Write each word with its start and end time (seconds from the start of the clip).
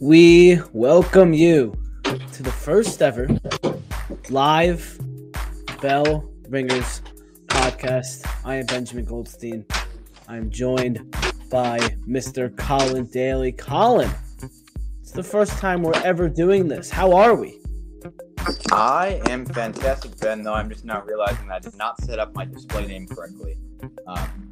We 0.00 0.60
welcome 0.72 1.32
you 1.32 1.76
to 2.04 2.42
the 2.42 2.52
first 2.52 3.02
ever 3.02 3.28
live 4.28 4.98
Bell 5.82 6.30
Ringers 6.48 7.02
podcast. 7.48 8.24
I 8.44 8.56
am 8.56 8.66
Benjamin 8.66 9.06
Goldstein. 9.06 9.66
I 10.28 10.36
am 10.36 10.50
joined 10.50 11.16
by 11.50 11.80
Mr. 12.08 12.56
Colin 12.56 13.06
Daly. 13.06 13.50
Colin, 13.50 14.10
it's 15.00 15.10
the 15.10 15.24
first 15.24 15.58
time 15.58 15.82
we're 15.82 16.00
ever 16.04 16.28
doing 16.28 16.68
this. 16.68 16.90
How 16.90 17.12
are 17.12 17.34
we? 17.34 17.60
I 18.70 19.20
am 19.28 19.44
fantastic, 19.44 20.16
Ben, 20.20 20.44
though 20.44 20.54
I'm 20.54 20.70
just 20.70 20.84
not 20.84 21.06
realizing 21.06 21.48
that 21.48 21.54
I 21.54 21.58
did 21.58 21.76
not 21.76 22.00
set 22.02 22.20
up 22.20 22.36
my 22.36 22.44
display 22.44 22.86
name 22.86 23.08
correctly. 23.08 23.58
Um, 24.06 24.50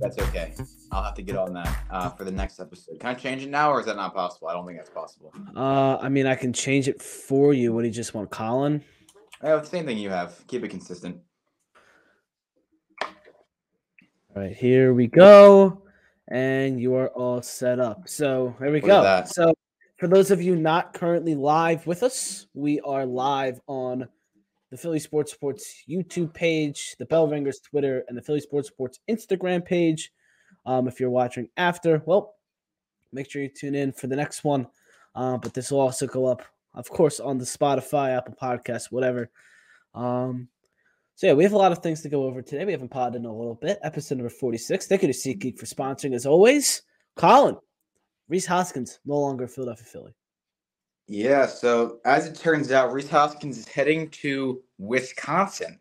that's 0.00 0.18
okay. 0.18 0.54
I'll 0.92 1.04
have 1.04 1.14
to 1.14 1.22
get 1.22 1.36
on 1.36 1.52
that 1.54 1.84
uh, 1.90 2.10
for 2.10 2.24
the 2.24 2.32
next 2.32 2.58
episode. 2.58 2.98
Can 2.98 3.10
I 3.10 3.14
change 3.14 3.42
it 3.42 3.50
now, 3.50 3.72
or 3.72 3.80
is 3.80 3.86
that 3.86 3.96
not 3.96 4.14
possible? 4.14 4.48
I 4.48 4.54
don't 4.54 4.66
think 4.66 4.78
that's 4.78 4.90
possible. 4.90 5.32
Uh, 5.54 5.96
I 5.98 6.08
mean, 6.08 6.26
I 6.26 6.34
can 6.34 6.52
change 6.52 6.88
it 6.88 7.00
for 7.00 7.54
you. 7.54 7.72
What 7.72 7.82
do 7.82 7.88
you 7.88 7.94
just 7.94 8.14
want, 8.14 8.30
Colin? 8.30 8.82
I 9.42 9.48
have 9.48 9.62
the 9.62 9.68
same 9.68 9.86
thing 9.86 9.98
you 9.98 10.10
have. 10.10 10.44
Keep 10.48 10.64
it 10.64 10.68
consistent. 10.68 11.18
All 13.02 14.42
right, 14.42 14.54
here 14.54 14.94
we 14.94 15.06
go. 15.06 15.82
And 16.28 16.80
you 16.80 16.94
are 16.94 17.08
all 17.08 17.42
set 17.42 17.80
up. 17.80 18.08
So 18.08 18.54
here 18.58 18.70
we 18.70 18.80
Look 18.80 18.90
at 18.90 19.24
go. 19.24 19.30
So 19.30 19.54
for 19.98 20.08
those 20.08 20.30
of 20.30 20.40
you 20.40 20.56
not 20.56 20.94
currently 20.94 21.34
live 21.34 21.86
with 21.86 22.02
us, 22.02 22.46
we 22.54 22.80
are 22.80 23.04
live 23.04 23.60
on 23.66 24.08
the 24.70 24.76
Philly 24.76 25.00
Sports 25.00 25.32
Sports 25.32 25.84
YouTube 25.88 26.32
page, 26.32 26.94
the 26.98 27.06
Bell 27.06 27.26
Ringers 27.26 27.60
Twitter, 27.60 28.04
and 28.08 28.16
the 28.16 28.22
Philly 28.22 28.40
Sports 28.40 28.68
Sports 28.68 29.00
Instagram 29.10 29.64
page. 29.64 30.12
Um, 30.66 30.88
if 30.88 31.00
you're 31.00 31.10
watching 31.10 31.48
after, 31.56 32.02
well, 32.06 32.34
make 33.12 33.30
sure 33.30 33.42
you 33.42 33.48
tune 33.48 33.74
in 33.74 33.92
for 33.92 34.06
the 34.06 34.16
next 34.16 34.44
one. 34.44 34.66
Uh, 35.14 35.36
but 35.38 35.54
this 35.54 35.70
will 35.70 35.80
also 35.80 36.06
go 36.06 36.26
up, 36.26 36.42
of 36.74 36.88
course, 36.88 37.20
on 37.20 37.38
the 37.38 37.44
Spotify, 37.44 38.16
Apple 38.16 38.36
Podcasts, 38.40 38.92
whatever. 38.92 39.30
Um, 39.94 40.48
so 41.16 41.26
yeah, 41.26 41.32
we 41.34 41.42
have 41.42 41.52
a 41.52 41.58
lot 41.58 41.72
of 41.72 41.78
things 41.78 42.00
to 42.02 42.08
go 42.08 42.24
over 42.24 42.40
today. 42.40 42.64
We 42.64 42.72
haven't 42.72 42.90
podded 42.90 43.20
in 43.20 43.26
a 43.26 43.36
little 43.36 43.56
bit. 43.56 43.78
Episode 43.82 44.18
number 44.18 44.30
46. 44.30 44.86
Thank 44.86 45.02
you 45.02 45.12
to 45.12 45.14
SeatGeek 45.14 45.58
for 45.58 45.66
sponsoring 45.66 46.14
as 46.14 46.24
always. 46.24 46.82
Colin, 47.16 47.56
Rhys 48.28 48.46
Hoskins, 48.46 49.00
no 49.04 49.18
longer 49.18 49.46
Philadelphia 49.46 49.84
Philly. 49.84 50.14
Yeah, 51.08 51.46
so 51.46 51.98
as 52.04 52.26
it 52.26 52.36
turns 52.36 52.70
out, 52.70 52.92
Rhys 52.92 53.10
Hoskins 53.10 53.58
is 53.58 53.66
heading 53.66 54.08
to 54.10 54.62
Wisconsin. 54.78 55.78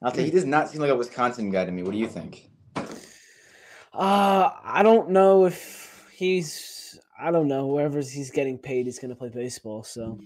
I'll 0.00 0.14
say 0.14 0.24
he 0.24 0.30
does 0.30 0.46
not 0.46 0.70
seem 0.70 0.80
like 0.80 0.90
a 0.90 0.96
Wisconsin 0.96 1.50
guy 1.50 1.64
to 1.64 1.72
me. 1.72 1.82
What 1.82 1.92
do 1.92 1.98
you 1.98 2.08
think? 2.08 2.48
Uh, 3.92 4.50
I 4.62 4.82
don't 4.82 5.10
know 5.10 5.46
if 5.46 6.08
he's 6.12 6.98
I 7.20 7.30
don't 7.30 7.48
know, 7.48 7.66
wherever 7.66 7.98
he's 7.98 8.30
getting 8.30 8.58
paid, 8.58 8.86
he's 8.86 8.98
gonna 8.98 9.14
play 9.14 9.28
baseball. 9.28 9.82
So 9.82 10.18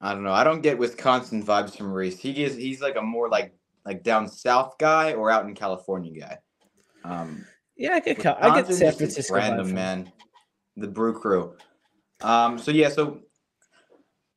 I 0.00 0.12
don't 0.12 0.22
know. 0.22 0.32
I 0.32 0.44
don't 0.44 0.60
get 0.60 0.78
Wisconsin 0.78 1.44
vibes 1.44 1.76
from 1.76 1.92
Rhys. 1.92 2.18
He 2.18 2.44
is 2.44 2.56
he's 2.56 2.80
like 2.80 2.96
a 2.96 3.02
more 3.02 3.28
like 3.28 3.54
like 3.84 4.02
down 4.02 4.28
south 4.28 4.78
guy 4.78 5.14
or 5.14 5.30
out 5.30 5.46
in 5.46 5.54
California 5.54 6.20
guy. 6.20 6.38
Um, 7.04 7.44
yeah, 7.76 7.94
I 7.94 8.00
get 8.00 8.24
I 8.26 8.60
get 8.60 8.72
San 8.72 8.92
Francisco. 8.92 9.34
random 9.34 9.74
man. 9.74 10.12
The 10.76 10.88
Brew 10.88 11.18
Crew. 11.18 11.56
Um, 12.20 12.58
so 12.58 12.70
yeah, 12.70 12.88
so 12.88 13.20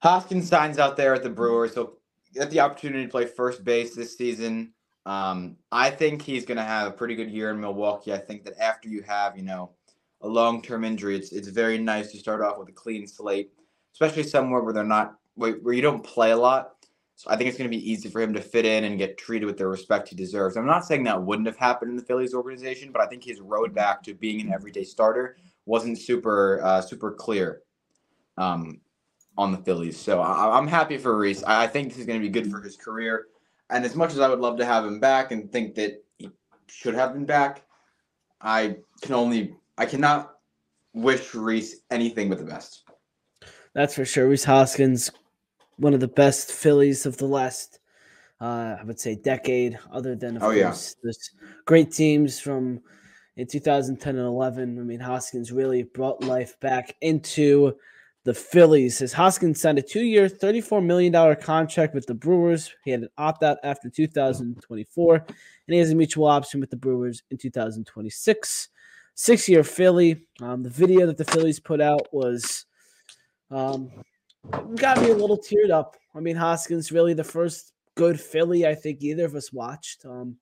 Hoskins 0.02 0.48
signs 0.48 0.80
out 0.80 0.98
there 0.98 1.14
at 1.14 1.22
the 1.22 1.30
Brewers. 1.30 1.74
So 1.74 1.98
get 2.34 2.50
the 2.50 2.60
opportunity 2.60 3.06
to 3.06 3.12
play 3.12 3.26
first 3.26 3.64
base 3.64 3.96
this 3.96 4.18
season. 4.18 4.74
Um, 5.06 5.58
I 5.72 5.90
think 5.90 6.22
he's 6.22 6.46
going 6.46 6.58
to 6.58 6.64
have 6.64 6.88
a 6.88 6.92
pretty 6.92 7.16
good 7.16 7.32
year 7.32 7.50
in 7.50 7.60
Milwaukee. 7.60 8.14
I 8.14 8.18
think 8.18 8.44
that 8.46 8.60
after 8.60 8.88
you 8.88 9.02
have, 9.04 9.36
you 9.36 9.44
know, 9.44 9.72
a 10.22 10.28
long-term 10.28 10.84
injury, 10.84 11.16
it's 11.16 11.32
it's 11.32 11.48
very 11.48 11.80
nice 11.80 12.12
to 12.12 12.18
start 12.18 12.42
off 12.42 12.60
with 12.60 12.70
a 12.70 12.74
clean 12.74 13.08
slate, 13.08 13.52
especially 13.94 14.24
somewhere 14.24 14.62
where 14.62 14.74
they're 14.74 14.84
not 14.84 15.16
where, 15.36 15.74
you 15.74 15.82
don't 15.82 16.04
play 16.04 16.32
a 16.32 16.38
lot. 16.38 16.74
So 17.16 17.30
I 17.30 17.36
think 17.36 17.50
it's 17.50 17.58
going 17.58 17.70
to 17.70 17.76
be 17.76 17.92
easy 17.92 18.10
for 18.10 18.22
him 18.22 18.34
to 18.34 18.42
fit 18.42 18.66
in 18.66 18.84
and 18.84 18.98
get 18.98 19.18
treated 19.18 19.46
with 19.46 19.58
the 19.58 19.68
respect 19.68 20.10
he 20.10 20.16
deserves. 20.16 20.58
I'm 20.58 20.66
not 20.66 20.86
saying 20.86 21.04
that 21.04 21.22
wouldn't 21.22 21.48
have 21.48 21.58
happened 21.58 21.92
in 21.92 21.98
the 21.98 22.04
Phillies 22.04 22.34
organization, 22.34 22.92
but 22.92 23.02
I 23.02 23.06
think 23.06 23.24
his 23.24 23.40
road 23.40 23.76
back 23.76 24.02
to 24.04 24.14
being 24.14 24.42
an 24.42 24.52
everyday 24.52 24.84
starter 24.84 25.38
wasn't 25.66 25.98
super 25.98 26.62
uh, 26.64 26.82
super 26.82 27.12
clear 27.12 27.62
um, 28.38 28.82
on 29.38 29.52
the 29.52 29.58
Phillies. 29.60 29.98
So 30.00 30.22
I, 30.22 30.58
I'm 30.58 30.68
happy 30.68 30.98
for 30.98 31.18
Rhys. 31.18 31.44
I, 31.44 31.64
I 31.64 31.68
think 31.68 31.90
this 31.90 32.00
is 32.00 32.06
going 32.06 32.20
to 32.20 32.28
be 32.28 32.32
good 32.32 32.52
for 32.52 32.62
his 32.62 32.76
career. 32.76 33.28
And 33.72 33.86
as 33.86 33.96
much 33.96 34.12
as 34.12 34.20
I 34.20 34.28
would 34.28 34.40
love 34.40 34.58
to 34.58 34.66
have 34.66 34.86
him 34.86 35.00
back 35.00 35.32
and 35.32 35.52
think 35.52 35.76
that 35.76 36.04
he 36.18 36.30
should 36.68 36.94
have 36.94 37.14
been 37.14 37.26
back, 37.26 37.64
I 38.42 38.78
can 39.02 39.14
only 39.16 39.56
I 39.78 39.86
cannot 39.86 40.36
wish 40.94 41.34
Rhys 41.34 41.82
anything 41.90 42.30
but 42.30 42.38
the 42.38 42.44
best. 42.44 42.84
That's 43.74 43.96
for 43.96 44.04
sure. 44.06 44.28
Rhys 44.28 44.44
Hoskins, 44.44 45.10
one 45.78 45.94
of 45.94 46.02
the 46.02 46.08
best 46.08 46.52
Phillies 46.52 47.06
of 47.06 47.16
the 47.18 47.26
last, 47.26 47.80
uh, 48.42 48.76
I 48.80 48.84
would 48.84 49.00
say, 49.00 49.16
decade. 49.16 49.80
Other 49.92 50.16
than 50.16 50.36
of 50.38 50.44
Oh, 50.44 50.50
yeah. 50.52 50.66
course, 50.66 50.96
there's 51.02 51.32
great 51.66 51.92
teams 51.94 52.40
from 52.40 52.82
in 53.38 53.48
2010 53.48 54.18
and 54.18 54.28
11. 54.28 54.78
I 54.78 54.82
mean, 54.84 55.00
Hoskins 55.00 55.54
really 55.54 55.84
brought 55.84 56.22
life 56.24 56.60
back 56.60 56.98
into 57.00 57.78
the 58.24 58.34
Phillies. 58.34 59.02
As 59.02 59.14
Hoskins 59.14 59.62
signed 59.62 59.80
a 59.80 59.82
two-year, 59.82 60.30
34 60.30 60.82
million 60.82 61.12
dollar 61.12 61.36
contract 61.36 61.94
with 61.94 62.06
the 62.06 62.14
Brewers. 62.14 62.72
He 62.84 62.92
had 62.92 63.02
an 63.02 63.10
opt-out 63.18 63.58
after 63.64 63.90
2024, 63.90 65.16
and 65.16 65.26
he 65.68 65.78
has 65.78 65.92
a 65.92 65.96
mutual 65.96 66.28
option 66.28 66.60
with 66.60 66.70
the 66.70 66.78
Brewers 66.78 67.24
in 67.32 67.38
2026. 67.38 68.70
Six-year 69.16 69.64
Philly. 69.64 70.26
Um, 70.42 70.64
the 70.64 70.70
video 70.70 71.06
that 71.08 71.18
the 71.18 71.26
Phillies 71.26 71.60
put 71.60 71.82
out 71.82 72.08
was 72.14 72.66
um, 73.50 73.92
got 74.76 75.02
me 75.02 75.10
a 75.10 75.16
little 75.16 75.38
teared 75.38 75.72
up. 75.72 75.98
I 76.16 76.20
mean, 76.20 76.36
Hoskins 76.36 76.92
really 76.92 77.14
the 77.14 77.24
first 77.24 77.74
good 77.96 78.20
Philly 78.20 78.66
I 78.66 78.74
think 78.74 79.02
either 79.02 79.26
of 79.26 79.36
us 79.36 79.52
watched 79.52 80.06
um, 80.06 80.38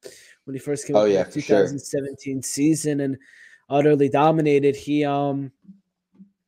when 0.45 0.53
he 0.53 0.59
first 0.59 0.85
came 0.85 0.95
Oh, 0.95 1.05
yeah, 1.05 1.23
the 1.23 1.31
for 1.31 1.41
sure. 1.41 1.57
2017 1.57 2.43
season 2.43 2.99
and 3.01 3.17
utterly 3.69 4.07
dominated. 4.07 4.75
He 4.75 5.03
um, 5.03 5.51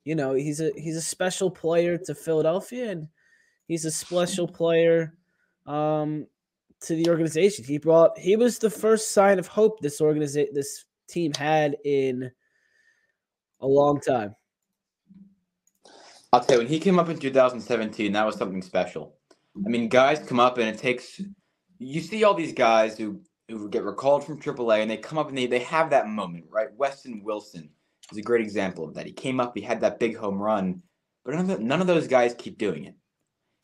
you 0.04 0.16
know, 0.16 0.34
he's 0.34 0.62
a 0.62 0.72
he's 0.76 0.98
a 0.98 1.02
special 1.02 1.52
player 1.52 1.98
to 1.98 2.16
Philadelphia 2.16 2.92
and 2.92 3.08
he's 3.68 3.86
a 3.86 3.92
special 3.92 4.48
player 4.48 5.16
um 5.68 6.28
to 6.82 6.96
the 6.96 7.10
organization. 7.10 7.64
He 7.64 7.78
brought 7.78 8.18
he 8.18 8.36
was 8.36 8.58
the 8.58 8.70
first 8.70 9.14
sign 9.14 9.40
of 9.40 9.48
hope 9.48 9.80
this 9.80 10.02
organization 10.02 10.54
this 10.54 10.86
team 11.08 11.32
had 11.38 11.78
in 11.86 12.32
a 13.60 13.68
long 13.68 14.00
time. 14.02 14.36
I'll 16.34 16.40
tell 16.40 16.56
you, 16.56 16.60
when 16.60 16.68
he 16.68 16.80
came 16.80 16.98
up 16.98 17.10
in 17.10 17.20
2017, 17.20 18.14
that 18.14 18.26
was 18.26 18.38
something 18.38 18.62
special. 18.62 19.18
I 19.66 19.70
mean, 19.70 19.90
guys 19.90 20.20
come 20.20 20.40
up 20.40 20.58
and 20.58 20.70
it 20.70 20.78
takes. 20.78 21.22
You 21.78 22.00
see 22.00 22.24
all 22.24 22.34
these 22.34 22.54
guys 22.54 22.98
who 22.98 23.22
who 23.50 23.70
get 23.70 23.84
recalled 23.84 24.24
from 24.24 24.40
AAA 24.40 24.82
and 24.82 24.90
they 24.90 24.98
come 24.98 25.18
up 25.18 25.28
and 25.28 25.38
they, 25.38 25.46
they 25.46 25.60
have 25.60 25.90
that 25.90 26.08
moment, 26.08 26.46
right? 26.50 26.70
Weston 26.78 27.22
Wilson 27.24 27.70
is 28.12 28.18
a 28.18 28.24
great 28.24 28.42
example 28.42 28.86
of 28.86 28.94
that. 28.96 29.06
He 29.06 29.12
came 29.12 29.40
up, 29.40 29.56
he 29.56 29.62
had 29.62 29.82
that 29.82 30.00
big 30.00 30.18
home 30.18 30.42
run, 30.42 30.82
but 31.24 31.36
none 31.36 31.50
of, 31.50 31.60
the, 31.60 31.64
none 31.64 31.82
of 31.82 31.88
those 31.88 32.08
guys 32.08 32.34
keep 32.38 32.58
doing 32.58 32.86
it. 32.86 32.96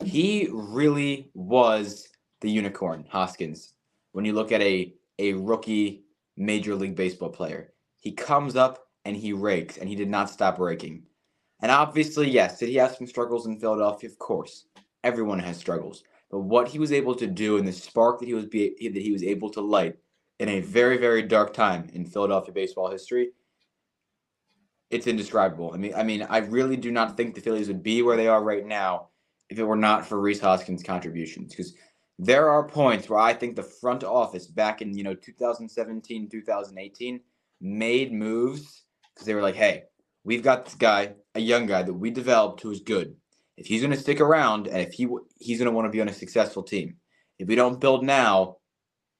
He 0.03 0.47
really 0.51 1.29
was 1.33 2.07
the 2.41 2.49
unicorn, 2.49 3.05
Hoskins. 3.09 3.73
When 4.11 4.25
you 4.25 4.33
look 4.33 4.51
at 4.51 4.61
a 4.61 4.93
a 5.19 5.33
rookie 5.33 6.03
Major 6.35 6.75
League 6.75 6.95
Baseball 6.95 7.29
player, 7.29 7.73
he 7.99 8.11
comes 8.11 8.55
up 8.55 8.87
and 9.05 9.15
he 9.15 9.33
rakes, 9.33 9.77
and 9.77 9.89
he 9.89 9.95
did 9.95 10.09
not 10.09 10.29
stop 10.29 10.59
raking. 10.59 11.03
And 11.61 11.71
obviously, 11.71 12.29
yes, 12.29 12.59
did 12.59 12.69
he 12.69 12.75
have 12.75 12.95
some 12.95 13.07
struggles 13.07 13.47
in 13.47 13.59
Philadelphia? 13.59 14.09
Of 14.09 14.19
course, 14.19 14.67
everyone 15.03 15.39
has 15.39 15.57
struggles. 15.57 16.03
But 16.29 16.41
what 16.41 16.67
he 16.67 16.77
was 16.77 16.91
able 16.91 17.15
to 17.15 17.25
do, 17.25 17.57
and 17.57 17.67
the 17.67 17.71
spark 17.71 18.19
that 18.19 18.27
he 18.27 18.33
was 18.33 18.45
be, 18.45 18.75
that 18.93 19.01
he 19.01 19.11
was 19.11 19.23
able 19.23 19.49
to 19.51 19.61
light 19.61 19.95
in 20.39 20.49
a 20.49 20.59
very 20.59 20.97
very 20.97 21.23
dark 21.23 21.53
time 21.53 21.89
in 21.93 22.05
Philadelphia 22.05 22.53
baseball 22.53 22.91
history, 22.91 23.31
it's 24.89 25.07
indescribable. 25.07 25.71
I 25.73 25.77
mean, 25.77 25.93
I 25.95 26.03
mean, 26.03 26.25
I 26.29 26.37
really 26.37 26.77
do 26.77 26.91
not 26.91 27.17
think 27.17 27.35
the 27.35 27.41
Phillies 27.41 27.67
would 27.67 27.83
be 27.83 28.01
where 28.01 28.17
they 28.17 28.27
are 28.27 28.43
right 28.43 28.65
now 28.65 29.09
if 29.49 29.59
it 29.59 29.63
were 29.63 29.75
not 29.75 30.05
for 30.05 30.19
Rhys 30.19 30.39
Hoskins' 30.39 30.83
contributions. 30.83 31.53
Because 31.53 31.73
there 32.19 32.49
are 32.49 32.67
points 32.67 33.09
where 33.09 33.19
I 33.19 33.33
think 33.33 33.55
the 33.55 33.63
front 33.63 34.03
office 34.03 34.47
back 34.47 34.81
in 34.81 34.97
you 34.97 35.03
know 35.03 35.13
2017, 35.13 36.29
2018 36.29 37.19
made 37.59 38.13
moves 38.13 38.83
because 39.13 39.25
they 39.25 39.33
were 39.33 39.41
like, 39.41 39.55
hey, 39.55 39.83
we've 40.23 40.43
got 40.43 40.65
this 40.65 40.75
guy, 40.75 41.13
a 41.35 41.39
young 41.39 41.65
guy 41.65 41.83
that 41.83 41.93
we 41.93 42.09
developed 42.11 42.61
who 42.61 42.71
is 42.71 42.81
good. 42.81 43.15
If 43.57 43.65
he's 43.65 43.81
going 43.81 43.93
to 43.93 43.99
stick 43.99 44.21
around 44.21 44.67
and 44.67 44.77
if 44.77 44.93
he 44.93 45.07
he's 45.39 45.57
going 45.57 45.69
to 45.69 45.75
want 45.75 45.85
to 45.85 45.91
be 45.91 46.01
on 46.01 46.09
a 46.09 46.13
successful 46.13 46.63
team, 46.63 46.97
if 47.39 47.47
we 47.47 47.55
don't 47.55 47.81
build 47.81 48.03
now, 48.03 48.57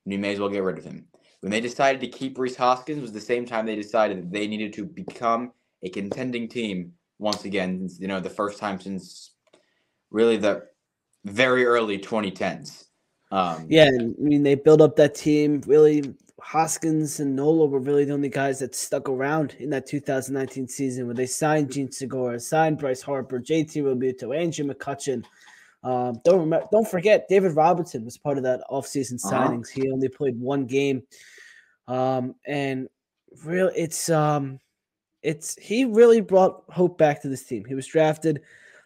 we 0.06 0.18
may 0.18 0.34
as 0.34 0.40
well 0.40 0.50
get 0.50 0.64
rid 0.64 0.78
of 0.78 0.86
him. 0.86 1.08
When 1.42 1.52
they 1.52 1.62
decided 1.62 2.02
to 2.02 2.08
keep 2.08 2.38
Rhys 2.38 2.56
Hoskins 2.56 3.02
was 3.02 3.12
the 3.12 3.22
same 3.22 3.46
time 3.46 3.66
they 3.66 3.75
decided 3.75 4.18
that 4.18 4.31
they 4.31 4.48
needed 4.48 4.74
to 4.74 4.86
become 4.86 5.52
a 5.83 5.89
contending 5.89 6.47
team 6.47 6.94
once 7.19 7.45
again. 7.45 7.89
You 8.00 8.07
know, 8.07 8.19
the 8.19 8.29
first 8.29 8.59
time 8.59 8.79
since 8.79 9.33
really 10.12 10.38
the 10.38 10.63
very 11.25 11.65
early 11.65 12.00
2010s. 12.00 12.85
Um, 13.31 13.65
Yeah, 13.69 13.89
I 13.89 14.13
mean 14.18 14.44
they 14.44 14.56
built 14.56 14.81
up 14.81 14.95
that 14.95 15.15
team 15.15 15.62
really 15.68 16.15
Hoskins 16.39 17.19
and 17.19 17.35
Nola 17.35 17.65
were 17.65 17.79
really 17.79 18.06
the 18.06 18.13
only 18.13 18.29
guys 18.29 18.59
that 18.59 18.75
stuck 18.75 19.09
around 19.09 19.56
in 19.59 19.69
that 19.71 19.85
2019 19.88 20.68
season 20.68 21.07
when 21.07 21.15
they 21.15 21.25
signed 21.25 21.71
Jean 21.71 21.91
Segura, 21.91 22.39
signed 22.39 22.77
Bryce 22.77 23.01
Harper, 23.01 23.39
JT 23.39 23.83
Realmuto, 23.83 24.35
Andrew 24.38 24.65
McCutchen. 24.65 25.25
Um, 25.83 26.19
don't 26.23 26.39
remember, 26.39 26.65
don't 26.71 26.88
forget 26.88 27.27
David 27.27 27.56
Robertson 27.56 28.06
was 28.06 28.18
part 28.18 28.38
of 28.38 28.44
that 28.44 28.62
offseason 28.69 29.13
Uh-huh. 29.25 29.50
signings. 29.50 29.69
He 29.69 29.91
only 29.91 30.09
played 30.09 30.39
one 30.39 30.65
game. 30.65 31.03
Um, 31.88 32.35
and 32.45 32.88
real 33.44 33.71
it's 33.75 34.09
um 34.09 34.59
it's 35.24 35.56
he 35.62 35.86
really 35.86 36.22
brought 36.22 36.64
hope 36.69 36.98
back 36.98 37.22
to 37.22 37.30
this 37.30 37.44
team. 37.44 37.66
He 37.66 37.75
was 37.75 37.88
drafted 37.88 38.42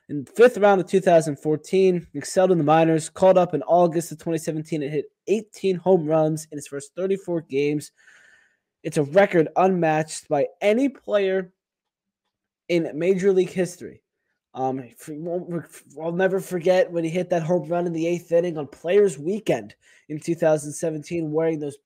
in 0.10 0.26
fifth 0.26 0.58
round 0.58 0.82
of 0.82 0.88
2014, 0.88 2.08
excelled 2.14 2.52
in 2.52 2.58
the 2.58 2.64
minors, 2.64 3.10
called 3.10 3.38
up 3.38 3.54
in 3.54 3.64
August 3.64 4.12
of 4.12 4.18
2017 4.18 4.84
and 4.84 4.92
hit 4.92 5.06
18 5.28 5.78
home 5.78 6.06
runs 6.06 6.48
in 6.52 6.58
his 6.58 6.68
first 6.68 6.94
34 6.96 7.42
games. 7.42 7.92
It's 8.84 8.98
a 8.98 9.04
record 9.04 9.48
unmatched 9.56 10.28
by 10.28 10.48
any 10.60 10.90
player 10.90 11.54
in 12.68 12.92
Major 12.94 13.32
League 13.32 13.52
history. 13.52 14.02
Um, 14.54 14.84
I'll 16.02 16.12
never 16.12 16.42
forget 16.42 16.92
when 16.92 17.06
he 17.06 17.10
hit 17.10 17.30
that 17.30 17.44
home 17.44 17.70
run 17.70 17.88
in 17.88 17.94
the 17.94 18.06
eighth 18.06 18.32
inning 18.34 18.58
on 18.58 18.68
Players 18.68 19.18
Weekend 19.18 19.76
in 20.10 20.20
2017, 20.20 21.32
wearing 21.32 21.60
those 21.60 21.78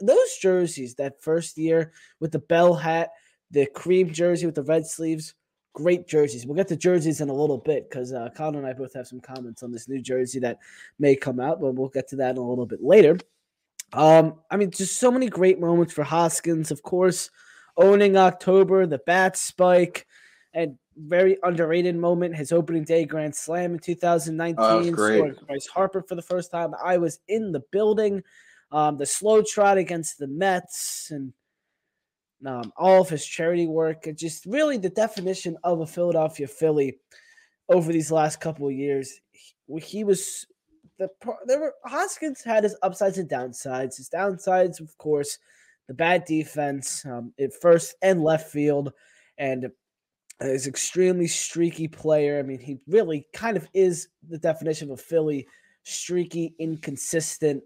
those 0.00 0.36
jerseys 0.40 0.94
that 0.96 1.20
first 1.20 1.58
year 1.58 1.92
with 2.20 2.30
the 2.30 2.38
bell 2.38 2.74
hat, 2.74 3.10
the 3.52 3.66
cream 3.66 4.10
jersey 4.12 4.46
with 4.46 4.54
the 4.54 4.62
red 4.62 4.86
sleeves. 4.86 5.34
Great 5.74 6.06
jerseys. 6.06 6.44
We'll 6.44 6.56
get 6.56 6.68
to 6.68 6.76
jerseys 6.76 7.20
in 7.20 7.30
a 7.30 7.34
little 7.34 7.56
bit 7.56 7.88
because 7.88 8.12
uh, 8.12 8.28
Colin 8.36 8.56
and 8.56 8.66
I 8.66 8.72
both 8.72 8.92
have 8.94 9.06
some 9.06 9.20
comments 9.20 9.62
on 9.62 9.72
this 9.72 9.88
new 9.88 10.02
jersey 10.02 10.38
that 10.40 10.58
may 10.98 11.16
come 11.16 11.40
out, 11.40 11.60
but 11.60 11.74
we'll 11.74 11.88
get 11.88 12.08
to 12.08 12.16
that 12.16 12.32
in 12.32 12.38
a 12.38 12.46
little 12.46 12.66
bit 12.66 12.82
later. 12.82 13.18
Um, 13.94 14.40
I 14.50 14.56
mean, 14.56 14.70
just 14.70 14.98
so 14.98 15.10
many 15.10 15.28
great 15.28 15.60
moments 15.60 15.92
for 15.92 16.02
Hoskins, 16.02 16.70
of 16.70 16.82
course, 16.82 17.30
owning 17.76 18.16
October, 18.16 18.86
the 18.86 18.98
bat 18.98 19.36
spike, 19.36 20.06
and 20.54 20.76
very 20.96 21.38
underrated 21.42 21.96
moment, 21.96 22.36
his 22.36 22.52
opening 22.52 22.84
day 22.84 23.04
grand 23.04 23.34
slam 23.34 23.72
in 23.72 23.78
2019, 23.78 24.92
great. 24.92 25.18
scoring 25.18 25.36
Bryce 25.46 25.66
Harper 25.66 26.02
for 26.02 26.14
the 26.14 26.22
first 26.22 26.50
time. 26.50 26.74
I 26.84 26.98
was 26.98 27.20
in 27.28 27.52
the 27.52 27.62
building. 27.70 28.22
Um, 28.70 28.96
the 28.96 29.06
slow 29.06 29.42
trot 29.42 29.76
against 29.76 30.18
the 30.18 30.26
Mets 30.26 31.10
and 31.10 31.32
um, 32.46 32.72
all 32.76 33.02
of 33.02 33.08
his 33.08 33.24
charity 33.24 33.66
work, 33.66 34.06
just 34.16 34.46
really 34.46 34.76
the 34.76 34.90
definition 34.90 35.56
of 35.64 35.80
a 35.80 35.86
Philadelphia 35.86 36.46
Philly 36.46 36.98
over 37.68 37.92
these 37.92 38.10
last 38.10 38.40
couple 38.40 38.66
of 38.66 38.74
years. 38.74 39.20
He, 39.30 39.80
he 39.80 40.04
was 40.04 40.46
the 40.98 41.08
there 41.46 41.60
were 41.60 41.74
Hoskins 41.84 42.42
had 42.42 42.64
his 42.64 42.76
upsides 42.82 43.18
and 43.18 43.28
downsides. 43.28 43.96
His 43.96 44.08
downsides, 44.08 44.80
of 44.80 44.96
course, 44.98 45.38
the 45.88 45.94
bad 45.94 46.24
defense 46.24 47.04
um, 47.04 47.32
at 47.38 47.54
first 47.54 47.94
and 48.02 48.22
left 48.22 48.50
field, 48.50 48.92
and 49.38 49.70
is 50.40 50.66
extremely 50.66 51.26
streaky 51.26 51.88
player. 51.88 52.38
I 52.38 52.42
mean, 52.42 52.58
he 52.58 52.78
really 52.86 53.26
kind 53.32 53.56
of 53.56 53.68
is 53.74 54.08
the 54.28 54.38
definition 54.38 54.90
of 54.90 54.98
a 54.98 55.02
Philly 55.02 55.46
streaky, 55.84 56.54
inconsistent. 56.58 57.62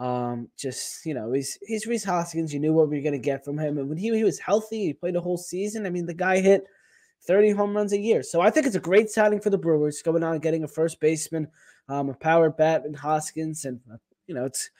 Um, 0.00 0.48
just 0.56 1.04
you 1.04 1.12
know, 1.14 1.32
he's 1.32 1.58
he's 1.66 1.86
Rhys 1.86 2.04
Hoskins. 2.04 2.54
You 2.54 2.60
knew 2.60 2.72
what 2.72 2.88
we 2.88 2.96
were 2.96 3.04
gonna 3.04 3.18
get 3.18 3.44
from 3.44 3.58
him, 3.58 3.78
and 3.78 3.88
when 3.88 3.98
he, 3.98 4.14
he 4.16 4.24
was 4.24 4.38
healthy, 4.38 4.86
he 4.86 4.92
played 4.94 5.14
a 5.16 5.20
whole 5.20 5.36
season. 5.36 5.84
I 5.86 5.90
mean, 5.90 6.06
the 6.06 6.14
guy 6.14 6.40
hit 6.40 6.64
30 7.22 7.50
home 7.50 7.76
runs 7.76 7.92
a 7.92 7.98
year. 7.98 8.22
So 8.22 8.40
I 8.40 8.50
think 8.50 8.66
it's 8.66 8.76
a 8.76 8.80
great 8.80 9.10
signing 9.10 9.40
for 9.40 9.50
the 9.50 9.58
Brewers, 9.58 10.00
going 10.02 10.22
and 10.22 10.40
getting 10.42 10.64
a 10.64 10.68
first 10.68 11.00
baseman, 11.00 11.48
um, 11.88 12.08
a 12.08 12.14
power 12.14 12.48
bat 12.50 12.84
in 12.86 12.94
Hoskins, 12.94 13.66
and 13.66 13.78
uh, 13.92 13.98
you 14.26 14.34
know, 14.34 14.46
it's 14.46 14.70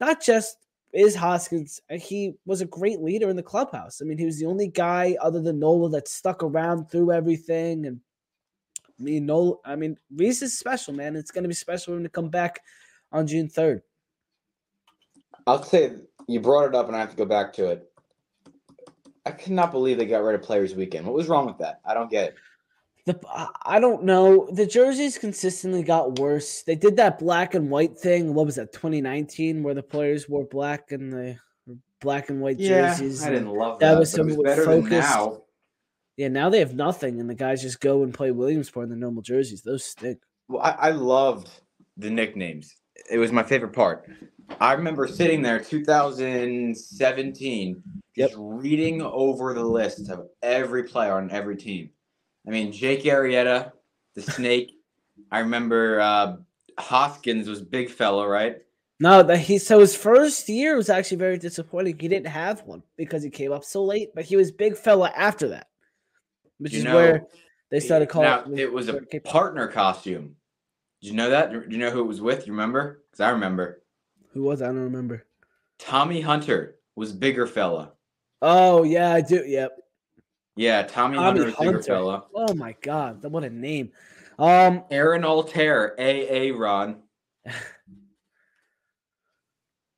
not 0.00 0.20
just 0.20 0.58
is 0.92 1.14
Hoskins. 1.14 1.80
uh, 1.90 1.98
He 1.98 2.34
was 2.46 2.60
a 2.60 2.66
great 2.66 3.00
leader 3.00 3.28
in 3.28 3.36
the 3.36 3.42
clubhouse. 3.42 4.00
I 4.00 4.04
mean, 4.04 4.18
he 4.18 4.24
was 4.24 4.38
the 4.38 4.46
only 4.46 4.68
guy 4.68 5.16
other 5.20 5.40
than 5.42 5.58
Nola 5.60 5.90
that 5.90 6.08
stuck 6.08 6.42
around 6.42 6.90
through 6.90 7.12
everything. 7.12 7.86
And 7.86 8.00
I 8.98 9.02
mean, 9.02 9.26
Nola. 9.26 9.56
I 9.64 9.76
mean, 9.76 9.96
Rhys 10.14 10.42
is 10.42 10.58
special, 10.58 10.94
man. 10.94 11.14
It's 11.14 11.30
going 11.30 11.44
to 11.44 11.48
be 11.48 11.54
special 11.54 11.94
when 11.94 12.02
to 12.02 12.08
come 12.08 12.30
back 12.30 12.60
on 13.12 13.26
June 13.26 13.48
third. 13.48 13.82
I'll 15.46 15.62
say 15.62 15.92
you 16.26 16.40
brought 16.40 16.66
it 16.66 16.74
up, 16.74 16.86
and 16.88 16.96
I 16.96 17.00
have 17.00 17.10
to 17.10 17.16
go 17.16 17.24
back 17.24 17.52
to 17.54 17.70
it. 17.70 17.90
I 19.24 19.30
cannot 19.32 19.72
believe 19.72 19.98
they 19.98 20.06
got 20.06 20.22
rid 20.22 20.34
of 20.34 20.42
Players 20.42 20.74
Weekend. 20.74 21.04
What 21.06 21.14
was 21.14 21.28
wrong 21.28 21.46
with 21.46 21.58
that? 21.58 21.80
I 21.84 21.94
don't 21.94 22.10
get 22.10 22.28
it. 22.28 22.34
The 23.06 23.20
I- 23.28 23.48
I 23.76 23.80
don't 23.80 24.04
know. 24.04 24.48
The 24.52 24.66
jerseys 24.66 25.18
consistently 25.18 25.82
got 25.82 26.18
worse. 26.18 26.62
They 26.62 26.74
did 26.74 26.96
that 26.96 27.18
black 27.18 27.54
and 27.54 27.70
white 27.70 27.96
thing. 27.98 28.34
What 28.34 28.46
was 28.46 28.56
that? 28.56 28.72
2019, 28.72 29.62
where 29.62 29.74
the 29.74 29.82
players 29.82 30.28
wore 30.28 30.44
black 30.44 30.90
and 30.92 31.12
the 31.12 31.38
black 32.00 32.28
and 32.30 32.40
white 32.40 32.58
jerseys. 32.58 33.24
I 33.24 33.30
didn't 33.30 33.50
love 33.52 33.78
that 33.80 33.92
that. 33.94 33.98
was 33.98 34.12
but 34.12 34.20
it 34.20 34.24
was 34.24 34.34
some 34.34 34.42
better 34.42 34.64
than 34.64 34.82
focused- 34.82 35.10
now. 35.10 35.42
Yeah, 36.16 36.28
now 36.28 36.48
they 36.48 36.60
have 36.60 36.74
nothing, 36.74 37.20
and 37.20 37.28
the 37.28 37.34
guys 37.34 37.60
just 37.60 37.78
go 37.80 38.02
and 38.02 38.12
play 38.14 38.30
Williamsport 38.30 38.84
in 38.84 38.90
the 38.90 38.96
normal 38.96 39.22
jerseys. 39.22 39.60
Those 39.62 39.84
stink. 39.84 40.18
Well, 40.48 40.62
I, 40.62 40.70
I 40.70 40.90
loved 40.90 41.50
the 41.98 42.08
nicknames. 42.10 42.74
It 43.10 43.18
was 43.18 43.32
my 43.32 43.42
favorite 43.42 43.74
part. 43.74 44.08
I 44.60 44.72
remember 44.72 45.06
sitting 45.06 45.42
there 45.42 45.60
2017 45.60 47.82
Yep. 48.16 48.30
just 48.30 48.40
reading 48.40 49.02
over 49.02 49.52
the 49.52 49.64
list 49.64 50.08
of 50.08 50.28
every 50.42 50.84
player 50.84 51.12
on 51.12 51.30
every 51.30 51.56
team. 51.56 51.90
I 52.46 52.50
mean, 52.50 52.72
Jake 52.72 53.04
Arrieta, 53.04 53.72
the 54.14 54.22
snake. 54.22 54.72
I 55.30 55.40
remember 55.40 56.00
uh, 56.00 56.36
Hoskins 56.78 57.48
was 57.48 57.60
big 57.60 57.90
fella, 57.90 58.26
right? 58.26 58.58
No, 59.00 59.22
that 59.22 59.38
he 59.38 59.58
so 59.58 59.80
his 59.80 59.94
first 59.94 60.48
year 60.48 60.76
was 60.76 60.88
actually 60.88 61.18
very 61.18 61.36
disappointing. 61.36 61.98
He 61.98 62.08
didn't 62.08 62.28
have 62.28 62.62
one 62.62 62.82
because 62.96 63.22
he 63.22 63.28
came 63.28 63.52
up 63.52 63.64
so 63.64 63.84
late, 63.84 64.14
but 64.14 64.24
he 64.24 64.36
was 64.36 64.50
big 64.50 64.76
fella 64.76 65.12
after 65.14 65.48
that, 65.48 65.68
which 66.58 66.72
You 66.72 66.78
is 66.78 66.84
know, 66.84 66.94
where 66.94 67.26
they 67.70 67.80
started 67.80 68.08
calling. 68.08 68.28
Now, 68.28 68.44
it 68.56 68.72
was 68.72 68.88
a 68.88 68.96
it 69.10 69.24
partner 69.24 69.68
costume. 69.68 70.36
Did 71.02 71.08
you 71.08 71.14
know 71.14 71.28
that? 71.28 71.52
Do 71.52 71.66
you 71.68 71.76
know 71.76 71.90
who 71.90 72.00
it 72.00 72.06
was 72.06 72.22
with? 72.22 72.46
You 72.46 72.54
remember? 72.54 73.02
Because 73.10 73.20
I 73.20 73.30
remember. 73.30 73.82
Who 74.36 74.42
was? 74.42 74.60
I 74.60 74.66
don't 74.66 74.76
remember. 74.76 75.24
Tommy 75.78 76.20
Hunter 76.20 76.76
was 76.94 77.10
bigger 77.10 77.46
fella. 77.46 77.92
Oh 78.42 78.82
yeah, 78.82 79.14
I 79.14 79.22
do. 79.22 79.42
Yep. 79.46 79.72
Yeah, 80.56 80.82
Tommy, 80.82 81.16
Tommy 81.16 81.40
Hunter 81.40 81.44
was 81.46 81.54
bigger 81.54 81.82
fella. 81.82 82.24
Oh 82.34 82.52
my 82.54 82.76
god, 82.82 83.22
what 83.24 83.44
a 83.44 83.50
name. 83.50 83.92
Um, 84.38 84.84
Aaron 84.90 85.22
Altherr, 85.22 85.92
AA 85.98 86.54
Ron. 86.56 86.98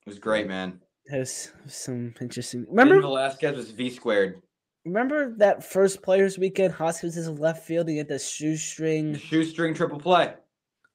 It 0.07 0.11
was 0.13 0.19
great, 0.21 0.47
man. 0.47 0.81
there's 1.07 1.51
some 1.67 2.15
interesting. 2.21 2.61
Remember 2.71 2.95
Remember, 2.95 3.09
Velasquez 3.09 3.57
was 3.57 3.71
V 3.73 3.91
squared. 3.91 4.41
remember 4.87 5.35
that 5.37 5.63
first 5.69 6.01
players 6.01 6.39
weekend. 6.39 6.73
Hoskins 6.73 7.17
is 7.19 7.29
left 7.29 7.67
field. 7.67 7.89
He 7.91 7.99
had 7.99 8.09
that 8.09 8.23
shoestring. 8.23 9.17
Shoestring 9.19 9.75
triple 9.75 9.99
play. 9.99 10.33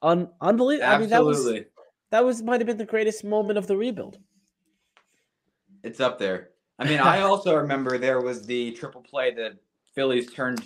Un- 0.01 0.29
unbelievable. 0.41 0.89
I 0.89 0.97
mean, 0.97 1.09
that 1.09 1.23
was 1.23 1.37
Absolutely. 1.37 1.65
That 2.13 2.23
was 2.23 2.43
might 2.43 2.61
have 2.61 2.67
been 2.67 2.77
the 2.77 2.85
greatest 2.85 3.23
moment 3.23 3.57
of 3.57 3.65
the 3.65 3.75
rebuild. 3.75 4.19
It's 5.81 5.99
up 5.99 6.19
there. 6.19 6.49
I 6.77 6.87
mean, 6.87 6.99
I 6.99 7.21
also 7.29 7.55
remember 7.55 7.97
there 7.97 8.21
was 8.21 8.45
the 8.45 8.71
triple 8.73 9.01
play 9.01 9.33
that 9.33 9.53
Phillies 9.95 10.31
turned 10.31 10.61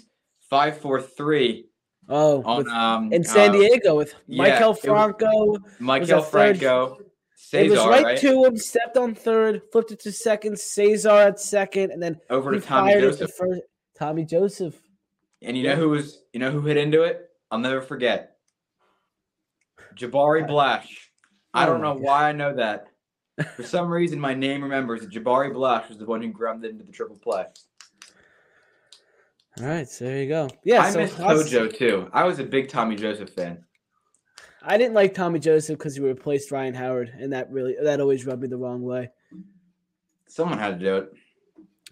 five 0.50 0.78
four 0.78 1.02
three 1.02 1.70
Oh, 2.10 2.44
on 2.44 2.58
with- 2.58 2.68
um 2.68 3.14
in 3.14 3.24
San 3.24 3.52
uh, 3.52 3.54
Diego 3.54 3.96
with 3.96 4.14
yeah, 4.28 4.60
Maikel 4.60 4.78
Franco. 4.78 5.56
Maikel 5.80 6.22
third- 6.22 6.26
Franco. 6.26 6.98
it 7.54 7.70
was 7.72 7.80
right, 7.80 8.04
right? 8.04 8.18
to 8.20 8.44
him, 8.44 8.58
stepped 8.58 8.98
on 8.98 9.16
third, 9.16 9.62
flipped 9.72 9.92
it 9.94 10.02
to 10.02 10.12
second, 10.12 10.60
Cesar 10.60 11.10
at 11.12 11.40
second, 11.40 11.92
and 11.92 12.04
then 12.04 12.20
Over 12.30 12.52
to 12.52 12.60
Tommy 12.60 12.92
Joseph. 12.96 13.32
first. 13.36 13.62
Tommy 13.98 14.26
Joseph. 14.26 14.76
And 15.42 15.56
you 15.58 15.64
Yeah. 15.64 15.76
know 15.76 15.80
who 15.80 15.90
was 15.92 16.24
you 16.34 16.42
know 16.42 16.52
who 16.52 16.60
hit 16.60 16.76
into 16.76 17.04
it? 17.04 17.30
I'll 17.52 17.60
never 17.60 17.82
forget. 17.82 18.36
Jabari 19.96 20.46
Blash. 20.46 21.07
I 21.54 21.64
Oh 21.64 21.68
don't 21.68 21.82
know 21.82 21.94
why 21.96 22.30
I 22.30 22.32
know 22.34 22.54
that. 22.56 22.88
For 23.56 23.64
some 23.64 23.90
reason, 23.90 24.20
my 24.20 24.34
name 24.34 24.64
remembers 24.64 25.02
that 25.02 25.12
Jabari 25.12 25.54
Blash 25.54 25.88
was 25.90 25.98
the 25.98 26.06
one 26.06 26.22
who 26.22 26.30
grounded 26.30 26.72
into 26.72 26.84
the 26.84 26.92
triple 26.92 27.18
play. 27.18 27.46
All 29.60 29.66
right, 29.66 29.88
so 29.88 30.06
there 30.06 30.22
you 30.22 30.28
go. 30.30 30.50
Yeah, 30.64 30.82
I 30.84 30.92
so 30.92 31.00
miss 31.00 31.14
Hos- 31.16 31.50
Tojo 31.52 31.76
too. 31.76 32.10
I 32.14 32.24
was 32.26 32.40
a 32.40 32.44
big 32.44 32.68
Tommy 32.70 32.96
Joseph 32.96 33.30
fan. 33.32 33.64
I 34.62 34.78
didn't 34.78 34.94
like 34.94 35.14
Tommy 35.14 35.40
Joseph 35.40 35.78
because 35.78 35.96
he 35.96 36.02
replaced 36.02 36.52
Ryan 36.52 36.74
Howard, 36.76 37.12
and 37.20 37.32
that 37.34 37.52
really 37.52 37.76
that 37.82 38.00
always 38.02 38.26
rubbed 38.26 38.42
me 38.42 38.48
the 38.48 38.58
wrong 38.58 38.84
way. 38.84 39.10
Someone 40.28 40.60
had 40.60 40.80
to 40.80 40.86
do 40.86 40.98
it. 40.98 41.14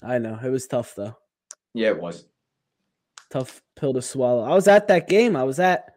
I 0.03 0.17
know 0.19 0.37
it 0.43 0.49
was 0.49 0.67
tough 0.67 0.93
though, 0.95 1.15
Yeah, 1.73 1.89
it 1.89 1.99
was. 1.99 2.25
tough 3.31 3.61
pill 3.75 3.93
to 3.93 4.01
swallow. 4.01 4.43
I 4.43 4.53
was 4.53 4.67
at 4.67 4.87
that 4.89 5.07
game. 5.07 5.35
I 5.35 5.43
was 5.43 5.59
at 5.59 5.95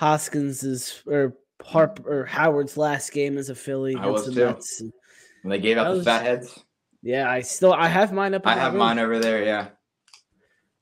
Hoskins's 0.00 1.02
or 1.06 1.34
Harp 1.66 2.06
or 2.06 2.24
Howard's 2.24 2.76
last 2.76 3.12
game 3.12 3.36
as 3.38 3.50
a 3.50 3.54
Philly 3.54 3.96
I 3.96 4.06
was 4.06 4.26
the 4.32 4.52
too. 4.54 4.92
When 5.42 5.50
they 5.50 5.58
gave 5.58 5.76
out 5.78 5.84
That 5.84 5.90
the 5.90 5.96
was- 5.96 6.04
fat 6.04 6.22
heads. 6.22 6.64
Yeah, 7.02 7.30
I 7.30 7.40
still 7.42 7.72
I 7.72 7.88
have 7.88 8.12
mine 8.12 8.34
up. 8.34 8.46
I 8.46 8.54
have 8.54 8.72
room. 8.72 8.78
mine 8.80 8.98
over 8.98 9.18
there. 9.18 9.44
Yeah. 9.44 9.68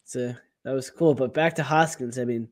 So 0.04 0.34
that 0.64 0.72
was 0.72 0.90
cool. 0.90 1.14
But 1.14 1.34
back 1.34 1.54
to 1.56 1.62
Hoskins. 1.62 2.18
I 2.18 2.24
mean, 2.24 2.48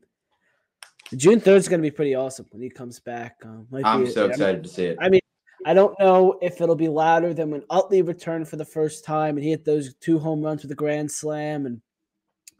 June 1.15 1.39
third 1.39 1.57
is 1.57 1.67
going 1.69 1.79
to 1.81 1.87
be 1.87 1.91
pretty 1.95 2.15
awesome 2.15 2.45
when 2.51 2.61
he 2.61 2.69
comes 2.69 2.99
back. 2.99 3.37
Um, 3.43 3.67
I'm 3.83 4.07
so 4.09 4.21
I 4.21 4.23
mean- 4.23 4.31
excited 4.31 4.63
to 4.63 4.69
see 4.69 4.85
it. 4.85 4.97
I 4.99 5.09
mean, 5.09 5.21
I 5.65 5.73
don't 5.73 5.97
know 5.99 6.37
if 6.41 6.59
it'll 6.59 6.75
be 6.75 6.87
louder 6.89 7.33
than 7.33 7.49
when 7.51 7.63
Utley 7.69 8.01
returned 8.01 8.47
for 8.47 8.57
the 8.57 8.65
first 8.65 9.05
time 9.05 9.37
and 9.37 9.43
he 9.43 9.51
hit 9.51 9.63
those 9.63 9.93
two 9.95 10.19
home 10.19 10.41
runs 10.41 10.61
with 10.63 10.71
a 10.71 10.75
grand 10.75 11.09
slam 11.09 11.65
and 11.65 11.81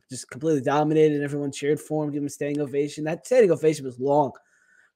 just 0.09 0.29
completely 0.29 0.61
dominated. 0.61 1.15
And 1.15 1.23
everyone 1.23 1.51
cheered 1.51 1.79
for 1.81 2.03
him, 2.03 2.11
gave 2.11 2.21
him 2.21 2.27
a 2.27 2.29
standing 2.29 2.61
ovation. 2.61 3.03
That 3.03 3.25
standing 3.25 3.51
ovation 3.51 3.85
was 3.85 3.99
long 3.99 4.31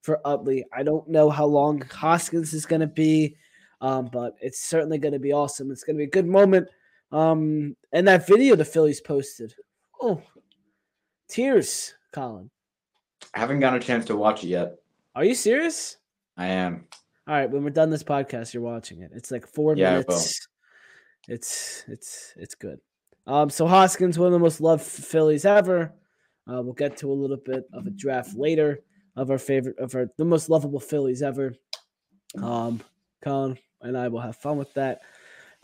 for 0.01 0.19
Utley. 0.25 0.65
I 0.73 0.83
don't 0.83 1.07
know 1.07 1.29
how 1.29 1.45
long 1.45 1.81
Hoskins 1.81 2.53
is 2.53 2.65
going 2.65 2.81
to 2.81 2.87
be, 2.87 3.35
um, 3.81 4.09
but 4.11 4.35
it's 4.41 4.61
certainly 4.61 4.97
going 4.97 5.13
to 5.13 5.19
be 5.19 5.33
awesome. 5.33 5.71
It's 5.71 5.83
going 5.83 5.95
to 5.95 5.99
be 5.99 6.07
a 6.07 6.09
good 6.09 6.27
moment. 6.27 6.67
Um, 7.11 7.75
and 7.91 8.07
that 8.07 8.27
video 8.27 8.55
the 8.55 8.65
Phillies 8.65 9.01
posted, 9.01 9.53
oh, 10.01 10.21
tears, 11.29 11.93
Colin. 12.11 12.49
I 13.33 13.39
haven't 13.39 13.59
gotten 13.59 13.79
a 13.79 13.83
chance 13.83 14.05
to 14.05 14.15
watch 14.15 14.43
it 14.43 14.47
yet. 14.47 14.75
Are 15.15 15.23
you 15.25 15.35
serious? 15.35 15.97
I 16.37 16.47
am. 16.47 16.85
All 17.27 17.33
right, 17.35 17.49
when 17.49 17.63
we're 17.63 17.71
done 17.71 17.89
this 17.89 18.03
podcast, 18.03 18.53
you're 18.53 18.63
watching 18.63 19.01
it. 19.01 19.11
It's 19.13 19.31
like 19.31 19.47
four 19.47 19.75
Yeah, 19.75 19.91
minutes. 19.91 20.47
It's 21.27 21.83
it's 21.87 22.33
it's 22.37 22.55
good. 22.55 22.79
Um, 23.25 23.49
so 23.49 23.67
Hoskins, 23.67 24.17
one 24.17 24.27
of 24.27 24.33
the 24.33 24.39
most 24.39 24.61
loved 24.61 24.83
Phillies 24.83 25.43
ever. 25.43 25.93
Uh, 26.49 26.61
we'll 26.61 26.73
get 26.73 26.95
to 26.97 27.11
a 27.11 27.13
little 27.13 27.37
bit 27.37 27.65
of 27.73 27.85
a 27.85 27.89
draft 27.89 28.37
later 28.37 28.79
of 29.17 29.31
our 29.31 29.39
favorite 29.39 29.77
of 29.79 29.93
our 29.95 30.09
the 30.17 30.23
most 30.23 30.49
lovable 30.49 30.79
Phillies 30.79 31.21
ever. 31.21 31.55
Um, 32.41 32.81
Colin 33.21 33.57
and 33.81 33.97
I 33.97 34.07
will 34.07 34.21
have 34.21 34.37
fun 34.37 34.57
with 34.57 34.73
that. 34.75 35.01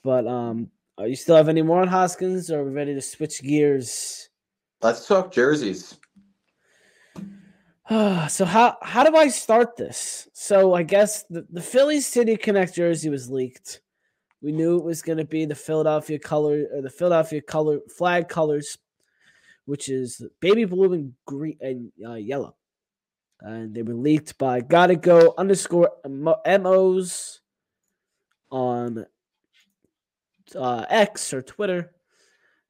But 0.03 0.27
um, 0.27 0.69
are 0.97 1.07
you 1.07 1.15
still 1.15 1.35
have 1.35 1.49
any 1.49 1.61
more 1.61 1.81
on 1.81 1.87
Hoskins, 1.87 2.51
or 2.51 2.59
are 2.59 2.63
we 2.63 2.71
ready 2.71 2.93
to 2.93 3.01
switch 3.01 3.41
gears? 3.41 4.29
Let's 4.81 5.07
talk 5.07 5.31
jerseys. 5.31 5.97
so 7.89 8.45
how 8.45 8.77
how 8.81 9.03
do 9.03 9.15
I 9.15 9.29
start 9.29 9.77
this? 9.77 10.27
So 10.33 10.73
I 10.73 10.83
guess 10.83 11.23
the, 11.29 11.45
the 11.49 11.61
Philly 11.61 12.01
City 12.01 12.35
Connect 12.35 12.75
jersey 12.75 13.09
was 13.09 13.29
leaked. 13.29 13.81
We 14.41 14.51
knew 14.51 14.77
it 14.77 14.83
was 14.83 15.01
going 15.01 15.19
to 15.19 15.25
be 15.25 15.45
the 15.45 15.55
Philadelphia 15.55 16.19
color 16.19 16.65
or 16.73 16.81
the 16.81 16.89
Philadelphia 16.89 17.41
color 17.41 17.79
flag 17.95 18.27
colors, 18.27 18.77
which 19.65 19.87
is 19.87 20.21
baby 20.41 20.65
blue 20.65 20.91
and 20.91 21.13
green 21.25 21.57
and 21.61 21.91
uh, 22.05 22.15
yellow. 22.15 22.55
And 23.43 23.75
they 23.75 23.83
were 23.83 23.93
leaked 23.93 24.37
by 24.37 24.61
gotta 24.61 24.95
go 24.95 25.33
underscore 25.37 25.91
MOs 26.07 27.41
on 28.49 29.05
uh, 30.55 30.85
X 30.89 31.33
or 31.33 31.41
Twitter. 31.41 31.91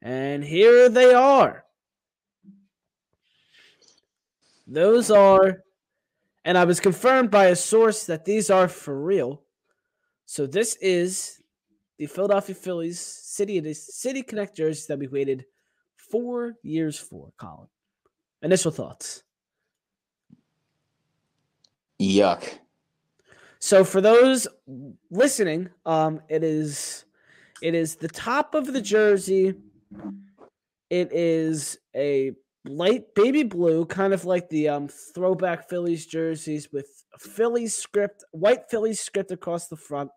And 0.01 0.43
here 0.43 0.89
they 0.89 1.13
are. 1.13 1.63
Those 4.65 5.11
are, 5.11 5.63
and 6.43 6.57
I 6.57 6.65
was 6.65 6.79
confirmed 6.79 7.29
by 7.29 7.45
a 7.45 7.55
source 7.55 8.05
that 8.05 8.25
these 8.25 8.49
are 8.49 8.67
for 8.67 8.99
real. 8.99 9.43
So 10.25 10.47
this 10.47 10.75
is 10.77 11.41
the 11.97 12.07
Philadelphia 12.07 12.55
Phillies 12.55 12.99
City 12.99 13.57
it 13.57 13.65
is 13.65 13.95
City 13.95 14.23
Connect 14.23 14.55
jerseys 14.55 14.87
that 14.87 14.99
we 14.99 15.07
waited 15.07 15.45
four 15.97 16.55
years 16.63 16.97
for. 16.97 17.31
Colin, 17.37 17.67
initial 18.41 18.71
thoughts. 18.71 19.23
Yuck. 22.03 22.59
So 23.59 23.83
for 23.85 24.01
those 24.01 24.47
listening, 25.09 25.69
um, 25.85 26.21
it 26.27 26.43
is 26.43 27.05
it 27.61 27.73
is 27.73 27.95
the 27.95 28.09
top 28.09 28.55
of 28.55 28.73
the 28.73 28.81
jersey. 28.81 29.53
It 30.89 31.11
is 31.13 31.77
a 31.95 32.33
light 32.65 33.15
baby 33.15 33.43
blue, 33.43 33.85
kind 33.85 34.13
of 34.13 34.25
like 34.25 34.49
the 34.49 34.67
um, 34.69 34.87
throwback 34.89 35.69
Phillies 35.69 36.05
jerseys 36.05 36.71
with 36.73 36.87
Phillies 37.19 37.75
script, 37.75 38.23
white 38.31 38.69
Phillies 38.69 38.99
script 38.99 39.31
across 39.31 39.67
the 39.69 39.77
front, 39.77 40.11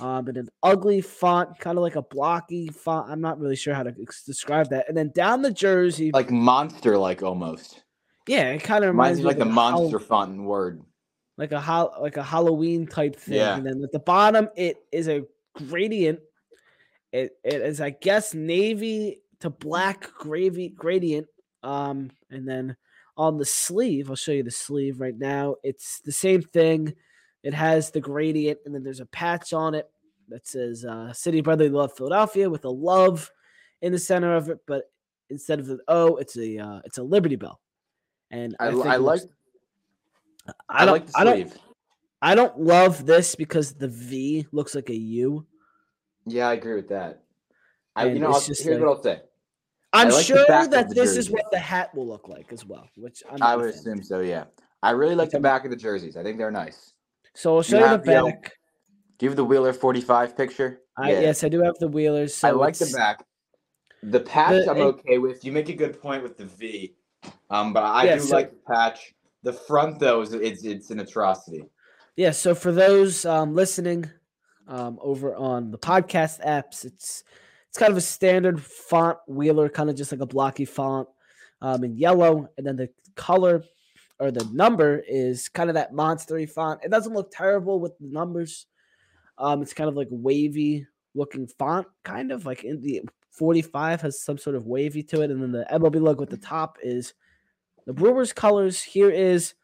um, 0.00 0.28
and 0.28 0.36
an 0.36 0.48
ugly 0.62 1.00
font, 1.00 1.58
kind 1.58 1.78
of 1.78 1.82
like 1.82 1.96
a 1.96 2.02
blocky 2.02 2.68
font. 2.68 3.10
I'm 3.10 3.20
not 3.20 3.40
really 3.40 3.56
sure 3.56 3.74
how 3.74 3.82
to 3.82 3.92
describe 3.92 4.68
that. 4.70 4.88
And 4.88 4.96
then 4.96 5.10
down 5.14 5.40
the 5.42 5.52
jersey, 5.52 6.10
Like 6.12 6.30
monster, 6.30 6.98
like 6.98 7.22
almost. 7.22 7.82
yeah, 8.28 8.50
it 8.50 8.62
kind 8.62 8.84
of 8.84 8.88
Reminds 8.90 9.20
reminds 9.20 9.20
me 9.20 9.24
like 9.24 9.38
the 9.38 9.52
monster 9.54 9.98
font 9.98 10.32
in 10.34 10.44
Word. 10.44 10.82
Like 11.36 11.52
a 11.52 11.60
hol- 11.60 11.94
like 12.00 12.16
a 12.16 12.22
Halloween 12.22 12.86
type 12.86 13.16
thing. 13.16 13.34
Yeah. 13.34 13.56
And 13.56 13.66
then 13.66 13.82
at 13.82 13.92
the 13.92 13.98
bottom, 13.98 14.48
it 14.56 14.76
is 14.92 15.08
a 15.08 15.22
gradient. 15.54 16.20
It 17.12 17.32
it 17.44 17.60
is, 17.62 17.80
I 17.80 17.90
guess, 17.90 18.34
navy 18.34 19.22
to 19.40 19.50
black 19.50 20.12
gravy 20.14 20.68
gradient. 20.68 21.26
Um, 21.62 22.10
and 22.30 22.46
then 22.46 22.76
on 23.16 23.38
the 23.38 23.44
sleeve, 23.44 24.10
I'll 24.10 24.16
show 24.16 24.32
you 24.32 24.42
the 24.42 24.50
sleeve 24.50 25.00
right 25.00 25.16
now. 25.16 25.56
It's 25.62 26.00
the 26.00 26.12
same 26.12 26.42
thing. 26.42 26.94
It 27.42 27.54
has 27.54 27.90
the 27.90 28.00
gradient, 28.00 28.60
and 28.64 28.74
then 28.74 28.82
there's 28.82 29.00
a 29.00 29.06
patch 29.06 29.52
on 29.52 29.74
it 29.74 29.88
that 30.28 30.46
says 30.46 30.84
uh, 30.84 31.12
"City 31.12 31.40
Brotherly 31.40 31.70
Love 31.70 31.92
Philadelphia" 31.96 32.48
with 32.48 32.64
a 32.64 32.70
love 32.70 33.30
in 33.82 33.92
the 33.92 33.98
center 33.98 34.34
of 34.34 34.48
it, 34.48 34.58
but 34.66 34.84
instead 35.30 35.60
of 35.60 35.66
the 35.66 35.78
O, 35.88 36.16
it's 36.16 36.36
a 36.36 36.58
uh, 36.58 36.80
it's 36.84 36.98
a 36.98 37.02
Liberty 37.02 37.36
Bell. 37.36 37.60
And 38.30 38.56
I, 38.58 38.70
think 38.70 38.86
I 38.86 38.96
like 38.96 39.20
I, 40.46 40.52
I 40.82 40.84
don't 40.84 40.92
like 40.94 41.06
the 41.06 41.18
I 41.18 41.24
don't. 41.24 41.52
I 42.22 42.34
don't 42.34 42.58
love 42.58 43.04
this 43.04 43.34
because 43.34 43.74
the 43.74 43.88
V 43.88 44.46
looks 44.52 44.74
like 44.74 44.88
a 44.90 44.96
U. 44.96 45.46
Yeah, 46.26 46.48
I 46.48 46.54
agree 46.54 46.74
with 46.74 46.88
that. 46.88 47.22
I, 47.94 48.06
And 48.06 48.14
you 48.14 48.20
know, 48.20 48.28
I'll, 48.32 48.40
just 48.40 48.62
here's 48.62 48.78
like- 48.78 48.86
what 48.86 48.96
I'll 48.96 49.02
say. 49.02 49.20
I'm 49.92 50.08
like 50.08 50.24
sure 50.24 50.44
that 50.48 50.70
the 50.70 50.82
this 50.92 51.16
is 51.16 51.30
what 51.30 51.44
the 51.52 51.58
hat 51.58 51.94
will 51.94 52.08
look 52.08 52.26
like 52.26 52.52
as 52.52 52.64
well, 52.64 52.88
which 52.96 53.22
I'm 53.30 53.40
I 53.40 53.54
would 53.54 53.66
assume 53.66 54.02
so. 54.02 54.20
Yeah, 54.20 54.44
I 54.82 54.90
really 54.90 55.14
like 55.14 55.30
the 55.30 55.38
back 55.38 55.64
of 55.64 55.70
the 55.70 55.76
jerseys. 55.76 56.16
I 56.16 56.24
think 56.24 56.36
they're 56.36 56.50
nice. 56.50 56.94
So 57.34 57.56
I'll 57.56 57.62
show 57.62 57.78
You 57.78 57.84
you, 57.84 57.90
the 57.90 57.98
the, 57.98 58.04
back. 58.04 58.52
You 59.20 59.28
have 59.28 59.36
the 59.36 59.44
Wheeler 59.44 59.72
45 59.72 60.36
picture? 60.36 60.80
I, 60.98 61.12
Yes, 61.12 61.44
I 61.44 61.48
do 61.48 61.60
have 61.62 61.76
the 61.78 61.86
wheelers. 61.88 62.34
So 62.34 62.48
I 62.48 62.50
like 62.50 62.76
the 62.76 62.92
back. 62.94 63.24
The 64.02 64.20
patch 64.20 64.64
The- 64.64 64.70
I'm 64.70 64.76
it- 64.78 64.82
okay 64.82 65.18
with. 65.18 65.44
You 65.44 65.52
make 65.52 65.68
a 65.68 65.74
good 65.74 66.00
point 66.02 66.22
with 66.24 66.36
the 66.38 66.46
V. 66.46 66.96
Um, 67.48 67.72
but 67.72 67.84
I 67.84 68.04
Yeah, 68.06 68.14
do 68.16 68.20
so- 68.22 68.34
like 68.34 68.50
the 68.50 68.72
patch. 68.74 69.14
The 69.44 69.52
front 69.52 70.00
though 70.00 70.22
is 70.22 70.32
it's 70.32 70.64
it's 70.64 70.90
an 70.90 71.00
atrocity. 71.00 71.64
Yeah, 72.16 72.30
so 72.30 72.54
for 72.54 72.72
those 72.72 73.24
um, 73.24 73.54
listening 73.54 74.10
um, 74.66 74.98
over 75.02 75.36
on 75.36 75.70
the 75.70 75.78
podcast 75.78 76.44
apps, 76.44 76.84
it's 76.84 77.24
it's 77.68 77.78
kind 77.78 77.92
of 77.92 77.98
a 77.98 78.00
standard 78.00 78.62
font 78.62 79.18
wheeler, 79.28 79.68
kind 79.68 79.90
of 79.90 79.96
just 79.96 80.12
like 80.12 80.20
a 80.20 80.26
blocky 80.26 80.64
font 80.64 81.08
um, 81.60 81.84
in 81.84 81.96
yellow, 81.96 82.48
and 82.56 82.66
then 82.66 82.76
the 82.76 82.88
color 83.16 83.62
or 84.18 84.30
the 84.30 84.48
number 84.52 85.02
is 85.08 85.48
kind 85.48 85.68
of 85.68 85.74
that 85.74 85.92
monstery 85.92 86.48
font. 86.48 86.80
It 86.82 86.90
doesn't 86.90 87.12
look 87.14 87.30
terrible 87.32 87.80
with 87.80 87.98
the 87.98 88.06
numbers. 88.06 88.66
Um, 89.38 89.60
it's 89.60 89.74
kind 89.74 89.88
of 89.88 89.96
like 89.96 90.08
wavy 90.10 90.86
looking 91.14 91.46
font, 91.46 91.86
kind 92.04 92.32
of 92.32 92.46
like 92.46 92.64
in 92.64 92.80
the 92.80 93.02
45 93.32 94.00
has 94.02 94.22
some 94.22 94.38
sort 94.38 94.56
of 94.56 94.66
wavy 94.66 95.02
to 95.02 95.22
it, 95.22 95.30
and 95.30 95.42
then 95.42 95.52
the 95.52 95.66
MLB 95.70 96.00
logo 96.00 96.22
at 96.22 96.30
the 96.30 96.36
top 96.36 96.78
is 96.82 97.12
the 97.86 97.92
Brewers 97.92 98.32
colors. 98.32 98.82
Here 98.82 99.10
is 99.10 99.54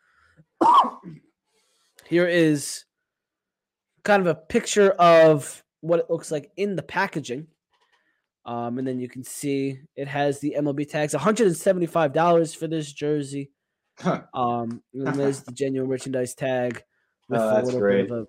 here 2.06 2.26
is 2.26 2.84
kind 4.04 4.20
of 4.20 4.26
a 4.26 4.34
picture 4.34 4.90
of 4.92 5.62
what 5.80 6.00
it 6.00 6.10
looks 6.10 6.30
like 6.30 6.50
in 6.56 6.76
the 6.76 6.82
packaging. 6.82 7.46
Um, 8.46 8.78
and 8.78 8.86
then 8.86 8.98
you 8.98 9.08
can 9.08 9.22
see 9.22 9.78
it 9.96 10.08
has 10.08 10.40
the 10.40 10.56
MLB 10.58 10.88
tags, 10.88 11.14
$175 11.14 12.56
for 12.56 12.66
this 12.66 12.92
jersey. 12.92 13.50
Huh. 13.98 14.22
Um, 14.32 14.82
and 14.94 15.06
then 15.06 15.16
there's 15.16 15.42
the 15.42 15.52
genuine 15.52 15.88
merchandise 15.88 16.34
tag 16.34 16.82
with 17.28 17.40
Oh, 17.40 17.60
a 17.60 17.62
little 17.62 17.80
great. 17.80 18.08
bit 18.08 18.18
of 18.18 18.28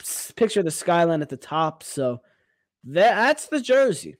a 0.00 0.32
picture 0.34 0.60
of 0.60 0.64
the 0.64 0.70
skyline 0.70 1.22
at 1.22 1.28
the 1.28 1.36
top. 1.36 1.82
So 1.82 2.22
that, 2.84 3.14
that's 3.14 3.46
the 3.48 3.60
jersey. 3.60 4.16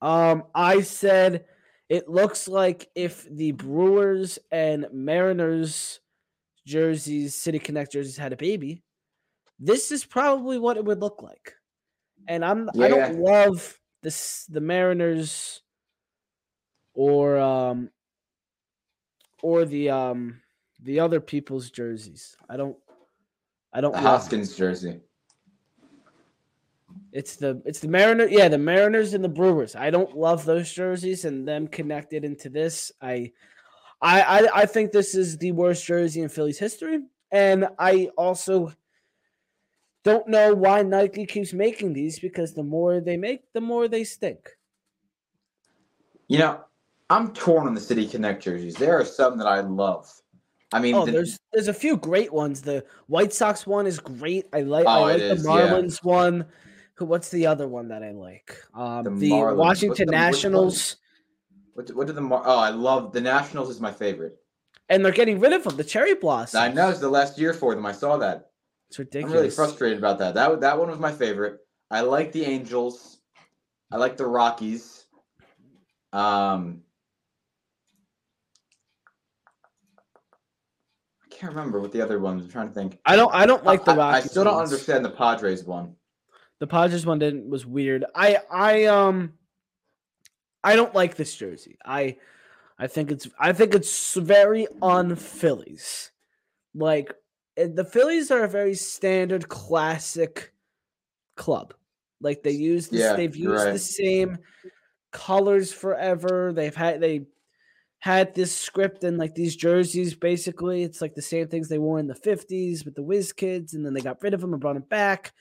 Um, 0.00 0.44
I 0.54 0.80
said 0.80 1.44
it 1.88 2.08
looks 2.08 2.48
like 2.48 2.90
if 2.94 3.24
the 3.24 3.52
Brewers 3.52 4.38
and 4.50 4.86
Mariners 4.92 6.00
jerseys, 6.66 7.34
City 7.34 7.58
Connect 7.58 7.92
jerseys 7.92 8.16
had 8.16 8.32
a 8.32 8.36
baby, 8.36 8.82
this 9.58 9.90
is 9.90 10.04
probably 10.04 10.58
what 10.58 10.76
it 10.76 10.84
would 10.84 11.00
look 11.00 11.22
like. 11.22 11.54
And 12.26 12.44
I'm 12.44 12.68
I 12.78 12.88
don't 12.88 13.20
love 13.20 13.78
this 14.02 14.44
the 14.46 14.60
Mariners 14.60 15.62
or 16.94 17.38
um 17.38 17.90
or 19.42 19.64
the 19.64 19.90
um 19.90 20.42
the 20.80 21.00
other 21.00 21.20
people's 21.20 21.70
jerseys. 21.70 22.36
I 22.48 22.56
don't 22.56 22.76
I 23.72 23.80
don't 23.80 23.92
The 23.92 24.00
Hoskins 24.00 24.56
jersey. 24.56 25.00
It's 27.12 27.36
the 27.36 27.62
it's 27.64 27.80
the 27.80 27.88
Mariner, 27.88 28.26
yeah, 28.28 28.48
the 28.48 28.58
Mariners 28.58 29.14
and 29.14 29.22
the 29.24 29.28
Brewers. 29.28 29.74
I 29.76 29.90
don't 29.90 30.16
love 30.16 30.44
those 30.44 30.72
jerseys 30.72 31.24
and 31.24 31.46
them 31.46 31.66
connected 31.68 32.24
into 32.24 32.48
this. 32.48 32.92
I 33.00 33.32
I 34.00 34.20
I, 34.22 34.48
I 34.62 34.66
think 34.66 34.92
this 34.92 35.14
is 35.14 35.38
the 35.38 35.52
worst 35.52 35.84
jersey 35.84 36.20
in 36.22 36.28
Phillies 36.28 36.58
history. 36.58 37.00
And 37.30 37.68
I 37.78 38.08
also 38.16 38.72
don't 40.04 40.28
know 40.28 40.54
why 40.54 40.82
Nike 40.82 41.26
keeps 41.26 41.52
making 41.52 41.92
these 41.92 42.18
because 42.18 42.54
the 42.54 42.62
more 42.62 43.00
they 43.00 43.16
make, 43.16 43.42
the 43.52 43.60
more 43.60 43.88
they 43.88 44.04
stink. 44.04 44.56
You 46.28 46.38
know, 46.38 46.60
I'm 47.10 47.32
torn 47.32 47.66
on 47.66 47.74
the 47.74 47.80
City 47.80 48.06
Connect 48.06 48.42
jerseys. 48.42 48.74
There 48.76 48.98
are 48.98 49.04
some 49.04 49.38
that 49.38 49.46
I 49.46 49.60
love. 49.60 50.10
I 50.72 50.80
mean, 50.80 50.94
Oh, 50.94 51.06
the- 51.06 51.12
there's 51.12 51.38
there's 51.52 51.68
a 51.68 51.74
few 51.74 51.96
great 51.96 52.32
ones. 52.32 52.60
The 52.60 52.84
White 53.06 53.32
Sox 53.32 53.66
one 53.66 53.86
is 53.86 53.98
great. 53.98 54.46
I 54.52 54.60
like 54.62 54.86
I 54.86 54.98
Oh, 54.98 55.02
like 55.02 55.16
it 55.16 55.28
the 55.28 55.34
is, 55.34 55.44
yeah. 55.44 55.50
Marlins 55.50 56.04
one. 56.04 56.46
Who? 56.98 57.04
What's 57.04 57.28
the 57.30 57.46
other 57.46 57.68
one 57.68 57.88
that 57.88 58.02
I 58.02 58.10
like? 58.10 58.60
Um, 58.74 59.04
The 59.04 59.10
the, 59.30 59.54
Washington 59.54 60.06
the- 60.06 60.12
Nationals, 60.12 60.96
what, 61.74 61.86
do- 61.86 61.96
what 61.96 62.06
do 62.08 62.12
the 62.12 62.20
Mar- 62.20 62.42
oh, 62.44 62.58
I 62.58 62.70
love 62.70 63.12
the 63.12 63.20
Nationals 63.20 63.70
is 63.70 63.80
my 63.80 63.92
favorite. 63.92 64.36
and 64.88 65.04
they're 65.04 65.12
getting 65.12 65.38
rid 65.38 65.52
of 65.52 65.62
them. 65.62 65.76
The 65.76 65.84
cherry 65.84 66.14
blossom. 66.14 66.60
I 66.60 66.72
know 66.72 66.88
it's 66.90 66.98
the 66.98 67.08
last 67.08 67.38
year 67.38 67.54
for 67.54 67.74
them. 67.74 67.86
I 67.86 67.92
saw 67.92 68.16
that. 68.16 68.50
It's 68.88 68.98
ridiculous. 68.98 69.30
I'm 69.32 69.36
really 69.38 69.50
frustrated 69.50 69.98
about 69.98 70.18
that. 70.18 70.34
That 70.34 70.60
that 70.60 70.76
one 70.78 70.88
was 70.90 70.98
my 70.98 71.12
favorite. 71.12 71.58
I 71.90 72.00
like 72.00 72.32
the 72.32 72.44
Angels. 72.44 73.18
I 73.92 73.96
like 73.96 74.16
the 74.16 74.26
Rockies. 74.26 75.04
Um, 76.12 76.80
I 81.24 81.28
can't 81.30 81.52
remember 81.54 81.80
what 81.80 81.92
the 81.92 82.00
other 82.02 82.18
ones. 82.18 82.42
I'm 82.44 82.50
trying 82.50 82.68
to 82.68 82.74
think. 82.74 82.98
I 83.06 83.14
don't. 83.14 83.32
I 83.34 83.46
don't 83.46 83.62
like 83.64 83.84
the 83.84 83.92
I- 83.92 84.16
I, 84.16 84.20
still 84.20 84.42
don't 84.44 84.56
ones. 84.56 84.72
understand 84.72 85.04
the 85.04 85.10
Padres 85.10 85.62
one. 85.64 85.94
The 86.60 86.66
Padres 86.66 87.06
one 87.06 87.18
didn't 87.18 87.48
was 87.48 87.64
weird. 87.64 88.04
I 88.14 88.38
I 88.50 88.84
um 88.86 89.34
I 90.64 90.76
don't 90.76 90.94
like 90.94 91.16
this 91.16 91.34
jersey. 91.36 91.78
I 91.84 92.16
I 92.78 92.86
think 92.86 93.10
it's 93.10 93.28
I 93.38 93.52
think 93.52 93.74
it's 93.74 94.14
very 94.14 94.66
on 94.82 95.14
Phillies. 95.16 96.10
Like 96.74 97.12
eh, 97.56 97.68
the 97.72 97.84
Phillies 97.84 98.30
are 98.30 98.44
a 98.44 98.48
very 98.48 98.74
standard 98.74 99.48
classic 99.48 100.52
club. 101.36 101.74
Like 102.20 102.42
they 102.42 102.50
use 102.50 102.88
this, 102.88 103.00
Yeah, 103.00 103.14
they've 103.14 103.36
used 103.36 103.66
the 103.66 103.78
same 103.78 104.38
colors 105.12 105.72
forever. 105.72 106.52
They've 106.52 106.74
had 106.74 107.00
they 107.00 107.26
had 108.00 108.34
this 108.34 108.54
script 108.54 109.04
and 109.04 109.16
like 109.18 109.34
these 109.34 109.54
jerseys 109.54 110.14
basically. 110.14 110.82
It's 110.82 111.00
like 111.00 111.14
the 111.14 111.22
same 111.22 111.46
things 111.46 111.68
they 111.68 111.78
wore 111.78 112.00
in 112.00 112.08
the 112.08 112.14
50s 112.14 112.84
with 112.84 112.96
the 112.96 113.02
Whiz 113.02 113.32
Kids, 113.32 113.74
and 113.74 113.86
then 113.86 113.94
they 113.94 114.00
got 114.00 114.22
rid 114.22 114.34
of 114.34 114.40
them 114.40 114.52
and 114.52 114.60
brought 114.60 114.74
them 114.74 114.84
back 114.88 115.32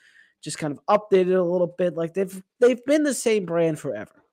just 0.44 0.58
kind 0.58 0.72
of 0.72 0.79
updated 0.88 1.38
a 1.38 1.41
little 1.41 1.74
bit. 1.77 1.96
Like 1.96 2.13
they've 2.13 2.41
they've 2.60 2.84
been 2.86 3.03
the 3.03 3.13
same 3.13 3.46
brand 3.46 3.79
forever. 3.79 4.24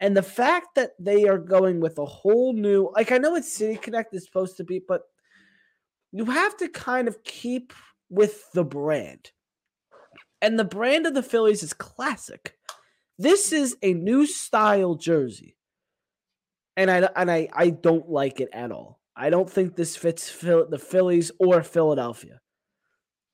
And 0.00 0.16
the 0.16 0.22
fact 0.22 0.68
that 0.76 0.92
they 0.98 1.28
are 1.28 1.38
going 1.38 1.80
with 1.80 1.98
a 1.98 2.06
whole 2.06 2.52
new 2.52 2.90
like 2.94 3.12
I 3.12 3.18
know 3.18 3.34
it's 3.34 3.52
City 3.52 3.76
Connect 3.76 4.14
is 4.14 4.24
supposed 4.24 4.56
to 4.56 4.64
be, 4.64 4.80
but 4.86 5.02
you 6.12 6.24
have 6.26 6.56
to 6.58 6.68
kind 6.68 7.06
of 7.08 7.22
keep 7.22 7.72
with 8.08 8.50
the 8.52 8.64
brand. 8.64 9.30
And 10.42 10.58
the 10.58 10.64
brand 10.64 11.06
of 11.06 11.14
the 11.14 11.22
Phillies 11.22 11.62
is 11.62 11.74
classic. 11.74 12.56
This 13.18 13.52
is 13.52 13.76
a 13.82 13.92
new 13.92 14.26
style 14.26 14.94
jersey. 14.94 15.56
And 16.76 16.90
I 16.90 17.08
and 17.14 17.30
I 17.30 17.48
I 17.52 17.70
don't 17.70 18.08
like 18.08 18.40
it 18.40 18.48
at 18.52 18.72
all. 18.72 19.00
I 19.14 19.28
don't 19.28 19.50
think 19.50 19.76
this 19.76 19.96
fits 19.96 20.30
Phil, 20.30 20.66
the 20.68 20.78
Phillies 20.78 21.30
or 21.38 21.62
Philadelphia. 21.62 22.40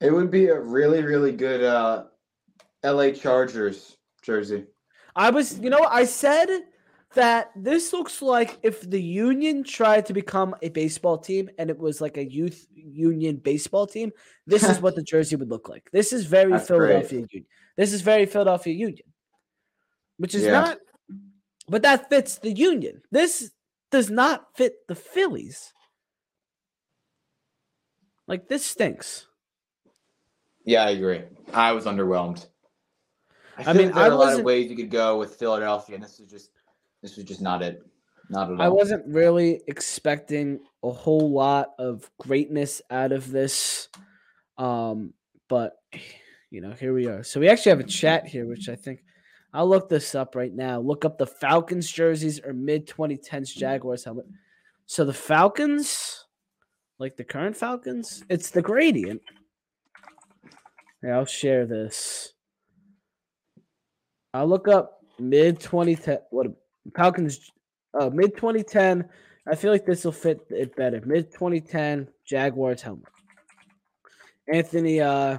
It 0.00 0.12
would 0.12 0.30
be 0.30 0.46
a 0.48 0.60
really, 0.60 1.02
really 1.02 1.32
good 1.32 1.62
uh, 1.62 2.04
LA 2.84 3.10
Chargers 3.10 3.96
jersey. 4.22 4.64
I 5.14 5.30
was, 5.30 5.58
you 5.58 5.70
know, 5.70 5.86
I 5.88 6.04
said 6.04 6.48
that 7.14 7.50
this 7.56 7.94
looks 7.94 8.20
like 8.20 8.58
if 8.62 8.88
the 8.88 9.00
Union 9.00 9.64
tried 9.64 10.04
to 10.06 10.12
become 10.12 10.54
a 10.60 10.68
baseball 10.68 11.16
team 11.16 11.48
and 11.58 11.70
it 11.70 11.78
was 11.78 12.00
like 12.00 12.18
a 12.18 12.30
youth 12.30 12.66
union 12.74 13.36
baseball 13.36 13.86
team, 13.86 14.12
this 14.46 14.62
is 14.62 14.80
what 14.80 14.94
the 14.94 15.02
jersey 15.12 15.36
would 15.36 15.48
look 15.48 15.68
like. 15.68 15.88
This 15.92 16.12
is 16.12 16.26
very 16.26 16.52
That's 16.52 16.68
great. 16.68 16.78
Philadelphia 16.78 17.18
Union. 17.20 17.46
This 17.76 17.92
is 17.94 18.02
very 18.02 18.26
Philadelphia 18.26 18.74
Union, 18.74 19.06
which 20.18 20.34
is 20.34 20.44
Yeah. 20.44 20.52
not, 20.52 20.78
but 21.68 21.82
that 21.82 22.10
fits 22.10 22.38
the 22.38 22.52
Union. 22.52 23.00
This 23.10 23.50
does 23.90 24.10
not 24.10 24.48
fit 24.56 24.86
the 24.86 24.94
Phillies. 24.94 25.72
Like 28.28 28.48
this 28.48 28.66
stinks. 28.66 29.26
Yeah, 30.66 30.84
I 30.84 30.90
agree. 30.90 31.22
I 31.54 31.72
was 31.72 31.86
underwhelmed. 31.86 32.46
I, 33.56 33.70
I 33.70 33.72
mean, 33.72 33.92
there 33.92 33.96
I 33.96 34.08
are 34.08 34.12
a 34.12 34.16
lot 34.16 34.38
of 34.38 34.44
ways 34.44 34.68
you 34.68 34.76
could 34.76 34.90
go 34.90 35.18
with 35.18 35.36
Philadelphia, 35.36 35.94
and 35.94 36.04
this 36.04 36.20
is 36.20 36.30
just 36.30 36.50
this 37.02 37.16
was 37.16 37.24
just 37.24 37.40
not 37.40 37.62
it. 37.62 37.82
Not 38.28 38.50
at 38.50 38.60
all. 38.60 38.62
I 38.62 38.68
wasn't 38.68 39.06
really 39.06 39.62
expecting 39.68 40.60
a 40.82 40.90
whole 40.90 41.30
lot 41.30 41.70
of 41.78 42.10
greatness 42.18 42.82
out 42.90 43.12
of 43.12 43.30
this. 43.30 43.88
Um, 44.58 45.14
but 45.48 45.76
you 46.50 46.60
know, 46.60 46.72
here 46.72 46.92
we 46.92 47.06
are. 47.06 47.22
So 47.22 47.38
we 47.38 47.48
actually 47.48 47.70
have 47.70 47.80
a 47.80 47.84
chat 47.84 48.26
here, 48.26 48.46
which 48.46 48.68
I 48.68 48.74
think 48.74 49.04
I'll 49.54 49.68
look 49.68 49.88
this 49.88 50.16
up 50.16 50.34
right 50.34 50.52
now. 50.52 50.80
Look 50.80 51.04
up 51.04 51.16
the 51.16 51.26
Falcons 51.26 51.90
jerseys 51.90 52.40
or 52.44 52.52
mid 52.52 52.88
2010s 52.88 53.54
Jaguars 53.54 54.04
helmet. 54.04 54.26
So 54.86 55.04
the 55.04 55.14
Falcons, 55.14 56.26
like 56.98 57.16
the 57.16 57.24
current 57.24 57.56
Falcons, 57.56 58.24
it's 58.28 58.50
the 58.50 58.62
gradient. 58.62 59.22
I'll 61.12 61.26
share 61.26 61.66
this. 61.66 62.32
I'll 64.34 64.46
look 64.46 64.68
up 64.68 65.00
mid 65.18 65.60
2010 65.60 66.18
what 66.30 66.48
Falcons 66.94 67.52
uh, 67.98 68.10
mid 68.10 68.36
2010. 68.36 69.08
I 69.48 69.54
feel 69.54 69.72
like 69.72 69.86
this 69.86 70.04
will 70.04 70.12
fit 70.12 70.40
it 70.50 70.74
better. 70.76 71.00
Mid 71.04 71.32
2010 71.32 72.08
Jaguars 72.24 72.82
helmet. 72.82 73.08
Anthony 74.52 75.00
uh 75.00 75.38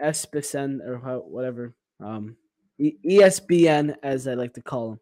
or 0.00 1.22
whatever. 1.26 1.74
Um 2.00 2.36
ESBN 2.80 3.96
as 4.02 4.28
I 4.28 4.34
like 4.34 4.54
to 4.54 4.62
call 4.62 4.92
him. 4.92 5.00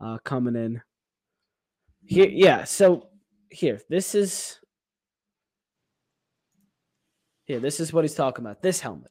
Uh 0.00 0.18
coming 0.24 0.56
in. 0.56 0.80
Here 2.04 2.28
yeah, 2.28 2.64
so 2.64 3.08
here. 3.50 3.80
This 3.88 4.14
is 4.14 4.60
here, 7.46 7.60
this 7.60 7.80
is 7.80 7.92
what 7.92 8.04
he's 8.04 8.14
talking 8.14 8.44
about. 8.44 8.62
This 8.62 8.80
helmet. 8.80 9.10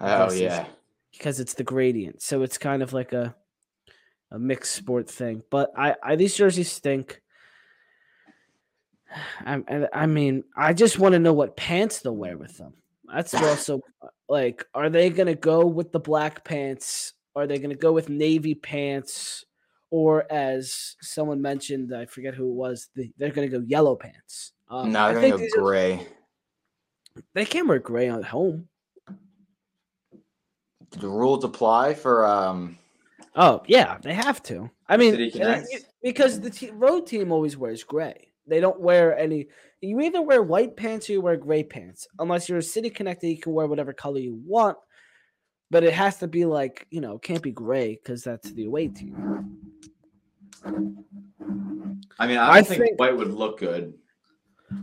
Oh 0.00 0.32
yeah. 0.32 0.66
because 1.12 1.40
it's 1.40 1.54
the 1.54 1.64
gradient. 1.64 2.22
So 2.22 2.42
it's 2.42 2.58
kind 2.58 2.82
of 2.82 2.92
like 2.92 3.12
a 3.12 3.34
a 4.30 4.38
mixed 4.38 4.74
sport 4.74 5.10
thing. 5.10 5.42
But 5.50 5.72
I, 5.76 5.96
I 6.02 6.16
these 6.16 6.36
jerseys 6.36 6.70
stink. 6.70 7.20
I, 9.44 9.86
I, 9.92 10.06
mean, 10.06 10.44
I 10.56 10.72
just 10.72 10.98
want 10.98 11.14
to 11.14 11.18
know 11.18 11.32
what 11.32 11.56
pants 11.56 12.00
they'll 12.00 12.16
wear 12.16 12.38
with 12.38 12.56
them. 12.56 12.74
That's 13.12 13.34
also 13.42 13.80
like, 14.28 14.64
are 14.74 14.88
they 14.88 15.10
gonna 15.10 15.34
go 15.34 15.66
with 15.66 15.92
the 15.92 16.00
black 16.00 16.44
pants? 16.44 17.14
Are 17.34 17.46
they 17.46 17.58
gonna 17.58 17.74
go 17.74 17.92
with 17.92 18.08
navy 18.08 18.54
pants? 18.54 19.44
Or 19.90 20.30
as 20.30 20.94
someone 21.02 21.42
mentioned, 21.42 21.92
I 21.94 22.06
forget 22.06 22.34
who 22.34 22.48
it 22.50 22.54
was, 22.54 22.88
the, 22.94 23.10
they're 23.18 23.32
gonna 23.32 23.48
go 23.48 23.60
yellow 23.66 23.96
pants. 23.96 24.52
Um, 24.68 24.92
no, 24.92 25.12
they're 25.12 25.22
gonna 25.30 25.36
these 25.38 25.52
go 25.54 25.62
are- 25.62 25.64
gray. 25.64 26.06
they 27.34 27.44
can 27.44 27.66
wear 27.66 27.80
gray 27.80 28.08
at 28.08 28.24
home. 28.24 28.68
The 30.92 31.08
rules 31.08 31.44
apply 31.44 31.94
for 31.94 32.26
um? 32.26 32.76
Oh 33.36 33.62
yeah, 33.66 33.98
they 34.02 34.12
have 34.14 34.42
to. 34.44 34.70
I 34.88 34.96
mean, 34.96 35.12
City 35.12 35.24
and 35.24 35.32
Connects? 35.32 35.74
it- 35.74 35.84
because 36.02 36.40
the 36.40 36.50
te- 36.50 36.70
road 36.70 37.06
team 37.06 37.30
always 37.30 37.56
wears 37.56 37.84
gray. 37.84 38.32
They 38.46 38.58
don't 38.60 38.80
wear 38.80 39.16
any. 39.16 39.46
You 39.82 40.00
either 40.00 40.20
wear 40.22 40.42
white 40.42 40.76
pants 40.76 41.08
or 41.08 41.12
you 41.12 41.20
wear 41.20 41.36
gray 41.36 41.62
pants. 41.62 42.08
Unless 42.18 42.48
you're 42.48 42.58
a 42.58 42.62
city 42.62 42.90
connected, 42.90 43.28
you 43.28 43.38
can 43.38 43.52
wear 43.52 43.66
whatever 43.66 43.92
color 43.92 44.18
you 44.18 44.40
want. 44.46 44.76
But 45.70 45.84
it 45.84 45.92
has 45.92 46.16
to 46.18 46.26
be 46.26 46.44
like 46.44 46.86
you 46.90 47.00
know, 47.00 47.16
it 47.16 47.22
can't 47.22 47.42
be 47.42 47.52
gray 47.52 47.94
because 48.02 48.24
that's 48.24 48.50
the 48.52 48.64
away 48.64 48.88
team. 48.88 49.56
I 52.18 52.26
mean, 52.26 52.38
I 52.38 52.50
I 52.58 52.62
think, 52.62 52.82
think- 52.82 52.98
white 53.00 53.16
would 53.16 53.32
look 53.32 53.58
good. 53.60 53.94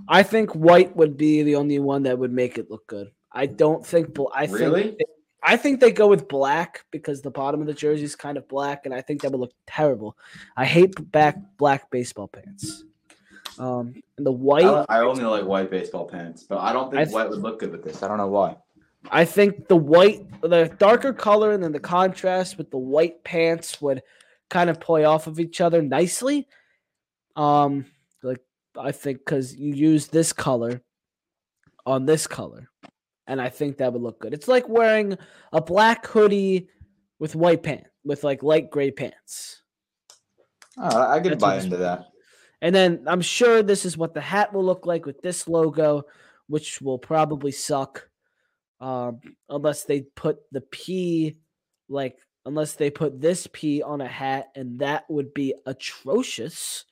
I 0.07 0.21
think 0.23 0.53
white 0.53 0.95
would 0.95 1.15
be 1.17 1.43
the 1.43 1.55
only 1.55 1.79
one 1.79 2.03
that 2.03 2.17
would 2.19 2.31
make 2.33 2.57
it 2.57 2.69
look 2.69 2.85
good. 2.87 3.09
I 3.31 3.45
don't 3.45 3.85
think. 3.85 4.17
I 4.33 4.45
think 4.47 4.59
Really? 4.59 4.97
I 5.43 5.55
think 5.55 5.79
they 5.79 5.91
go 5.91 6.07
with 6.07 6.27
black 6.27 6.85
because 6.91 7.21
the 7.21 7.31
bottom 7.31 7.61
of 7.61 7.67
the 7.67 7.73
jersey 7.73 8.03
is 8.03 8.15
kind 8.15 8.37
of 8.37 8.47
black, 8.47 8.85
and 8.85 8.93
I 8.93 9.01
think 9.01 9.21
that 9.21 9.31
would 9.31 9.39
look 9.39 9.53
terrible. 9.65 10.17
I 10.55 10.65
hate 10.65 11.11
back 11.11 11.37
black 11.57 11.89
baseball 11.91 12.27
pants. 12.27 12.83
Um, 13.59 13.95
and 14.17 14.25
the 14.25 14.31
white, 14.31 14.65
I, 14.65 14.85
I 14.89 14.99
only 15.01 15.23
like 15.23 15.45
white 15.45 15.71
baseball 15.71 16.07
pants, 16.07 16.43
but 16.43 16.59
I 16.59 16.73
don't 16.73 16.91
think 16.91 17.01
I 17.01 17.03
th- 17.05 17.13
white 17.13 17.29
would 17.29 17.39
look 17.39 17.59
good 17.59 17.71
with 17.71 17.83
this. 17.83 18.03
I 18.03 18.07
don't 18.07 18.17
know 18.17 18.27
why. 18.27 18.57
I 19.09 19.25
think 19.25 19.67
the 19.67 19.75
white, 19.75 20.41
the 20.41 20.65
darker 20.77 21.13
color, 21.13 21.51
and 21.51 21.63
then 21.63 21.71
the 21.71 21.79
contrast 21.79 22.57
with 22.57 22.71
the 22.71 22.77
white 22.77 23.23
pants 23.23 23.81
would 23.81 24.03
kind 24.49 24.69
of 24.69 24.79
play 24.79 25.05
off 25.05 25.27
of 25.27 25.39
each 25.39 25.61
other 25.61 25.81
nicely. 25.81 26.47
Um, 27.35 27.85
like 28.21 28.41
I 28.77 28.91
think 28.91 29.19
because 29.19 29.55
you 29.55 29.73
use 29.73 30.07
this 30.07 30.33
color 30.33 30.81
on 31.85 32.05
this 32.05 32.27
color, 32.27 32.69
and 33.27 33.41
I 33.41 33.49
think 33.49 33.77
that 33.77 33.91
would 33.93 34.01
look 34.01 34.19
good. 34.19 34.33
It's 34.33 34.47
like 34.47 34.67
wearing 34.69 35.17
a 35.51 35.61
black 35.61 36.05
hoodie 36.07 36.69
with 37.19 37.35
white 37.35 37.61
pants, 37.61 37.89
with 38.03 38.23
like 38.23 38.41
light 38.41 38.71
gray 38.71 38.91
pants. 38.91 39.61
Oh, 40.77 41.01
I 41.01 41.19
could 41.19 41.33
That's 41.33 41.41
buy 41.41 41.57
into 41.57 41.77
that. 41.77 42.07
And 42.61 42.73
then 42.73 43.03
I'm 43.07 43.21
sure 43.21 43.61
this 43.61 43.85
is 43.85 43.97
what 43.97 44.13
the 44.13 44.21
hat 44.21 44.53
will 44.53 44.63
look 44.63 44.85
like 44.85 45.05
with 45.05 45.21
this 45.21 45.47
logo, 45.47 46.03
which 46.47 46.81
will 46.81 46.97
probably 46.97 47.51
suck. 47.51 48.09
Um, 48.79 49.19
unless 49.49 49.85
they 49.85 50.01
put 50.01 50.37
the 50.51 50.61
P, 50.61 51.37
like, 51.89 52.17
unless 52.45 52.73
they 52.73 52.89
put 52.91 53.19
this 53.19 53.47
P 53.51 53.81
on 53.81 54.01
a 54.01 54.07
hat, 54.07 54.49
and 54.55 54.79
that 54.79 55.09
would 55.09 55.33
be 55.33 55.53
atrocious. 55.65 56.85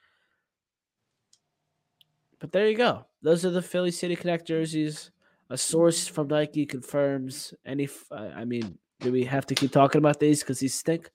but 2.39 2.51
there 2.51 2.67
you 2.67 2.75
go. 2.75 3.05
Those 3.21 3.45
are 3.45 3.51
the 3.51 3.61
Philly 3.61 3.91
City 3.91 4.15
Connect 4.15 4.47
jerseys. 4.47 5.11
A 5.49 5.57
source 5.57 6.07
from 6.07 6.27
Nike 6.27 6.65
confirms 6.65 7.53
any. 7.65 7.87
I 8.11 8.45
mean, 8.45 8.77
do 8.99 9.11
we 9.11 9.23
have 9.25 9.45
to 9.47 9.55
keep 9.55 9.71
talking 9.71 9.99
about 9.99 10.19
these 10.19 10.39
because 10.39 10.59
these 10.59 10.73
stink? 10.73 11.09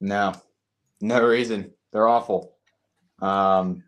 No, 0.00 0.34
no 1.00 1.24
reason. 1.24 1.72
They're 1.92 2.08
awful. 2.08 2.56
Um, 3.22 3.84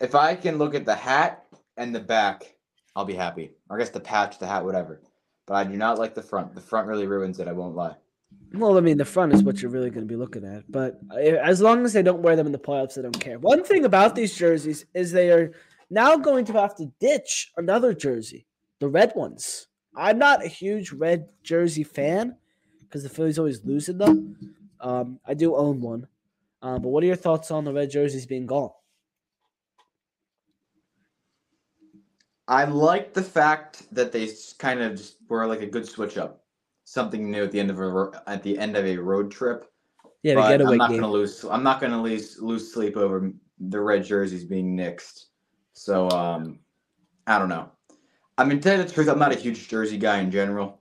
if 0.00 0.14
I 0.14 0.34
can 0.34 0.58
look 0.58 0.74
at 0.74 0.86
the 0.86 0.94
hat 0.94 1.44
and 1.76 1.94
the 1.94 2.00
back, 2.00 2.54
I'll 2.96 3.04
be 3.04 3.14
happy. 3.14 3.52
Or 3.68 3.76
I 3.76 3.80
guess 3.80 3.90
the 3.90 4.00
patch, 4.00 4.38
the 4.38 4.46
hat, 4.46 4.64
whatever. 4.64 5.02
But 5.46 5.54
I 5.54 5.64
do 5.64 5.76
not 5.76 5.98
like 5.98 6.14
the 6.14 6.22
front. 6.22 6.54
The 6.54 6.60
front 6.60 6.88
really 6.88 7.06
ruins 7.06 7.38
it. 7.38 7.48
I 7.48 7.52
won't 7.52 7.76
lie. 7.76 7.96
Well, 8.54 8.76
I 8.76 8.80
mean, 8.80 8.98
the 8.98 9.04
front 9.04 9.32
is 9.34 9.42
what 9.42 9.60
you're 9.60 9.70
really 9.70 9.90
going 9.90 10.06
to 10.06 10.12
be 10.12 10.16
looking 10.16 10.44
at. 10.44 10.70
But 10.70 11.00
as 11.18 11.60
long 11.60 11.84
as 11.84 11.92
they 11.92 12.02
don't 12.02 12.22
wear 12.22 12.36
them 12.36 12.46
in 12.46 12.52
the 12.52 12.58
playoffs, 12.58 12.98
I 12.98 13.02
don't 13.02 13.18
care. 13.18 13.38
One 13.38 13.62
thing 13.64 13.84
about 13.84 14.14
these 14.14 14.36
jerseys 14.36 14.84
is 14.94 15.12
they 15.12 15.30
are 15.30 15.52
now 15.90 16.16
going 16.16 16.44
to 16.46 16.52
have 16.54 16.76
to 16.76 16.92
ditch 17.00 17.52
another 17.56 17.94
jersey, 17.94 18.46
the 18.80 18.88
red 18.88 19.12
ones. 19.14 19.66
I'm 19.96 20.18
not 20.18 20.44
a 20.44 20.48
huge 20.48 20.92
red 20.92 21.28
jersey 21.42 21.84
fan 21.84 22.36
because 22.82 23.02
the 23.02 23.08
Phillies 23.08 23.38
always 23.38 23.64
losing 23.64 23.98
them. 23.98 24.36
Um, 24.80 25.18
I 25.26 25.34
do 25.34 25.56
own 25.56 25.80
one. 25.80 26.06
Um, 26.62 26.82
but 26.82 26.88
what 26.88 27.02
are 27.02 27.06
your 27.06 27.16
thoughts 27.16 27.50
on 27.50 27.64
the 27.64 27.72
red 27.72 27.90
jerseys 27.90 28.26
being 28.26 28.46
gone? 28.46 28.70
I 32.48 32.64
like 32.64 33.12
the 33.12 33.22
fact 33.22 33.82
that 33.94 34.10
they 34.10 34.30
kind 34.58 34.80
of 34.80 35.00
were 35.28 35.46
like 35.46 35.60
a 35.60 35.66
good 35.66 35.86
switch 35.86 36.16
up, 36.16 36.42
something 36.84 37.30
new 37.30 37.44
at 37.44 37.52
the 37.52 37.60
end 37.60 37.70
of 37.70 37.78
a 37.78 38.22
at 38.26 38.42
the 38.42 38.58
end 38.58 38.74
of 38.74 38.86
a 38.86 38.96
road 38.96 39.30
trip. 39.30 39.66
Yeah, 40.22 40.40
I'm 40.40 40.76
not 40.76 40.90
game. 40.90 41.00
gonna 41.00 41.12
lose. 41.12 41.44
I'm 41.44 41.62
not 41.62 41.80
gonna 41.80 42.00
lose 42.00 42.38
lose 42.40 42.72
sleep 42.72 42.96
over 42.96 43.32
the 43.58 43.80
red 43.80 44.02
jerseys 44.02 44.44
being 44.44 44.74
nixed. 44.74 45.26
So 45.78 46.10
um, 46.10 46.58
I 47.26 47.38
don't 47.38 47.48
know. 47.48 47.70
I 48.36 48.44
mean, 48.44 48.58
to 48.58 48.62
tell 48.62 48.78
you 48.78 48.84
the 48.84 48.92
truth, 48.92 49.08
I'm 49.08 49.18
not 49.18 49.32
a 49.32 49.36
huge 49.36 49.68
jersey 49.68 49.96
guy 49.96 50.18
in 50.18 50.30
general. 50.30 50.80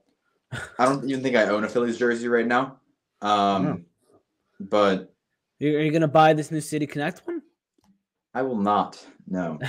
I 0.79 0.85
don't 0.85 1.07
even 1.09 1.21
think 1.21 1.35
I 1.35 1.43
own 1.43 1.63
a 1.63 1.69
Phillies 1.69 1.97
jersey 1.97 2.27
right 2.27 2.47
now. 2.47 2.79
Um, 3.21 3.85
but 4.59 5.13
are 5.61 5.65
you 5.65 5.91
gonna 5.91 6.07
buy 6.07 6.33
this 6.33 6.51
new 6.51 6.61
City 6.61 6.87
Connect 6.87 7.25
one? 7.27 7.41
I 8.33 8.41
will 8.41 8.57
not. 8.57 9.03
No. 9.27 9.59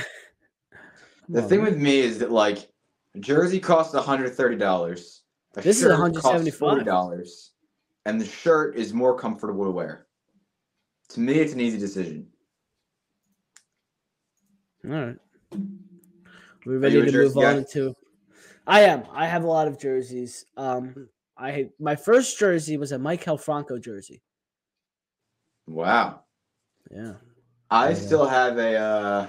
the 1.29 1.43
thing 1.43 1.63
with 1.63 1.77
me 1.77 1.99
is 1.99 2.19
that 2.19 2.31
like 2.31 2.69
a 3.15 3.19
jersey 3.19 3.61
costs 3.61 3.95
$130. 3.95 5.21
This 5.55 5.83
is 5.83 5.89
175. 5.89 6.85
dollars 6.85 7.53
and 8.07 8.19
the 8.19 8.25
shirt 8.25 8.77
is 8.77 8.95
more 8.95 9.19
comfortable 9.19 9.65
to 9.65 9.71
wear. 9.71 10.07
To 11.11 11.21
me, 11.21 11.35
it's 11.35 11.53
an 11.53 11.61
easy 11.61 11.79
decision. 11.79 12.29
All 14.89 14.95
right. 14.95 15.17
We're 16.65 16.79
ready 16.79 17.05
to 17.05 17.13
move 17.13 17.37
on 17.37 17.67
to. 17.73 17.95
I 18.67 18.83
am. 18.83 19.05
I 19.13 19.27
have 19.27 19.45
a 19.45 19.47
lot 19.47 19.69
of 19.69 19.79
jerseys. 19.79 20.47
Um, 20.57 21.09
I 21.37 21.69
my 21.79 21.95
first 21.95 22.39
jersey 22.39 22.79
was 22.79 22.93
a 22.93 22.97
Maikel 22.97 23.39
Franco 23.39 23.79
jersey. 23.79 24.23
Wow. 25.67 26.21
Yeah. 26.91 27.15
I 27.71 27.91
yeah. 27.91 27.95
still 27.95 28.27
have 28.27 28.57
a. 28.57 28.77
uh 28.77 29.27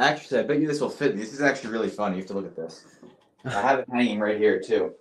Actually, 0.00 0.40
I 0.40 0.42
bet 0.44 0.60
you 0.60 0.66
this 0.66 0.80
will 0.80 0.90
fit 0.90 1.14
me. 1.14 1.22
This 1.22 1.32
is 1.32 1.42
actually 1.42 1.70
really 1.70 1.90
fun. 1.90 2.12
You 2.12 2.18
have 2.18 2.26
to 2.28 2.34
look 2.34 2.46
at 2.46 2.56
this. 2.56 2.86
I 3.44 3.62
have 3.62 3.80
it 3.80 3.88
hanging 3.92 4.18
right 4.18 4.38
here 4.38 4.60
too. 4.60 4.94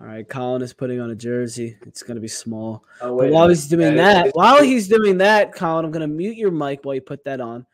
All 0.00 0.06
right, 0.06 0.26
Colin 0.26 0.62
is 0.62 0.72
putting 0.72 1.00
on 1.00 1.10
a 1.10 1.14
jersey. 1.14 1.76
It's 1.86 2.02
gonna 2.02 2.20
be 2.20 2.28
small. 2.28 2.84
Oh, 3.02 3.18
but 3.18 3.30
while 3.30 3.48
he's 3.48 3.66
doing 3.66 3.96
that, 3.96 4.24
that 4.26 4.34
while 4.34 4.62
he's 4.62 4.88
doing 4.88 5.18
that, 5.18 5.52
Colin, 5.52 5.84
I'm 5.84 5.90
gonna 5.90 6.06
mute 6.06 6.38
your 6.38 6.50
mic 6.50 6.84
while 6.84 6.94
you 6.94 7.02
put 7.02 7.24
that 7.24 7.42
on 7.42 7.66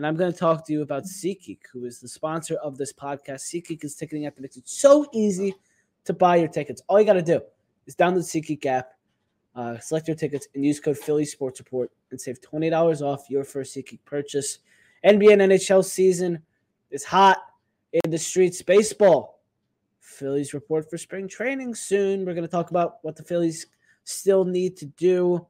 and 0.00 0.06
I'm 0.06 0.16
going 0.16 0.32
to 0.32 0.38
talk 0.38 0.66
to 0.66 0.72
you 0.72 0.80
about 0.80 1.04
SeatGeek, 1.04 1.58
who 1.70 1.84
is 1.84 2.00
the 2.00 2.08
sponsor 2.08 2.54
of 2.54 2.78
this 2.78 2.90
podcast. 2.90 3.42
SeatGeek 3.42 3.84
is 3.84 3.96
ticketing 3.96 4.24
app 4.24 4.34
that 4.34 4.40
makes 4.40 4.56
it 4.56 4.66
so 4.66 5.06
easy 5.12 5.54
to 6.06 6.14
buy 6.14 6.36
your 6.36 6.48
tickets. 6.48 6.80
All 6.88 6.98
you 6.98 7.04
got 7.04 7.12
to 7.12 7.22
do 7.22 7.42
is 7.84 7.96
download 7.96 8.20
SeatGeek 8.20 8.64
app, 8.64 8.94
uh, 9.54 9.76
select 9.78 10.08
your 10.08 10.16
tickets, 10.16 10.48
and 10.54 10.64
use 10.64 10.80
code 10.80 10.96
Philly 10.96 11.26
Sports 11.26 11.60
Report 11.60 11.92
and 12.10 12.18
save 12.18 12.40
twenty 12.40 12.70
dollars 12.70 13.02
off 13.02 13.28
your 13.28 13.44
first 13.44 13.76
SeatGeek 13.76 13.98
purchase. 14.06 14.60
NBA 15.04 15.34
and 15.34 15.52
NHL 15.52 15.84
season 15.84 16.42
is 16.90 17.04
hot 17.04 17.36
in 17.92 18.10
the 18.10 18.16
streets. 18.16 18.62
Baseball, 18.62 19.42
Phillies 20.00 20.54
report 20.54 20.88
for 20.88 20.96
spring 20.96 21.28
training 21.28 21.74
soon. 21.74 22.24
We're 22.24 22.32
going 22.32 22.40
to 22.40 22.48
talk 22.48 22.70
about 22.70 23.00
what 23.02 23.16
the 23.16 23.22
Phillies 23.22 23.66
still 24.04 24.46
need 24.46 24.78
to 24.78 24.86
do 24.86 25.46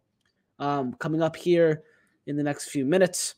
um, 0.59 0.95
coming 0.95 1.23
up 1.23 1.37
here 1.37 1.85
in 2.27 2.37
the 2.37 2.43
next 2.43 2.71
few 2.71 2.85
minutes. 2.85 3.37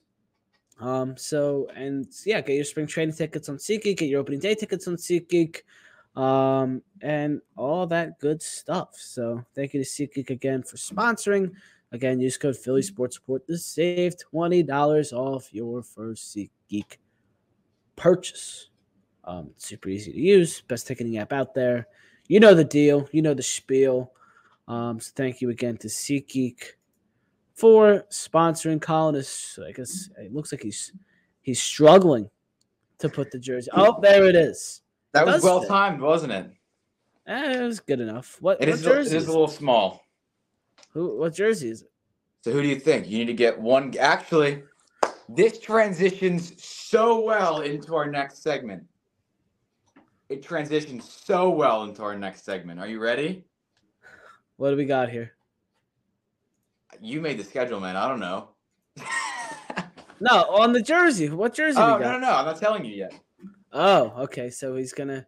Um, 0.82 1.16
so 1.16 1.68
and 1.76 2.08
yeah, 2.26 2.40
get 2.40 2.56
your 2.56 2.64
spring 2.64 2.88
training 2.88 3.14
tickets 3.14 3.48
on 3.48 3.56
SeatGeek, 3.56 3.98
get 3.98 4.08
your 4.08 4.20
opening 4.20 4.40
day 4.40 4.56
tickets 4.56 4.88
on 4.88 4.96
SeatGeek, 4.96 5.62
um, 6.16 6.82
and 7.00 7.40
all 7.56 7.86
that 7.86 8.18
good 8.18 8.42
stuff. 8.42 8.96
So 8.96 9.44
thank 9.54 9.74
you 9.74 9.84
to 9.84 9.88
SeatGeek 9.88 10.30
again 10.30 10.64
for 10.64 10.76
sponsoring. 10.76 11.52
Again, 11.92 12.18
use 12.18 12.36
code 12.36 12.56
Philly 12.56 12.82
Sports 12.82 13.16
Report 13.18 13.46
to 13.46 13.56
save 13.56 14.18
twenty 14.18 14.64
dollars 14.64 15.12
off 15.12 15.54
your 15.54 15.84
first 15.84 16.36
SeatGeek 16.36 16.96
purchase. 17.94 18.70
Um, 19.24 19.50
super 19.58 19.88
easy 19.88 20.10
to 20.10 20.18
use, 20.18 20.62
best 20.62 20.88
ticketing 20.88 21.18
app 21.18 21.32
out 21.32 21.54
there. 21.54 21.86
You 22.26 22.40
know 22.40 22.54
the 22.54 22.64
deal, 22.64 23.08
you 23.12 23.22
know 23.22 23.34
the 23.34 23.42
spiel. 23.42 24.12
Um, 24.66 24.98
so 24.98 25.12
thank 25.14 25.40
you 25.40 25.50
again 25.50 25.76
to 25.76 25.86
SeatGeek 25.86 26.72
for 27.62 28.04
sponsoring 28.10 28.82
colonists. 28.82 29.56
I 29.56 29.70
guess 29.70 30.10
it 30.18 30.34
looks 30.34 30.50
like 30.50 30.64
he's 30.64 30.92
he's 31.42 31.62
struggling 31.62 32.28
to 32.98 33.08
put 33.08 33.30
the 33.30 33.38
jersey. 33.38 33.70
Oh, 33.72 34.00
there 34.02 34.24
it 34.24 34.34
is. 34.34 34.82
That 35.12 35.26
was 35.26 35.44
well 35.44 35.64
timed, 35.64 36.00
wasn't 36.00 36.32
it? 36.32 36.50
Eh, 37.28 37.60
it 37.60 37.62
was 37.62 37.78
good 37.78 38.00
enough. 38.00 38.36
What, 38.40 38.60
it 38.60 38.66
what 38.66 38.68
is, 38.74 38.82
jersey? 38.82 39.14
It 39.14 39.18
is 39.18 39.28
a 39.28 39.30
little 39.30 39.46
small. 39.46 40.04
Who? 40.92 41.20
What 41.20 41.34
jersey 41.34 41.70
is 41.70 41.82
it? 41.82 41.92
So 42.40 42.50
who 42.50 42.62
do 42.62 42.66
you 42.66 42.80
think? 42.80 43.08
You 43.08 43.18
need 43.18 43.26
to 43.26 43.32
get 43.32 43.56
one. 43.56 43.96
Actually, 43.96 44.64
this 45.28 45.60
transitions 45.60 46.60
so 46.64 47.20
well 47.20 47.60
into 47.60 47.94
our 47.94 48.10
next 48.10 48.42
segment. 48.42 48.82
It 50.28 50.42
transitions 50.42 51.08
so 51.08 51.48
well 51.48 51.84
into 51.84 52.02
our 52.02 52.18
next 52.18 52.44
segment. 52.44 52.80
Are 52.80 52.88
you 52.88 52.98
ready? 52.98 53.44
What 54.56 54.70
do 54.70 54.76
we 54.76 54.84
got 54.84 55.10
here? 55.10 55.34
You 57.00 57.20
made 57.20 57.38
the 57.38 57.44
schedule, 57.44 57.80
man. 57.80 57.96
I 57.96 58.08
don't 58.08 58.20
know. 58.20 58.48
no, 60.20 60.44
on 60.50 60.72
the 60.72 60.82
jersey. 60.82 61.28
What 61.30 61.54
jersey? 61.54 61.78
Oh 61.78 61.98
no, 61.98 62.12
no, 62.12 62.18
no! 62.18 62.32
I'm 62.32 62.44
not 62.44 62.58
telling 62.58 62.84
you 62.84 62.94
yet. 62.94 63.14
Oh, 63.72 64.12
okay. 64.18 64.50
So 64.50 64.76
he's 64.76 64.92
gonna 64.92 65.26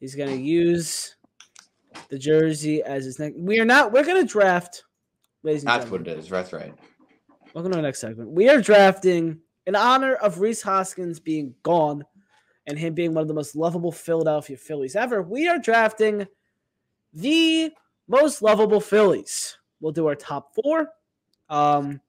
he's 0.00 0.14
gonna 0.14 0.32
use 0.32 1.16
the 2.08 2.18
jersey 2.18 2.82
as 2.82 3.04
his 3.04 3.18
next. 3.18 3.36
We 3.36 3.58
are 3.58 3.64
not. 3.64 3.92
We're 3.92 4.04
gonna 4.04 4.24
draft. 4.24 4.84
Ladies 5.42 5.62
and 5.62 5.68
That's 5.68 5.84
gentlemen. 5.84 6.06
what 6.06 6.16
it 6.16 6.18
is. 6.18 6.28
That's 6.28 6.52
right. 6.52 6.74
Welcome 7.54 7.72
to 7.72 7.78
our 7.78 7.82
next 7.82 8.00
segment. 8.00 8.30
We 8.30 8.48
are 8.48 8.60
drafting 8.60 9.40
in 9.66 9.74
honor 9.74 10.14
of 10.14 10.40
Rhys 10.40 10.62
Hoskins 10.62 11.20
being 11.20 11.54
gone 11.62 12.04
and 12.66 12.78
him 12.78 12.94
being 12.94 13.14
one 13.14 13.22
of 13.22 13.28
the 13.28 13.34
most 13.34 13.56
lovable 13.56 13.92
Philadelphia 13.92 14.56
Phillies 14.56 14.96
ever. 14.96 15.22
We 15.22 15.48
are 15.48 15.58
drafting 15.58 16.26
the 17.12 17.72
most 18.08 18.42
lovable 18.42 18.80
Phillies. 18.80 19.56
We'll 19.86 19.92
do 19.92 20.08
our 20.08 20.16
top 20.16 20.52
four. 20.52 20.88
Um, 21.48 22.00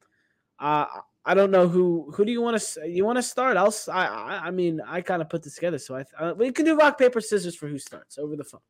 uh, 0.57 0.85
I 1.23 1.35
don't 1.35 1.51
know 1.51 1.67
who 1.67 2.11
who 2.11 2.25
do 2.25 2.31
you 2.31 2.41
want 2.41 2.59
to 2.59 2.89
you 2.89 3.05
want 3.05 3.17
to 3.17 3.21
start? 3.21 3.55
I'll 3.55 3.71
I 3.93 4.41
I 4.45 4.49
mean 4.49 4.81
I 4.83 4.99
kind 5.01 5.21
of 5.21 5.29
put 5.29 5.43
this 5.43 5.53
together, 5.53 5.77
so 5.77 5.95
I 5.95 6.05
uh, 6.19 6.33
we 6.33 6.51
can 6.51 6.65
do 6.65 6.75
rock 6.75 6.97
paper 6.97 7.21
scissors 7.21 7.55
for 7.55 7.67
who 7.67 7.77
starts 7.77 8.17
over 8.17 8.35
the 8.35 8.43
phone. 8.43 8.61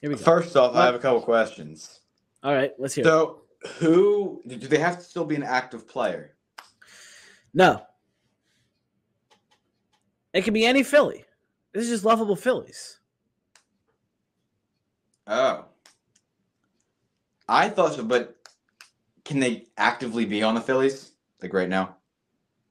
Here 0.00 0.08
we 0.08 0.14
go. 0.14 0.22
First 0.22 0.54
off, 0.54 0.76
I 0.76 0.86
have 0.86 0.94
a 0.94 1.00
couple 1.00 1.20
questions. 1.20 1.98
All 2.44 2.54
right, 2.54 2.70
let's 2.78 2.94
hear. 2.94 3.02
So, 3.02 3.42
it. 3.64 3.70
who 3.72 4.40
do 4.46 4.56
they 4.56 4.78
have 4.78 4.98
to 4.98 5.04
still 5.04 5.24
be 5.24 5.34
an 5.34 5.42
active 5.42 5.88
player? 5.88 6.36
No. 7.54 7.82
It 10.32 10.44
can 10.44 10.54
be 10.54 10.64
any 10.64 10.84
Philly. 10.84 11.24
This 11.72 11.86
is 11.86 11.90
just 11.90 12.04
lovable 12.04 12.36
Phillies. 12.36 13.00
Oh. 15.26 15.64
I 17.48 17.68
thought 17.68 17.94
so, 17.94 18.04
but 18.04 18.36
can 19.24 19.40
they 19.40 19.66
actively 19.76 20.24
be 20.24 20.42
on 20.42 20.54
the 20.54 20.60
Phillies 20.60 21.12
like 21.42 21.52
right 21.52 21.68
now? 21.68 21.96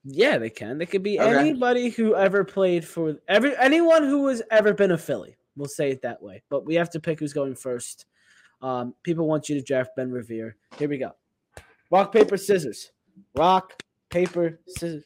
Yeah, 0.05 0.37
they 0.37 0.49
can. 0.49 0.77
They 0.77 0.85
could 0.85 1.03
be 1.03 1.19
okay. 1.19 1.35
anybody 1.35 1.89
who 1.89 2.15
ever 2.15 2.43
played 2.43 2.85
for 2.85 3.15
every 3.27 3.57
anyone 3.57 4.03
who 4.03 4.27
has 4.27 4.41
ever 4.51 4.73
been 4.73 4.91
a 4.91 4.97
Philly. 4.97 5.37
We'll 5.55 5.69
say 5.69 5.91
it 5.91 6.01
that 6.01 6.21
way. 6.21 6.43
But 6.49 6.65
we 6.65 6.75
have 6.75 6.89
to 6.91 6.99
pick 6.99 7.19
who's 7.19 7.33
going 7.33 7.55
first. 7.55 8.05
Um, 8.61 8.95
people 9.03 9.27
want 9.27 9.49
you 9.49 9.55
to 9.55 9.61
draft 9.61 9.91
Ben 9.95 10.11
Revere. 10.11 10.55
Here 10.77 10.89
we 10.89 10.97
go. 10.97 11.11
Rock, 11.91 12.11
paper, 12.11 12.37
scissors. 12.37 12.91
Rock, 13.35 13.83
paper, 14.09 14.59
scissors. 14.67 15.05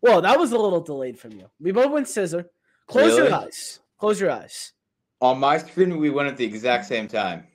Whoa, 0.00 0.20
that 0.20 0.38
was 0.38 0.52
a 0.52 0.58
little 0.58 0.80
delayed 0.80 1.18
from 1.18 1.32
you. 1.32 1.48
We 1.60 1.72
both 1.72 1.90
went 1.90 2.08
scissor. 2.08 2.50
Close 2.86 3.12
really? 3.12 3.28
your 3.28 3.34
eyes. 3.34 3.80
Close 3.98 4.20
your 4.20 4.30
eyes. 4.30 4.72
On 5.20 5.38
my 5.38 5.58
screen, 5.58 5.98
we 5.98 6.10
went 6.10 6.28
at 6.28 6.36
the 6.36 6.44
exact 6.44 6.86
same 6.86 7.06
time. 7.06 7.46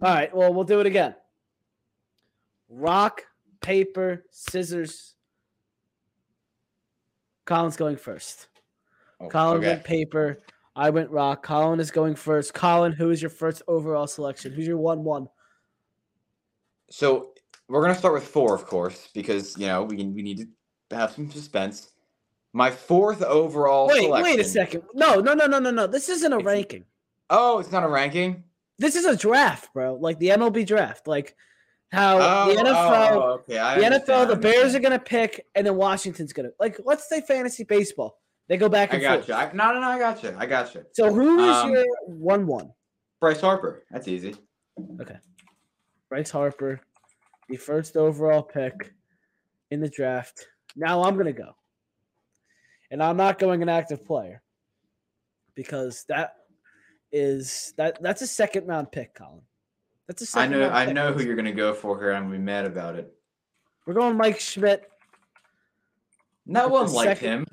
All 0.00 0.14
right. 0.14 0.34
Well, 0.34 0.52
we'll 0.54 0.64
do 0.64 0.80
it 0.80 0.86
again. 0.86 1.14
Rock, 2.68 3.22
paper, 3.60 4.24
scissors. 4.30 5.14
Colin's 7.44 7.76
going 7.76 7.96
first. 7.96 8.48
Oh, 9.20 9.28
Colin 9.28 9.58
okay. 9.58 9.68
went 9.68 9.84
paper. 9.84 10.40
I 10.76 10.90
went 10.90 11.10
rock. 11.10 11.42
Colin 11.42 11.80
is 11.80 11.90
going 11.90 12.14
first. 12.14 12.54
Colin, 12.54 12.92
who 12.92 13.10
is 13.10 13.20
your 13.20 13.30
first 13.30 13.62
overall 13.66 14.06
selection? 14.06 14.52
Who's 14.52 14.66
your 14.66 14.76
one 14.76 15.02
one? 15.02 15.28
So 16.90 17.30
we're 17.68 17.82
gonna 17.82 17.96
start 17.96 18.14
with 18.14 18.26
four, 18.26 18.54
of 18.54 18.64
course, 18.66 19.08
because 19.12 19.58
you 19.58 19.66
know 19.66 19.82
we 19.82 19.96
we 19.96 20.22
need 20.22 20.48
to 20.90 20.96
have 20.96 21.12
some 21.12 21.30
suspense. 21.30 21.92
My 22.52 22.70
fourth 22.70 23.22
overall. 23.22 23.88
Wait, 23.88 24.02
selection. 24.02 24.22
wait 24.22 24.40
a 24.40 24.44
second. 24.44 24.82
No, 24.94 25.20
no, 25.20 25.34
no, 25.34 25.46
no, 25.46 25.58
no, 25.58 25.70
no. 25.70 25.86
This 25.86 26.08
isn't 26.08 26.32
a 26.32 26.38
ranking. 26.38 26.84
Oh, 27.28 27.58
it's 27.58 27.72
not 27.72 27.82
a 27.82 27.88
ranking. 27.88 28.44
This 28.78 28.94
is 28.96 29.04
a 29.04 29.16
draft, 29.16 29.72
bro. 29.74 29.94
Like 29.94 30.18
the 30.18 30.28
MLB 30.28 30.66
draft. 30.66 31.06
Like 31.06 31.34
how 31.90 32.18
Oh, 32.20 32.54
the 32.54 32.60
NFL, 32.62 33.10
oh, 33.12 33.22
okay. 33.40 33.58
I 33.58 33.78
the 33.78 33.98
NFL, 33.98 34.28
the 34.28 34.36
Bears 34.36 34.74
are 34.74 34.80
gonna 34.80 34.98
pick, 34.98 35.46
and 35.54 35.66
then 35.66 35.76
Washington's 35.76 36.32
gonna 36.32 36.50
like. 36.60 36.78
Let's 36.84 37.08
say 37.08 37.20
fantasy 37.20 37.64
baseball. 37.64 38.18
They 38.48 38.56
go 38.56 38.68
back 38.68 38.92
I 38.92 38.94
and 38.94 39.02
got 39.02 39.14
forth. 39.18 39.28
you. 39.28 39.34
I, 39.34 39.52
no, 39.52 39.72
no, 39.74 39.80
no. 39.80 39.88
I 39.88 39.98
got 39.98 40.22
you. 40.22 40.34
I 40.38 40.46
got 40.46 40.74
you. 40.74 40.84
So 40.92 41.12
who 41.12 41.38
is 41.40 41.56
Um, 41.56 41.70
your 41.70 41.84
one 42.06 42.46
one? 42.46 42.72
Bryce 43.20 43.40
Harper. 43.40 43.84
That's 43.90 44.06
easy. 44.08 44.36
Okay. 45.00 45.16
Bryce 46.08 46.30
Harper, 46.30 46.80
the 47.48 47.56
first 47.56 47.96
overall 47.96 48.42
pick 48.42 48.92
in 49.70 49.80
the 49.80 49.88
draft. 49.88 50.46
Now 50.76 51.02
I'm 51.02 51.16
gonna 51.16 51.32
go, 51.32 51.56
and 52.90 53.02
I'm 53.02 53.16
not 53.16 53.38
going 53.38 53.60
an 53.62 53.68
active 53.68 54.04
player 54.04 54.42
because 55.54 56.04
that 56.08 56.34
is 57.12 57.72
that 57.76 58.02
that's 58.02 58.22
a 58.22 58.26
second 58.26 58.66
round 58.66 58.92
pick, 58.92 59.14
Colin. 59.14 59.40
That's 60.06 60.22
a 60.22 60.26
second. 60.26 60.54
I 60.54 60.58
know. 60.58 60.70
I 60.70 60.92
know 60.92 61.12
who 61.12 61.22
you're 61.24 61.36
gonna 61.36 61.52
go 61.52 61.74
for 61.74 61.98
here. 61.98 62.12
I'm 62.12 62.24
gonna 62.24 62.36
be 62.36 62.42
mad 62.42 62.64
about 62.64 62.96
it. 62.96 63.12
We're 63.86 63.94
going 63.94 64.16
Mike 64.16 64.40
Schmidt. 64.40 64.90
No 66.46 66.68
one 66.68 66.90
liked 66.92 67.20
second- 67.20 67.28
him. 67.40 67.46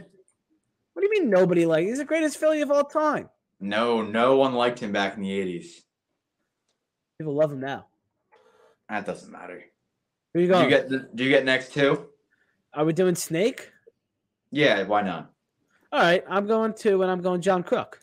What 0.94 1.02
do 1.02 1.08
you 1.08 1.22
mean 1.22 1.30
nobody 1.30 1.66
like? 1.66 1.86
He's 1.86 1.98
the 1.98 2.06
greatest 2.06 2.38
Philly 2.38 2.62
of 2.62 2.72
all 2.72 2.86
time. 2.86 3.30
No, 3.60 4.02
no 4.02 4.38
one 4.38 4.54
liked 4.54 4.80
him 4.80 4.92
back 4.94 5.16
in 5.18 5.24
the 5.24 5.30
'80s. 5.32 5.84
People 7.18 7.36
love 7.36 7.52
him 7.52 7.60
now. 7.60 7.88
That 8.90 9.06
doesn't 9.06 9.32
matter. 9.32 9.64
Who 10.34 10.42
you 10.42 10.48
Do 10.48 10.54
going? 10.54 10.64
you 10.66 10.70
get 10.70 10.90
the, 10.90 11.10
Do 11.16 11.24
you 11.24 11.30
get 11.30 11.46
next 11.46 11.74
two? 11.74 12.08
Are 12.74 12.86
we 12.86 12.94
doing 12.94 13.16
Snake? 13.16 13.72
Yeah. 14.52 14.84
Why 14.84 15.02
not? 15.02 15.32
All 15.92 16.02
right, 16.02 16.24
I'm 16.30 16.46
going 16.46 16.74
to, 16.76 17.02
and 17.04 17.12
I'm 17.12 17.22
going 17.22 17.40
John 17.42 17.64
Kruk. 17.64 17.94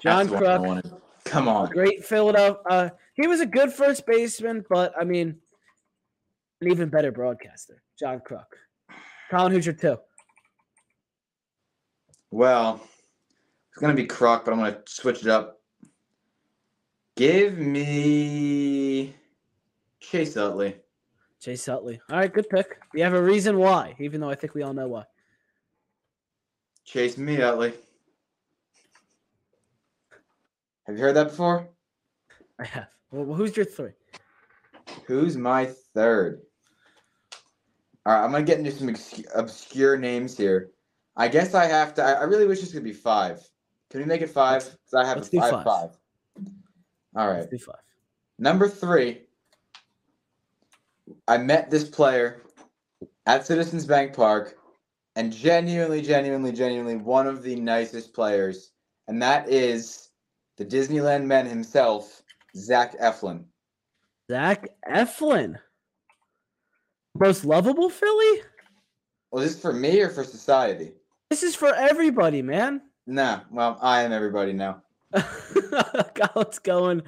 John 0.00 0.26
the 0.26 0.32
one 0.34 0.78
I 0.78 0.80
Kruk. 0.80 1.00
Come 1.24 1.48
on. 1.48 1.70
Great 1.70 2.04
Philadelphia. 2.04 2.60
Uh, 2.68 2.88
he 3.14 3.26
was 3.26 3.40
a 3.40 3.46
good 3.46 3.72
first 3.72 4.06
baseman, 4.06 4.64
but 4.68 4.92
I 4.98 5.04
mean, 5.04 5.36
an 6.60 6.70
even 6.70 6.88
better 6.88 7.12
broadcaster, 7.12 7.82
John 7.98 8.20
Kruk. 8.20 8.46
Colin, 9.30 9.52
who's 9.52 9.66
your 9.66 9.74
two? 9.74 9.98
Well, 12.30 12.80
it's 13.70 13.78
gonna 13.78 13.94
be 13.94 14.06
Kruk, 14.06 14.44
but 14.44 14.52
I'm 14.52 14.58
gonna 14.58 14.80
switch 14.86 15.22
it 15.22 15.28
up. 15.28 15.60
Give 17.16 17.58
me 17.58 19.14
Chase 20.00 20.36
Utley. 20.36 20.76
Chase 21.40 21.68
Utley. 21.68 22.00
All 22.10 22.18
right, 22.18 22.32
good 22.32 22.48
pick. 22.48 22.78
You 22.94 23.04
have 23.04 23.14
a 23.14 23.22
reason 23.22 23.58
why, 23.58 23.94
even 23.98 24.20
though 24.20 24.30
I 24.30 24.34
think 24.34 24.54
we 24.54 24.62
all 24.62 24.74
know 24.74 24.88
why. 24.88 25.04
Chase 26.84 27.16
me 27.16 27.40
Utley. 27.40 27.72
Have 30.90 30.98
you 30.98 31.04
heard 31.04 31.14
that 31.14 31.28
before? 31.28 31.68
I 32.58 32.64
have. 32.64 32.88
Well, 33.12 33.36
who's 33.36 33.56
your 33.56 33.64
three? 33.64 33.92
Who's 35.06 35.36
my 35.36 35.66
third? 35.94 36.40
All 38.04 38.12
right, 38.12 38.24
I'm 38.24 38.32
gonna 38.32 38.42
get 38.42 38.58
into 38.58 38.72
some 38.72 38.88
obscure, 39.36 39.96
names 39.96 40.36
here. 40.36 40.72
I 41.16 41.28
guess 41.28 41.54
I 41.54 41.66
have 41.66 41.94
to. 41.94 42.02
I, 42.02 42.24
really 42.24 42.44
wish 42.44 42.60
this 42.60 42.72
could 42.72 42.82
be 42.82 42.92
five. 42.92 43.40
Can 43.88 44.00
we 44.00 44.06
make 44.06 44.20
it 44.20 44.30
five? 44.30 44.64
'Cause 44.64 44.94
I 44.94 45.06
have, 45.06 45.18
Let's 45.18 45.28
a, 45.28 45.30
do 45.30 45.38
I 45.40 45.44
have 45.44 45.50
five. 45.52 45.64
five. 45.64 45.90
All 47.14 47.28
right. 47.28 47.38
Let's 47.38 47.50
do 47.52 47.58
five. 47.58 47.76
Number 48.40 48.68
three, 48.68 49.28
I 51.28 51.38
met 51.38 51.70
this 51.70 51.88
player 51.88 52.42
at 53.26 53.46
Citizens 53.46 53.86
Bank 53.86 54.12
Park, 54.12 54.58
and 55.14 55.32
genuinely, 55.32 56.02
genuinely, 56.02 56.50
genuinely 56.50 56.96
one 56.96 57.28
of 57.28 57.44
the 57.44 57.54
nicest 57.54 58.12
players, 58.12 58.72
and 59.06 59.22
that 59.22 59.48
is 59.48 60.09
the 60.60 60.66
Disneyland 60.66 61.24
man 61.24 61.46
himself, 61.46 62.22
Zach 62.54 62.94
Eflin. 63.00 63.44
Zach 64.30 64.68
Eflin. 64.86 65.58
Most 67.18 67.46
lovable 67.46 67.88
Philly? 67.88 68.42
Well, 69.32 69.42
this 69.42 69.54
is 69.54 69.60
for 69.60 69.72
me 69.72 70.02
or 70.02 70.10
for 70.10 70.22
society? 70.22 70.92
This 71.30 71.42
is 71.42 71.56
for 71.56 71.74
everybody, 71.74 72.42
man. 72.42 72.82
Nah, 73.06 73.40
well, 73.50 73.78
I 73.80 74.02
am 74.02 74.12
everybody 74.12 74.52
now. 74.52 74.82
Colin's 75.14 76.58
going 76.58 77.02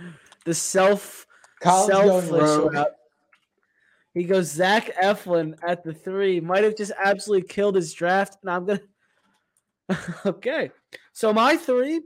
the 0.47 0.55
self 0.55 1.27
Colin's 1.63 1.91
going 1.91 2.29
selfish 2.29 2.75
route. 2.75 2.93
He 4.15 4.25
goes 4.25 4.51
Zach 4.51 4.97
Eflin 4.97 5.57
at 5.63 5.85
the 5.85 5.93
three. 5.93 6.41
Might 6.41 6.65
have 6.65 6.77
just 6.77 6.93
absolutely 6.99 7.47
killed 7.49 7.75
his 7.75 7.93
draft, 7.93 8.39
and 8.43 8.51
I'm 8.51 8.65
gonna. 8.65 8.81
okay, 10.27 10.71
so 11.13 11.35
my 11.35 11.59
three. 11.59 12.01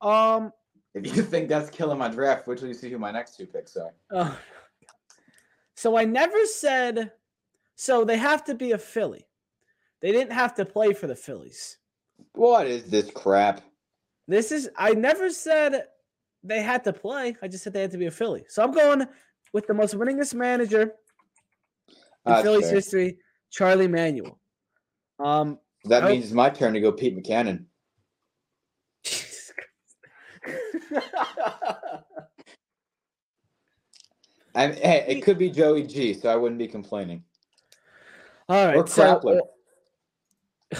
Um. 0.00 0.52
If 0.96 1.14
you 1.16 1.22
think 1.32 1.48
that's 1.48 1.68
killing 1.70 1.98
my 1.98 2.08
draft, 2.08 2.46
wait 2.46 2.58
till 2.58 2.68
you 2.68 2.74
see 2.74 2.90
who 2.90 2.98
my 2.98 3.10
next 3.10 3.36
two 3.36 3.46
picks 3.46 3.76
are. 3.76 3.92
oh, 4.12 4.38
so 5.74 5.96
I 5.96 6.04
never 6.04 6.44
said. 6.46 7.12
So 7.78 8.04
they 8.06 8.16
have 8.16 8.42
to 8.44 8.54
be 8.54 8.72
a 8.72 8.78
Philly. 8.78 9.26
They 10.00 10.10
didn't 10.10 10.32
have 10.32 10.54
to 10.54 10.64
play 10.64 10.94
for 10.94 11.06
the 11.06 11.14
Phillies. 11.14 11.76
What 12.32 12.66
is 12.66 12.84
this 12.84 13.10
crap? 13.10 13.60
This 14.26 14.50
is. 14.50 14.70
I 14.78 14.94
never 14.94 15.28
said 15.28 15.84
they 16.42 16.62
had 16.62 16.82
to 16.84 16.92
play. 16.94 17.36
I 17.42 17.48
just 17.48 17.62
said 17.64 17.74
they 17.74 17.82
had 17.82 17.90
to 17.90 17.98
be 17.98 18.06
a 18.06 18.10
Philly. 18.10 18.46
So 18.48 18.62
I'm 18.62 18.72
going 18.72 19.06
with 19.52 19.66
the 19.66 19.74
most 19.74 19.94
winningest 19.94 20.32
manager 20.32 20.82
in 20.82 21.94
That's 22.24 22.42
Phillies 22.42 22.66
fair. 22.66 22.74
history, 22.76 23.18
Charlie 23.50 23.88
Manuel. 23.88 24.38
Um, 25.18 25.58
That 25.84 26.04
Oh. 26.04 26.08
means 26.08 26.24
it's 26.24 26.32
my 26.32 26.48
turn 26.50 26.72
to 26.72 26.80
go 26.80 26.90
Pete 26.92 27.16
Mackanin. 27.16 27.66
I, 34.54 34.68
hey, 34.68 35.04
it 35.08 35.22
could 35.22 35.38
be 35.38 35.50
Joey 35.50 35.82
G, 35.82 36.14
so 36.14 36.30
I 36.30 36.36
wouldn't 36.36 36.58
be 36.58 36.66
complaining. 36.68 37.22
All 38.48 38.66
right, 38.66 38.76
Or 38.76 38.86
so 38.86 39.40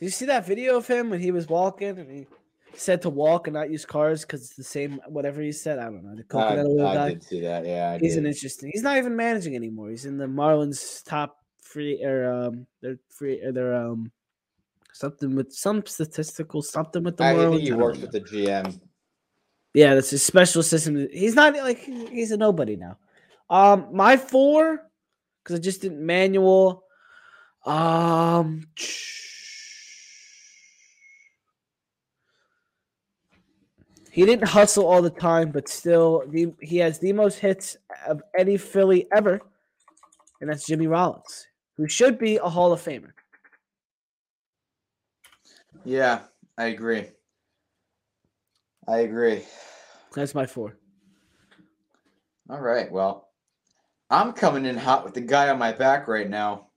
you 0.00 0.08
see 0.10 0.26
that 0.26 0.46
video 0.46 0.76
of 0.76 0.86
him 0.86 1.10
when 1.10 1.20
he 1.20 1.30
was 1.30 1.48
walking 1.48 1.98
and 1.98 2.10
he 2.10 2.26
said 2.74 3.02
to 3.02 3.10
walk 3.10 3.46
and 3.46 3.54
not 3.54 3.70
use 3.70 3.84
cars 3.86 4.22
because 4.22 4.42
it's 4.42 4.56
the 4.56 4.64
same 4.64 5.00
whatever 5.08 5.40
he 5.40 5.52
said. 5.52 5.78
I 5.78 5.84
don't 5.84 6.02
know. 6.04 6.16
The 6.16 6.22
I, 6.22 6.24
coconut 6.24 6.66
oil 6.66 6.86
I 6.86 6.94
guy. 6.94 7.08
did 7.10 7.22
see 7.22 7.40
that. 7.42 7.64
Yeah, 7.66 7.90
I 7.90 7.98
He's 7.98 8.14
did. 8.14 8.20
an 8.24 8.26
interesting. 8.26 8.70
He's 8.72 8.82
not 8.82 8.96
even 8.96 9.14
managing 9.14 9.54
anymore. 9.54 9.90
He's 9.90 10.06
in 10.06 10.16
the 10.18 10.26
Marlins 10.26 11.04
top 11.04 11.36
free 11.60 12.02
or 12.04 12.30
um 12.30 12.66
they're 12.82 12.98
free 13.08 13.40
or 13.42 13.52
they're 13.52 13.74
um 13.74 14.10
something 14.92 15.34
with 15.34 15.52
some 15.52 15.84
statistical 15.86 16.62
something 16.62 17.02
with 17.02 17.16
the 17.16 17.24
I 17.24 17.34
Marlins. 17.34 17.50
think 17.50 17.62
he 17.62 17.72
works 17.72 17.98
with 17.98 18.12
the 18.12 18.20
GM. 18.20 18.80
Yeah, 19.74 19.96
that's 19.96 20.10
his 20.10 20.22
special 20.22 20.62
system. 20.62 21.08
He's 21.12 21.34
not 21.34 21.52
like 21.54 21.80
he's 21.80 22.30
a 22.30 22.36
nobody 22.36 22.76
now. 22.76 22.96
Um, 23.50 23.88
my 23.92 24.16
four, 24.16 24.80
because 25.42 25.58
I 25.58 25.62
just 25.62 25.82
did 25.82 25.92
Manuel. 25.92 26.84
Um, 27.66 28.68
he 34.12 34.24
didn't 34.24 34.48
hustle 34.48 34.86
all 34.86 35.02
the 35.02 35.10
time, 35.10 35.50
but 35.50 35.68
still, 35.68 36.22
the, 36.28 36.54
he 36.60 36.76
has 36.78 37.00
the 37.00 37.12
most 37.12 37.40
hits 37.40 37.76
of 38.06 38.22
any 38.38 38.56
Philly 38.56 39.08
ever, 39.12 39.40
and 40.40 40.48
that's 40.48 40.66
Jimmy 40.66 40.86
Rollins, 40.86 41.48
who 41.76 41.88
should 41.88 42.16
be 42.16 42.36
a 42.36 42.48
Hall 42.48 42.72
of 42.72 42.80
Famer. 42.80 43.10
Yeah, 45.84 46.20
I 46.56 46.66
agree. 46.66 47.08
I 48.86 48.98
agree. 48.98 49.42
That's 50.14 50.34
my 50.34 50.46
four. 50.46 50.76
All 52.50 52.60
right. 52.60 52.90
Well, 52.90 53.28
I'm 54.10 54.32
coming 54.32 54.66
in 54.66 54.76
hot 54.76 55.04
with 55.04 55.14
the 55.14 55.20
guy 55.20 55.48
on 55.48 55.58
my 55.58 55.72
back 55.72 56.06
right 56.08 56.28
now. 56.28 56.68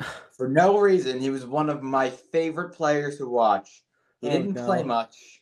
For 0.36 0.48
no 0.48 0.78
reason, 0.78 1.20
he 1.20 1.30
was 1.30 1.46
one 1.46 1.70
of 1.70 1.82
my 1.82 2.10
favorite 2.10 2.70
players 2.74 3.18
to 3.18 3.28
watch. 3.28 3.82
He 4.20 4.28
Oh, 4.28 4.30
didn't 4.30 4.54
play 4.54 4.82
much. 4.82 5.40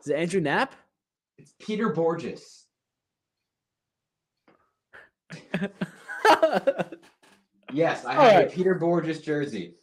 Is 0.00 0.08
it 0.08 0.16
Andrew 0.16 0.40
Knapp? 0.40 0.74
It's 1.38 1.54
Peter 1.58 1.88
Borges. 1.90 2.66
Yes, 7.72 8.04
I 8.04 8.12
have 8.14 8.34
right. 8.34 8.46
a 8.48 8.50
Peter 8.50 8.74
Borges 8.74 9.20
jersey. 9.20 9.74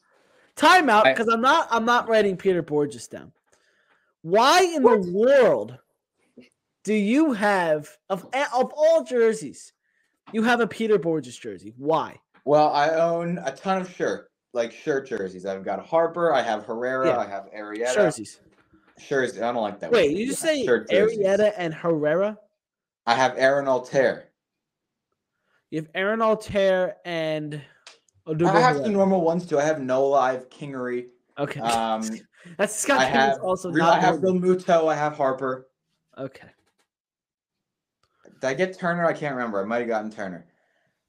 Timeout, 0.55 1.05
because 1.05 1.27
I'm 1.27 1.41
not 1.41 1.67
I'm 1.71 1.85
not 1.85 2.07
writing 2.07 2.37
Peter 2.37 2.61
Borges 2.61 3.07
down. 3.07 3.31
Why 4.21 4.61
in 4.75 4.83
the 4.83 4.97
world 5.13 5.77
do 6.83 6.93
you 6.93 7.33
have 7.33 7.89
of 8.09 8.25
eh, 8.33 8.45
of 8.53 8.71
all 8.75 9.03
jerseys? 9.03 9.73
You 10.31 10.43
have 10.43 10.59
a 10.59 10.67
Peter 10.67 10.97
Borges 10.99 11.37
jersey. 11.37 11.73
Why? 11.77 12.17
Well, 12.45 12.69
I 12.69 12.89
own 12.91 13.39
a 13.43 13.51
ton 13.51 13.81
of 13.81 13.93
shirt, 13.93 14.29
like 14.53 14.71
shirt 14.71 15.07
jerseys. 15.07 15.45
I've 15.45 15.63
got 15.63 15.85
Harper, 15.85 16.33
I 16.33 16.41
have 16.41 16.65
Herrera, 16.65 17.07
Yeah. 17.07 17.17
I 17.17 17.27
have 17.27 17.49
Arrieta. 17.55 17.93
Jerseys. 17.95 18.39
Shirts. 18.99 19.37
I 19.37 19.51
don't 19.51 19.55
like 19.55 19.79
that. 19.79 19.91
Wait, 19.91 20.11
word. 20.11 20.17
you 20.19 20.27
just 20.27 20.41
say 20.41 20.65
shirt. 20.65 20.89
Arrieta 20.89 21.53
and 21.57 21.73
Herrera? 21.73 22.37
I 23.05 23.15
have 23.15 23.35
Aaron 23.37 23.65
Altherr. 23.65 24.23
You 25.71 25.81
have 25.81 25.89
Aaron 25.95 26.19
Altherr 26.19 26.93
and 27.05 27.61
I 28.27 28.31
Odubel 28.31 28.51
have 28.61 28.75
the 28.75 28.81
Herrera. 28.81 28.89
normal 28.89 29.21
ones 29.21 29.45
too. 29.45 29.57
I 29.59 29.63
have 29.63 29.79
Nola, 29.81 30.19
I 30.19 30.31
have 30.33 30.49
Kingery. 30.49 31.07
Okay. 31.39 31.59
Um, 31.61 32.03
That's 32.57 32.75
Scott 32.75 32.99
I 32.99 33.05
have 33.05 33.39
also 33.41 33.69
not 33.69 33.97
I 33.97 34.01
have. 34.01 34.17
Realmuto. 34.17 34.87
I 34.91 34.95
have 34.95 35.15
Harper. 35.15 35.67
Okay. 36.17 36.47
Did 38.25 38.43
I 38.43 38.53
get 38.53 38.77
Turner? 38.77 39.05
I 39.05 39.13
can't 39.13 39.35
remember. 39.35 39.61
I 39.61 39.65
might 39.65 39.79
have 39.79 39.87
gotten 39.87 40.11
Turner. 40.11 40.45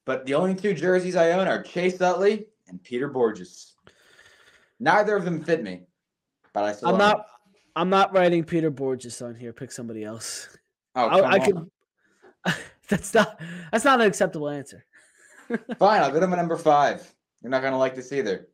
But 0.05 0.27
the 0.27 0.35
only 0.35 0.55
two 0.55 0.75
jerseys 0.75 1.17
I 1.17 1.33
own 1.33 1.47
are 1.47 1.63
Chase 1.63 2.01
Utley 2.01 2.47
and 2.69 2.83
Peter 2.83 3.09
Bourjos. 3.09 3.73
Neither 4.81 5.15
of 5.15 5.25
them 5.25 5.45
fit 5.45 5.63
me, 5.63 5.83
but 6.53 6.65
I 6.65 6.73
still. 6.73 6.89
I'm 6.91 6.99
not 6.99 7.17
them. 7.19 7.27
I'm 7.77 7.91
not 7.91 8.13
writing 8.13 8.45
Peter 8.45 8.71
Bourjos 8.71 9.25
on 9.25 9.35
here. 9.35 9.53
Pick 9.53 9.71
somebody 9.71 10.05
else. 10.05 10.49
Oh, 10.97 11.07
I, 11.07 11.19
I 11.19 11.39
on. 11.39 11.41
could 11.45 11.71
that's 12.89 13.15
not 13.15 13.41
that's 13.71 13.85
not 13.85 14.01
an 14.01 14.07
acceptable 14.07 14.49
answer. 14.49 14.85
Fine, 15.79 16.03
I'll 16.03 16.13
go 16.13 16.21
to 16.21 16.27
my 16.27 16.37
number 16.37 16.57
five. 16.57 17.13
You're 17.43 17.51
not 17.51 17.63
gonna 17.63 17.79
like 17.79 17.95
this 17.95 18.13
either. 18.13 18.49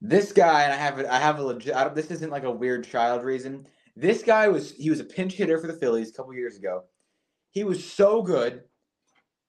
This 0.00 0.32
guy, 0.32 0.64
and 0.64 0.72
I 0.72 0.76
have. 0.76 0.98
I 1.06 1.18
have 1.18 1.38
a 1.38 1.42
legit. 1.42 1.74
I 1.74 1.84
don't, 1.84 1.94
this 1.94 2.10
isn't 2.10 2.30
like 2.30 2.44
a 2.44 2.50
weird 2.50 2.86
child 2.86 3.24
reason. 3.24 3.66
This 3.96 4.22
guy 4.22 4.48
was 4.48 4.72
he 4.72 4.90
was 4.90 5.00
a 5.00 5.04
pinch 5.04 5.34
hitter 5.34 5.58
for 5.58 5.66
the 5.66 5.72
Phillies 5.72 6.10
a 6.10 6.12
couple 6.12 6.34
years 6.34 6.56
ago. 6.56 6.84
He 7.50 7.64
was 7.64 7.82
so 7.82 8.22
good. 8.22 8.62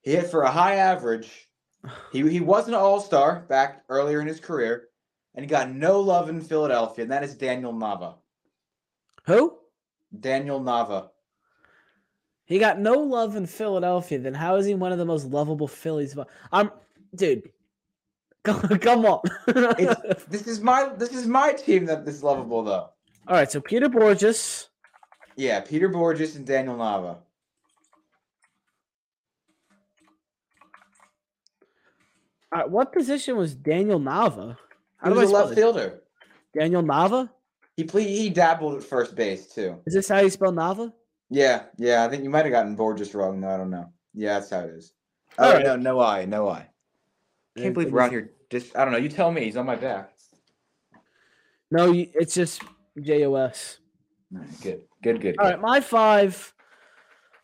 He 0.02 0.12
hit 0.12 0.30
for 0.30 0.42
a 0.42 0.50
high 0.50 0.76
average. 0.76 1.48
He 2.12 2.28
he 2.28 2.40
was 2.40 2.66
an 2.66 2.74
all 2.74 3.00
star 3.00 3.46
back 3.48 3.84
earlier 3.88 4.20
in 4.20 4.26
his 4.26 4.40
career, 4.40 4.88
and 5.34 5.44
he 5.44 5.48
got 5.48 5.70
no 5.70 6.00
love 6.00 6.28
in 6.28 6.40
Philadelphia, 6.40 7.02
and 7.02 7.12
that 7.12 7.22
is 7.22 7.36
Daniel 7.36 7.72
Nava. 7.72 8.14
Who? 9.26 9.58
Daniel 10.18 10.60
Nava. 10.60 11.10
He 12.46 12.58
got 12.58 12.80
no 12.80 12.94
love 12.94 13.36
in 13.36 13.46
Philadelphia. 13.46 14.18
Then 14.18 14.34
how 14.34 14.56
is 14.56 14.64
he 14.64 14.74
one 14.74 14.90
of 14.90 14.98
the 14.98 15.04
most 15.04 15.26
lovable 15.26 15.68
Phillies? 15.68 16.12
of 16.12 16.20
all- 16.20 16.30
I'm, 16.50 16.70
dude. 17.14 17.50
Come, 18.48 18.78
come 18.78 19.04
on. 19.06 19.20
It's, 19.46 20.24
this 20.28 20.46
is 20.46 20.60
my 20.60 20.90
this 20.96 21.12
is 21.12 21.26
my 21.26 21.52
team 21.52 21.84
that 21.86 22.06
is 22.08 22.22
lovable 22.22 22.62
though. 22.62 22.90
All 23.26 23.36
right. 23.36 23.50
So 23.50 23.60
Peter 23.60 23.88
Bourjos. 23.88 24.68
Yeah, 25.36 25.60
Peter 25.60 25.88
Bourjos 25.88 26.34
and 26.36 26.46
Daniel 26.46 26.76
Nava. 26.76 27.18
All 32.50 32.60
right, 32.60 32.70
what 32.70 32.92
position 32.92 33.36
was 33.36 33.54
Daniel 33.54 34.00
Nava? 34.00 34.52
He 34.52 34.56
How 34.96 35.10
I 35.10 35.14
was 35.14 35.30
a 35.30 35.34
left 35.34 35.52
it? 35.52 35.56
fielder. 35.56 36.00
Daniel 36.58 36.82
Nava? 36.82 37.28
He 37.76 37.84
ple- 37.84 38.00
he 38.00 38.30
dabbled 38.30 38.76
at 38.76 38.82
first 38.82 39.14
base 39.14 39.46
too. 39.48 39.78
Is 39.86 39.94
this 39.94 40.08
how 40.08 40.20
you 40.20 40.30
spell 40.30 40.52
Nava? 40.52 40.92
Yeah, 41.30 41.64
yeah. 41.76 42.04
I 42.04 42.08
think 42.08 42.24
you 42.24 42.30
might 42.30 42.46
have 42.46 42.52
gotten 42.52 42.76
Bourjos 42.76 43.14
wrong 43.14 43.40
though. 43.40 43.50
I 43.50 43.56
don't 43.58 43.70
know. 43.70 43.92
Yeah, 44.14 44.34
that's 44.38 44.50
how 44.50 44.60
it 44.60 44.70
is. 44.70 44.92
All 45.38 45.50
Oh 45.50 45.54
right. 45.54 45.64
no, 45.64 45.76
no 45.76 46.00
I, 46.00 46.24
no 46.24 46.48
I. 46.48 46.68
Can't 47.56 47.74
believe 47.74 47.92
we're 47.92 48.00
out 48.00 48.10
here. 48.10 48.32
Just 48.50 48.76
I 48.76 48.84
don't 48.84 48.92
know. 48.92 48.98
You 48.98 49.08
tell 49.08 49.30
me. 49.30 49.44
He's 49.44 49.56
on 49.56 49.66
my 49.66 49.76
back. 49.76 50.12
No, 51.70 51.92
it's 51.94 52.34
just 52.34 52.62
JOS. 53.00 53.78
Right, 54.30 54.48
Good, 54.62 54.80
good, 55.02 55.20
good. 55.20 55.38
All 55.38 55.44
good. 55.44 55.50
right, 55.52 55.60
my 55.60 55.80
five. 55.80 56.54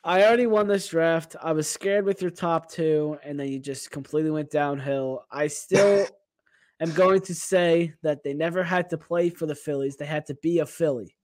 I 0.03 0.23
already 0.25 0.47
won 0.47 0.69
this 0.69 0.88
draft. 0.88 1.35
I 1.43 1.53
was 1.53 1.69
scared 1.69 2.05
with 2.05 2.21
your 2.21 2.31
top 2.31 2.71
two, 2.71 3.19
and 3.25 3.40
then 3.40 3.49
you 3.49 3.59
just 3.59 3.90
completely 3.90 4.31
went 4.31 4.51
downhill. 4.51 5.25
I 5.31 5.47
still 5.47 6.07
am 6.81 6.93
going 6.93 7.23
to 7.23 7.35
say 7.35 7.95
that 8.03 8.23
they 8.23 8.35
never 8.35 8.62
had 8.62 8.90
to 8.90 8.99
play 8.99 9.31
for 9.31 9.47
the 9.47 9.55
Phillies. 9.55 9.97
They 9.97 10.05
had 10.05 10.27
to 10.27 10.35
be 10.35 10.59
a 10.59 10.67
Philly. 10.67 11.17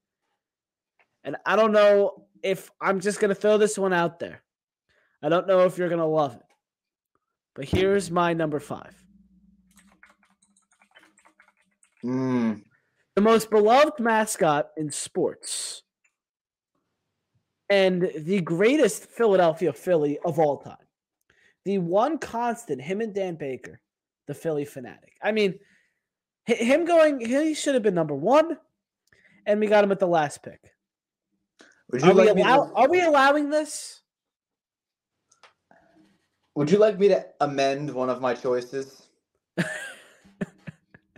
And 1.24 1.36
I 1.44 1.56
don't 1.56 1.72
know 1.72 2.24
if 2.42 2.70
I'm 2.80 3.00
just 3.00 3.20
going 3.20 3.28
to 3.28 3.34
throw 3.34 3.58
this 3.58 3.76
one 3.76 3.92
out 3.92 4.18
there. 4.18 4.42
I 5.22 5.28
don't 5.28 5.46
know 5.46 5.66
if 5.66 5.76
you're 5.76 5.90
going 5.90 6.00
to 6.00 6.06
love 6.06 6.36
it. 6.36 6.42
But 7.54 7.66
here's 7.66 8.10
my 8.10 8.32
number 8.32 8.60
five. 8.60 8.94
Mm, 12.04 12.62
the 13.16 13.20
most 13.22 13.50
beloved 13.50 13.98
mascot 14.00 14.70
in 14.76 14.90
sports 14.90 15.82
and 17.68 18.10
the 18.16 18.40
greatest 18.40 19.06
Philadelphia 19.06 19.72
Philly 19.72 20.18
of 20.24 20.38
all 20.38 20.58
time. 20.58 20.76
The 21.64 21.78
one 21.78 22.18
constant, 22.18 22.80
him 22.80 23.00
and 23.00 23.14
Dan 23.14 23.34
Baker, 23.36 23.80
the 24.26 24.34
Phillie 24.34 24.64
Phanatic. 24.64 25.12
I 25.22 25.32
mean, 25.32 25.58
him 26.46 26.84
going, 26.86 27.20
he 27.20 27.54
should 27.54 27.74
have 27.74 27.82
been 27.82 27.94
number 27.94 28.14
one, 28.14 28.56
and 29.46 29.60
we 29.60 29.66
got 29.66 29.84
him 29.84 29.92
at 29.92 29.98
the 29.98 30.06
last 30.08 30.42
pick. 30.42 30.60
would 31.92 32.02
Are 32.02 32.08
you 32.08 32.14
we, 32.14 32.24
like 32.26 32.34
me? 32.34 32.42
allow- 32.42 32.64
To, 32.66 32.74
are 32.74 32.88
we 32.88 33.02
allowing 33.02 33.50
this? 33.50 34.00
would 36.56 36.70
you 36.70 36.78
like 36.78 36.98
me 36.98 37.08
to 37.08 37.24
amend 37.40 37.92
one 37.92 38.10
of 38.10 38.20
my 38.20 38.34
choices? 38.34 39.02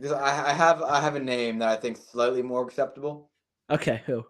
Because 0.03 0.19
I, 0.19 0.51
I 0.51 0.53
have 0.53 0.83
I 0.83 1.01
have 1.01 1.15
a 1.15 1.21
name 1.21 1.61
that 1.61 1.69
I 1.69 1.77
think 1.77 1.97
is 1.97 2.05
slightly 2.05 2.43
more 2.43 2.67
acceptable. 2.67 3.31
Okay, 3.71 4.03
who? 4.05 4.27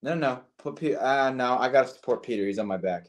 No, 0.00 0.14
no, 0.14 0.42
put 0.58 0.76
Pe- 0.76 0.94
uh, 0.94 1.30
no. 1.30 1.58
I 1.58 1.70
gotta 1.70 1.88
support 1.88 2.22
Peter. 2.22 2.46
He's 2.46 2.60
on 2.60 2.68
my 2.68 2.76
back. 2.76 3.08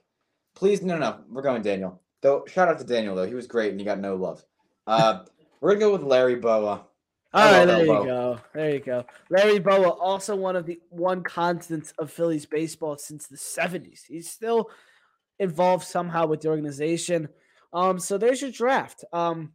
Please, 0.56 0.82
no, 0.82 0.98
no. 0.98 1.20
We're 1.30 1.44
going 1.44 1.62
Daniel. 1.62 2.02
Though, 2.24 2.46
shout 2.48 2.68
out 2.68 2.80
to 2.80 2.84
Daniel 2.84 3.16
though. 3.16 3.28
He 3.28 3.36
was 3.36 3.46
great 3.46 3.70
and 3.70 3.80
he 3.80 3.86
got 3.86 4.00
no 4.00 4.16
love. 4.16 4.44
Uh, 4.88 5.20
we're 5.62 5.76
gonna 5.76 5.82
go 5.82 5.92
with 5.92 6.02
Larry 6.02 6.36
Bowa. 6.36 6.84
All 7.32 7.52
right, 7.52 7.66
there 7.66 7.86
you 7.86 7.86
go. 7.86 8.40
There 8.56 8.70
you 8.72 8.80
go. 8.80 9.06
Larry 9.30 9.60
Bowa, 9.60 9.90
also 9.90 10.36
one 10.36 10.56
of 10.56 10.66
the 10.66 10.80
one 10.90 11.22
constants 11.22 11.94
of 12.00 12.12
Phillies 12.12 12.48
baseball 12.48 12.98
since 12.98 13.28
the 13.28 13.38
70s. 13.38 14.02
He's 14.08 14.32
still 14.32 14.72
involved 15.38 15.86
somehow 15.86 16.26
with 16.26 16.42
the 16.42 16.50
organization. 16.50 17.30
Um, 17.72 18.00
so 18.00 18.18
there's 18.18 18.42
your 18.42 18.52
draft. 18.52 19.04
Um, 19.14 19.54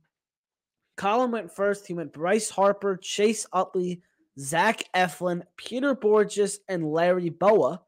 Colin 0.98 1.30
went 1.30 1.50
first. 1.50 1.86
He 1.86 1.94
went 1.94 2.12
Bryce 2.12 2.50
Harper, 2.50 2.96
Chase 2.96 3.46
Utley, 3.52 4.02
Zach 4.38 4.82
Eflin, 4.94 5.42
Peter 5.56 5.94
Bourjos, 5.94 6.58
and 6.68 6.92
Larry 6.92 7.30
Bowa. 7.30 7.80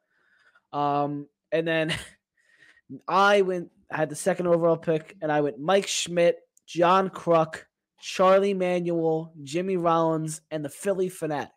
Um, 0.73 1.27
and 1.53 1.67
then 1.67 1.95
I 3.09 3.43
went 3.43 3.71
I 3.91 3.97
had 3.97 4.09
the 4.09 4.17
second 4.17 4.47
overall 4.47 4.77
pick, 4.77 5.17
and 5.21 5.33
I 5.33 5.41
went 5.41 5.59
Mike 5.59 5.89
Schmidt, 5.89 6.39
John 6.67 7.11
Kruk, 7.11 7.63
Charlie 8.01 8.55
Manuel, 8.55 9.33
Jimmy 9.43 9.77
Rollins, 9.77 10.41
and 10.51 10.65
the 10.65 10.69
Phillie 10.69 11.11
Phanatic. 11.11 11.49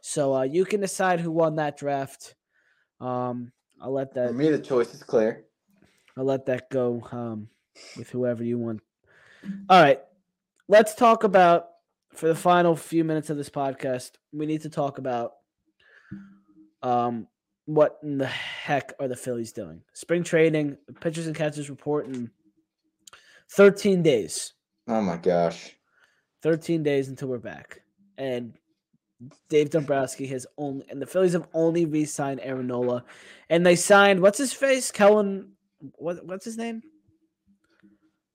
So 0.00 0.34
uh, 0.34 0.42
you 0.42 0.64
can 0.64 0.80
decide 0.80 1.20
who 1.20 1.30
won 1.30 1.56
that 1.56 1.76
draft. 1.76 2.34
Um, 3.00 3.52
I'll 3.80 3.92
let 3.92 4.14
that. 4.14 4.28
For 4.28 4.34
me, 4.34 4.50
the 4.50 4.58
choice 4.58 4.92
is 4.92 5.02
clear. 5.02 5.44
I'll 6.16 6.24
let 6.24 6.46
that 6.46 6.68
go 6.70 7.06
um, 7.12 7.48
with 7.96 8.10
whoever 8.10 8.42
you 8.42 8.58
want. 8.58 8.80
All 9.68 9.80
right, 9.80 10.00
let's 10.68 10.94
talk 10.94 11.24
about 11.24 11.68
for 12.14 12.28
the 12.28 12.34
final 12.34 12.74
few 12.76 13.04
minutes 13.04 13.30
of 13.30 13.36
this 13.36 13.50
podcast. 13.50 14.12
We 14.32 14.46
need 14.46 14.62
to 14.62 14.70
talk 14.70 14.98
about 14.98 15.32
um, 16.82 17.28
what 17.66 17.98
in 18.02 18.18
the 18.18 18.26
heck 18.26 18.94
are 18.98 19.08
the 19.08 19.16
Phillies 19.16 19.52
doing? 19.52 19.82
Spring 19.92 20.22
training, 20.22 20.78
pitchers 21.00 21.26
and 21.26 21.36
catchers 21.36 21.70
report 21.70 22.06
in 22.06 22.30
13 23.52 24.02
days. 24.02 24.54
Oh 24.88 25.00
my 25.00 25.16
gosh. 25.16 25.72
13 26.42 26.82
days 26.82 27.08
until 27.08 27.28
we're 27.28 27.38
back. 27.38 27.80
And 28.18 28.54
Dave 29.48 29.70
Dombrowski 29.70 30.26
has 30.28 30.46
only, 30.58 30.86
and 30.88 31.00
the 31.00 31.06
Phillies 31.06 31.32
have 31.32 31.48
only 31.54 31.86
re 31.86 32.04
signed 32.04 32.40
Aaron 32.42 32.66
Nola. 32.66 33.04
And 33.50 33.64
they 33.64 33.76
signed, 33.76 34.20
what's 34.20 34.38
his 34.38 34.52
face? 34.52 34.90
Kellen, 34.90 35.52
what, 35.96 36.24
what's 36.24 36.44
his 36.44 36.56
name? 36.56 36.82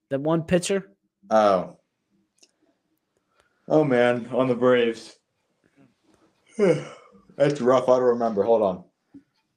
That 0.09 0.21
one 0.21 0.43
pitcher? 0.43 0.91
Oh. 1.29 1.77
Oh 3.68 3.84
man, 3.84 4.28
on 4.34 4.47
the 4.47 4.55
Braves. 4.55 5.16
That's 6.57 7.62
rough. 7.62 7.89
I 7.89 7.97
don't 7.97 8.03
remember. 8.03 8.43
Hold 8.43 8.62
on. 8.62 8.84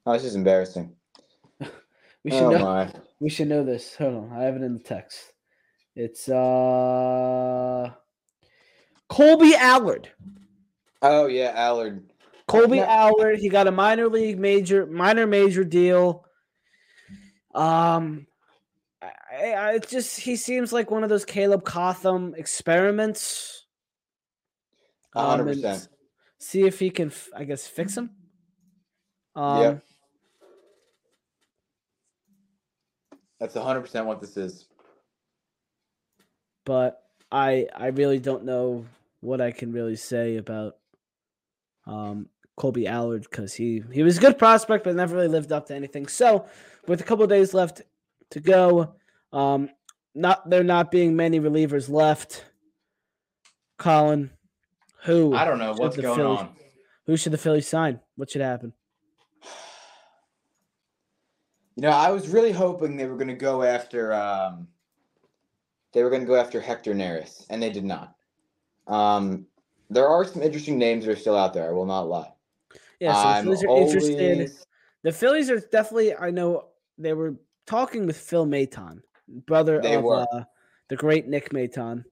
Oh, 0.05 0.13
this 0.13 0.23
is 0.23 0.35
embarrassing. 0.35 0.95
We 2.23 2.31
should 2.31 2.41
oh 2.41 2.49
know. 2.49 2.65
my. 2.65 2.91
We 3.19 3.29
should 3.29 3.49
know 3.49 3.63
this. 3.63 3.95
Hold 3.97 4.15
on, 4.15 4.33
I 4.35 4.45
have 4.45 4.55
it 4.55 4.63
in 4.63 4.73
the 4.73 4.83
text. 4.83 5.31
It's 5.95 6.27
uh 6.27 7.91
Kolby 9.09 9.53
Allard. 9.53 10.09
Oh 11.03 11.27
yeah, 11.27 11.53
Allard. 11.55 12.09
Kolby 12.49 12.77
Yeah. 12.77 12.85
Allard. 12.89 13.37
He 13.37 13.47
got 13.47 13.67
a 13.67 13.71
minor 13.71 14.07
league 14.07 14.39
major, 14.39 14.87
minor 14.87 15.27
major 15.27 15.63
deal. 15.63 16.25
Um, 17.53 18.27
I, 19.01 19.51
I 19.53 19.71
it 19.75 19.87
just 19.87 20.19
he 20.19 20.35
seems 20.35 20.73
like 20.73 20.91
one 20.91 21.03
of 21.03 21.09
those 21.09 21.25
Caleb 21.25 21.63
Cotham 21.63 22.33
experiments. 22.35 23.54
Um, 25.15 25.39
100%. 25.39 25.87
see 26.37 26.63
if 26.65 26.79
he 26.79 26.89
can, 26.89 27.11
I 27.35 27.43
guess, 27.45 27.67
fix 27.67 27.95
him. 27.95 28.09
Um, 29.35 29.61
yeah. 29.61 29.75
That's 33.39 33.55
100% 33.55 34.05
what 34.05 34.21
this 34.21 34.37
is. 34.37 34.65
But 36.65 37.01
I 37.31 37.67
I 37.75 37.87
really 37.87 38.19
don't 38.19 38.43
know 38.45 38.85
what 39.19 39.41
I 39.41 39.51
can 39.51 39.71
really 39.71 39.95
say 39.95 40.37
about 40.37 40.77
um, 41.85 42.29
Kolby 42.57 42.87
Allard 42.87 43.23
because 43.29 43.53
he 43.53 43.83
he 43.91 44.03
was 44.03 44.17
a 44.17 44.21
good 44.21 44.37
prospect 44.37 44.83
but 44.83 44.95
never 44.95 45.15
really 45.15 45.27
lived 45.27 45.51
up 45.51 45.67
to 45.67 45.75
anything. 45.75 46.07
So 46.07 46.47
with 46.87 47.01
a 47.01 47.03
couple 47.03 47.27
days 47.27 47.53
left 47.53 47.81
to 48.31 48.39
go, 48.39 48.95
um, 49.33 49.69
not 50.13 50.49
there 50.49 50.63
not 50.63 50.91
being 50.91 51.15
many 51.15 51.39
relievers 51.39 51.89
left. 51.89 52.45
Colin, 53.77 54.31
who 55.05 55.33
I 55.35 55.45
don't 55.45 55.59
know 55.59 55.73
what's 55.73 55.95
going 55.97 56.17
Phillies- 56.17 56.39
on. 56.39 56.49
Who 57.05 57.15
should 57.17 57.33
the 57.33 57.37
Phillies 57.37 57.67
sign? 57.67 57.99
What 58.15 58.31
should 58.31 58.41
happen? 58.41 58.73
You 61.75 61.81
know, 61.83 61.89
I 61.89 62.09
was 62.11 62.29
really 62.29 62.51
hoping 62.51 62.95
they 62.95 63.05
were 63.05 63.15
going 63.15 63.27
to 63.27 63.33
go 63.35 63.61
after 63.63 64.13
um, 64.13 64.67
they 65.93 66.03
were 66.03 66.09
going 66.09 66.21
to 66.21 66.27
go 66.27 66.35
after 66.35 66.59
Hector 66.61 66.93
Neris, 66.93 67.45
and 67.49 67.61
they 67.61 67.69
did 67.69 67.83
not. 67.83 68.15
Um, 68.87 69.45
there 69.89 70.07
are 70.07 70.25
some 70.25 70.41
interesting 70.41 70.77
names 70.79 71.05
that 71.05 71.11
are 71.11 71.15
still 71.19 71.37
out 71.37 71.53
there. 71.53 71.69
I 71.69 71.73
will 71.73 71.85
not 71.85 72.07
lie. 72.07 72.31
Yeah, 72.99 73.13
so 73.13 73.19
the 73.21 73.27
I'm 73.27 73.43
Phillies 73.43 73.63
are 73.63 73.77
interested. 73.77 74.51
The 75.03 75.11
Phillies 75.11 75.49
are 75.51 75.59
definitely. 75.59 76.15
I 76.15 76.31
know 76.31 76.67
they 76.97 77.13
were 77.13 77.35
talking 77.67 78.07
with 78.07 78.17
Phil 78.17 78.45
Maton, 78.45 79.01
brother 79.27 79.81
They 79.81 79.95
of 79.95 80.03
were. 80.03 80.25
uh, 80.31 80.43
the 80.87 80.95
great 80.95 81.27
Nick 81.27 81.51
Maton. 81.51 82.05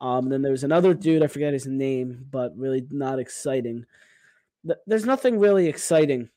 Um, 0.00 0.28
then 0.28 0.42
there 0.42 0.52
was 0.52 0.64
another 0.64 0.94
dude. 0.94 1.22
I 1.22 1.26
forget 1.26 1.52
his 1.52 1.66
name, 1.66 2.26
but 2.30 2.56
really 2.56 2.86
not 2.90 3.18
exciting. 3.18 3.84
Th- 4.66 4.78
There's 4.86 5.04
nothing 5.04 5.38
really 5.38 5.66
exciting 5.66 6.30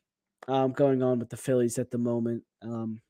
um, 0.48 0.72
going 0.72 1.04
on 1.04 1.20
with 1.20 1.30
the 1.30 1.38
Phillies 1.38 1.78
at 1.78 1.92
the 1.92 1.98
moment. 1.98 2.44
Um, 2.62 3.02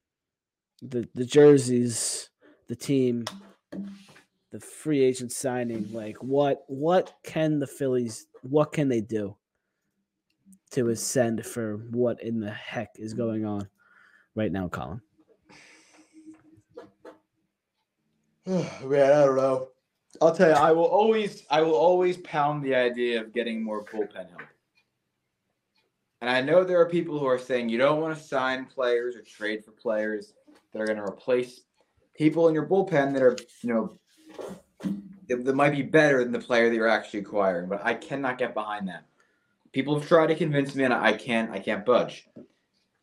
the 0.81 1.07
the 1.15 1.25
jerseys, 1.25 2.29
the 2.67 2.75
team, 2.75 3.25
the 4.51 4.59
free 4.59 5.03
agent 5.03 5.31
signing. 5.31 5.91
Like 5.93 6.17
what 6.17 6.63
what 6.67 7.13
can 7.23 7.59
the 7.59 7.67
Phillies? 7.67 8.27
What 8.41 8.73
can 8.73 8.89
they 8.89 9.01
do? 9.01 9.37
to 10.71 10.87
ascend 10.89 11.45
for 11.45 11.77
what 11.91 12.23
in 12.23 12.39
the 12.39 12.49
heck 12.49 12.91
is 12.95 13.13
going 13.13 13.45
on 13.45 13.67
right 14.35 14.51
now, 14.51 14.69
Colin. 14.69 15.01
Man, 18.45 18.63
I 19.11 19.25
don't 19.25 19.35
know. 19.35 19.67
I'll 20.19 20.35
tell 20.35 20.49
you, 20.49 20.55
I 20.55 20.71
will 20.71 20.85
always, 20.85 21.43
I 21.49 21.61
will 21.61 21.75
always 21.75 22.17
pound 22.17 22.63
the 22.63 22.75
idea 22.75 23.21
of 23.21 23.33
getting 23.33 23.63
more 23.63 23.83
bullpen 23.85 24.29
help. 24.29 24.41
And 26.19 26.29
I 26.29 26.41
know 26.41 26.63
there 26.63 26.79
are 26.79 26.89
people 26.89 27.17
who 27.17 27.25
are 27.25 27.39
saying 27.39 27.69
you 27.69 27.77
don't 27.77 28.01
want 28.01 28.15
to 28.15 28.23
sign 28.23 28.65
players 28.65 29.15
or 29.15 29.21
trade 29.21 29.63
for 29.63 29.71
players 29.71 30.33
that 30.71 30.81
are 30.81 30.85
going 30.85 30.97
to 30.97 31.03
replace 31.03 31.61
people 32.15 32.47
in 32.47 32.53
your 32.53 32.67
bullpen 32.67 33.13
that 33.13 33.23
are, 33.23 33.35
you 33.63 33.73
know, 33.73 33.99
that, 35.27 35.55
might 35.55 35.71
be 35.71 35.81
better 35.81 36.23
than 36.23 36.31
the 36.31 36.39
player 36.39 36.69
that 36.69 36.75
you're 36.75 36.87
actually 36.87 37.21
acquiring. 37.21 37.69
But 37.69 37.83
I 37.83 37.93
cannot 37.93 38.37
get 38.37 38.53
behind 38.53 38.87
that. 38.89 39.05
People 39.71 39.97
have 39.97 40.07
tried 40.07 40.27
to 40.27 40.35
convince 40.35 40.75
me, 40.75 40.83
and 40.83 40.93
I 40.93 41.13
can't, 41.13 41.49
I 41.51 41.59
can't 41.59 41.85
budge. 41.85 42.27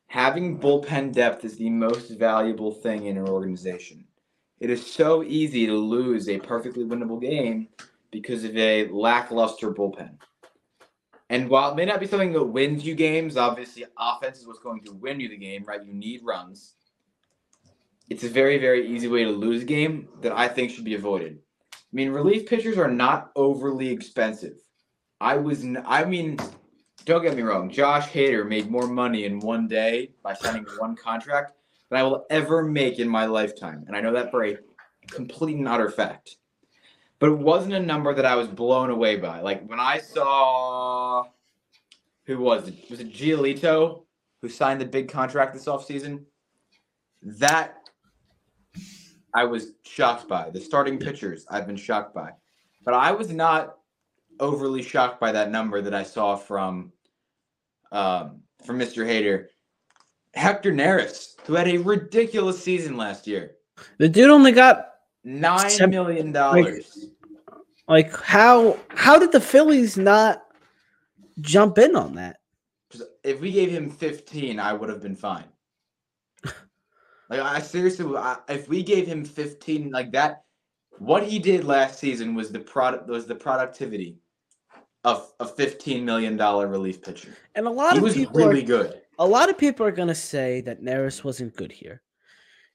Having 0.08 0.60
bullpen 0.60 1.12
depth 1.12 1.44
is 1.44 1.56
the 1.56 1.70
most 1.70 2.10
valuable 2.10 2.72
thing 2.72 3.06
in 3.06 3.16
an 3.16 3.28
organization. 3.28 4.04
It 4.60 4.70
is 4.70 4.84
so 4.84 5.22
easy 5.22 5.66
to 5.66 5.74
lose 5.74 6.28
a 6.28 6.38
perfectly 6.38 6.84
winnable 6.84 7.20
game 7.20 7.68
because 8.10 8.44
of 8.44 8.56
a 8.56 8.88
lackluster 8.88 9.72
bullpen. 9.72 10.18
And 11.30 11.48
while 11.48 11.70
it 11.70 11.76
may 11.76 11.84
not 11.84 12.00
be 12.00 12.06
something 12.06 12.32
that 12.32 12.42
wins 12.42 12.84
you 12.84 12.94
games, 12.94 13.36
obviously 13.36 13.84
offense 13.98 14.38
is 14.38 14.46
what's 14.46 14.58
going 14.58 14.82
to 14.84 14.92
win 14.94 15.20
you 15.20 15.28
the 15.28 15.36
game, 15.36 15.64
right? 15.64 15.84
You 15.84 15.92
need 15.92 16.22
runs. 16.24 16.74
It's 18.08 18.24
a 18.24 18.28
very, 18.28 18.58
very 18.58 18.88
easy 18.88 19.06
way 19.06 19.24
to 19.24 19.30
lose 19.30 19.62
a 19.62 19.66
game 19.66 20.08
that 20.22 20.32
I 20.32 20.48
think 20.48 20.70
should 20.70 20.84
be 20.84 20.94
avoided. 20.94 21.38
I 21.72 21.76
mean, 21.92 22.10
relief 22.10 22.46
pitchers 22.46 22.78
are 22.78 22.90
not 22.90 23.30
overly 23.36 23.90
expensive. 23.90 24.56
I 25.20 25.36
was, 25.36 25.62
n- 25.62 25.84
I 25.86 26.04
mean, 26.04 26.38
don't 27.04 27.22
get 27.22 27.36
me 27.36 27.42
wrong. 27.42 27.70
Josh 27.70 28.08
Hader 28.08 28.48
made 28.48 28.70
more 28.70 28.88
money 28.88 29.24
in 29.24 29.40
one 29.40 29.68
day 29.68 30.12
by 30.22 30.32
signing 30.32 30.66
one 30.78 30.96
contract 30.96 31.52
than 31.90 32.00
I 32.00 32.02
will 32.02 32.26
ever 32.30 32.62
make 32.62 32.98
in 32.98 33.08
my 33.08 33.26
lifetime. 33.26 33.84
And 33.86 33.96
I 33.96 34.00
know 34.00 34.12
that 34.12 34.30
for 34.30 34.44
a 34.44 34.58
complete 35.10 35.56
and 35.56 35.68
utter 35.68 35.90
fact. 35.90 36.36
But 37.18 37.30
it 37.30 37.38
wasn't 37.38 37.74
a 37.74 37.80
number 37.80 38.14
that 38.14 38.24
I 38.24 38.36
was 38.36 38.46
blown 38.46 38.90
away 38.90 39.16
by. 39.16 39.40
Like 39.40 39.68
when 39.68 39.80
I 39.80 39.98
saw 39.98 41.24
who 42.26 42.38
was 42.38 42.68
it? 42.68 42.74
Was 42.90 43.00
it 43.00 43.12
Giolito 43.12 44.04
who 44.42 44.48
signed 44.48 44.80
the 44.80 44.86
big 44.86 45.08
contract 45.08 45.54
this 45.54 45.64
offseason? 45.64 46.24
That 47.22 47.88
I 49.34 49.44
was 49.44 49.72
shocked 49.84 50.28
by. 50.28 50.50
The 50.50 50.60
starting 50.60 50.98
pitchers 50.98 51.46
I've 51.50 51.66
been 51.66 51.76
shocked 51.76 52.14
by. 52.14 52.30
But 52.84 52.94
I 52.94 53.12
was 53.12 53.32
not 53.32 53.78
overly 54.40 54.82
shocked 54.82 55.20
by 55.20 55.32
that 55.32 55.50
number 55.50 55.80
that 55.80 55.94
I 55.94 56.02
saw 56.04 56.36
from 56.36 56.92
um, 57.90 58.42
from 58.64 58.78
Mr. 58.78 59.06
Hader. 59.06 59.46
Hector 60.38 60.72
Neris, 60.72 61.34
who 61.44 61.54
had 61.54 61.68
a 61.68 61.78
ridiculous 61.78 62.62
season 62.62 62.96
last 62.96 63.26
year. 63.26 63.56
The 63.98 64.08
dude 64.08 64.30
only 64.30 64.52
got 64.52 64.86
Nine 65.24 65.68
Sem- 65.68 65.90
million 65.90 66.32
dollars. 66.32 67.06
like 67.88 68.14
how 68.22 68.78
how 68.88 69.18
did 69.18 69.32
the 69.32 69.40
Phillies 69.40 69.96
not 69.96 70.44
jump 71.40 71.76
in 71.78 71.96
on 71.96 72.14
that? 72.14 72.38
If 73.24 73.40
we 73.40 73.52
gave 73.52 73.70
him 73.70 73.90
fifteen, 73.90 74.58
I 74.60 74.72
would 74.72 74.88
have 74.88 75.02
been 75.02 75.16
fine. 75.16 75.44
like 76.44 77.40
I 77.40 77.60
seriously, 77.60 78.16
I, 78.16 78.38
if 78.48 78.68
we 78.68 78.82
gave 78.82 79.06
him 79.06 79.24
fifteen, 79.24 79.90
like 79.90 80.12
that, 80.12 80.44
what 80.98 81.24
he 81.24 81.38
did 81.38 81.64
last 81.64 81.98
season 81.98 82.34
was 82.34 82.50
the 82.50 82.60
product 82.60 83.08
was 83.08 83.26
the 83.26 83.34
productivity 83.34 84.18
of 85.04 85.32
a 85.40 85.46
fifteen 85.46 86.04
million 86.04 86.36
dollar 86.36 86.68
relief 86.68 87.02
pitcher. 87.02 87.36
And 87.54 87.66
a 87.66 87.70
lot 87.70 87.90
of 87.90 87.94
He 87.94 87.98
of 87.98 88.04
was 88.04 88.14
people 88.14 88.36
really 88.36 88.62
are, 88.62 88.66
good. 88.66 89.02
A 89.18 89.26
lot 89.26 89.50
of 89.50 89.58
people 89.58 89.84
are 89.86 89.90
gonna 89.92 90.14
say 90.14 90.60
that 90.62 90.82
Neris 90.82 91.24
wasn't 91.24 91.56
good 91.56 91.72
here. 91.72 92.02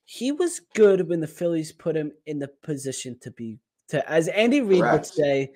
He 0.06 0.32
was 0.32 0.60
good 0.76 1.08
when 1.08 1.22
the 1.22 1.28
Phillies 1.28 1.72
put 1.72 1.96
him 1.96 2.12
in 2.26 2.39
the 2.39 2.50
position 2.64 3.18
to 3.22 3.32
be 3.32 3.60
to 3.89 4.08
as 4.10 4.28
Andy 4.28 4.62
Reid 4.62 4.82
would 4.84 5.06
say, 5.06 5.52